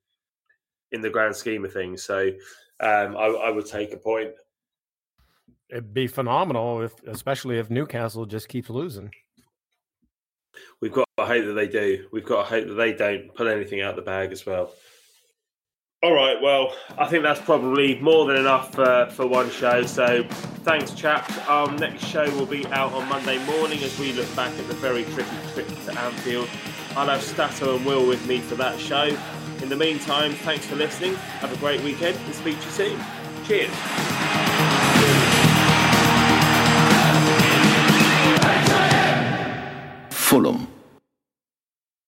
in 0.92 1.00
the 1.00 1.10
grand 1.10 1.36
scheme 1.36 1.64
of 1.64 1.72
things. 1.72 2.02
So 2.02 2.28
um, 2.80 3.16
I, 3.16 3.26
I 3.26 3.50
would 3.50 3.66
take 3.66 3.92
a 3.92 3.98
point. 3.98 4.30
It'd 5.70 5.94
be 5.94 6.06
phenomenal 6.06 6.82
if, 6.82 6.92
especially 7.06 7.58
if 7.58 7.70
Newcastle 7.70 8.26
just 8.26 8.48
keeps 8.48 8.70
losing. 8.70 9.10
We've 10.80 10.92
got 10.92 11.08
to 11.18 11.24
hope 11.24 11.46
that 11.46 11.54
they 11.54 11.68
do. 11.68 12.06
We've 12.12 12.24
got 12.24 12.44
to 12.44 12.48
hope 12.48 12.68
that 12.68 12.74
they 12.74 12.92
don't 12.92 13.34
pull 13.34 13.48
anything 13.48 13.80
out 13.80 13.96
the 13.96 14.02
bag 14.02 14.32
as 14.32 14.44
well. 14.46 14.72
All 16.02 16.12
right, 16.12 16.36
well, 16.42 16.74
I 16.98 17.06
think 17.06 17.22
that's 17.22 17.40
probably 17.40 17.98
more 17.98 18.26
than 18.26 18.36
enough 18.36 18.78
uh, 18.78 19.06
for 19.06 19.26
one 19.26 19.48
show. 19.50 19.84
So, 19.86 20.22
thanks, 20.62 20.92
chaps. 20.92 21.38
Our 21.48 21.72
next 21.78 22.04
show 22.04 22.28
will 22.36 22.44
be 22.44 22.66
out 22.66 22.92
on 22.92 23.08
Monday 23.08 23.42
morning 23.46 23.82
as 23.82 23.98
we 23.98 24.12
look 24.12 24.36
back 24.36 24.52
at 24.58 24.68
the 24.68 24.74
very 24.74 25.04
tricky 25.04 25.36
trip 25.54 25.66
to 25.66 25.98
Anfield. 25.98 26.50
I'll 26.94 27.08
have 27.08 27.22
Stato 27.22 27.76
and 27.76 27.86
Will 27.86 28.06
with 28.06 28.26
me 28.28 28.40
for 28.40 28.54
that 28.56 28.78
show. 28.78 29.16
In 29.62 29.70
the 29.70 29.76
meantime, 29.76 30.32
thanks 30.32 30.66
for 30.66 30.76
listening. 30.76 31.14
Have 31.14 31.54
a 31.54 31.56
great 31.56 31.80
weekend 31.80 32.18
and 32.18 32.34
speak 32.34 32.58
to 32.58 32.64
you 32.66 32.70
soon. 32.70 33.04
Cheers. 33.46 34.23
Fulham. 40.34 40.73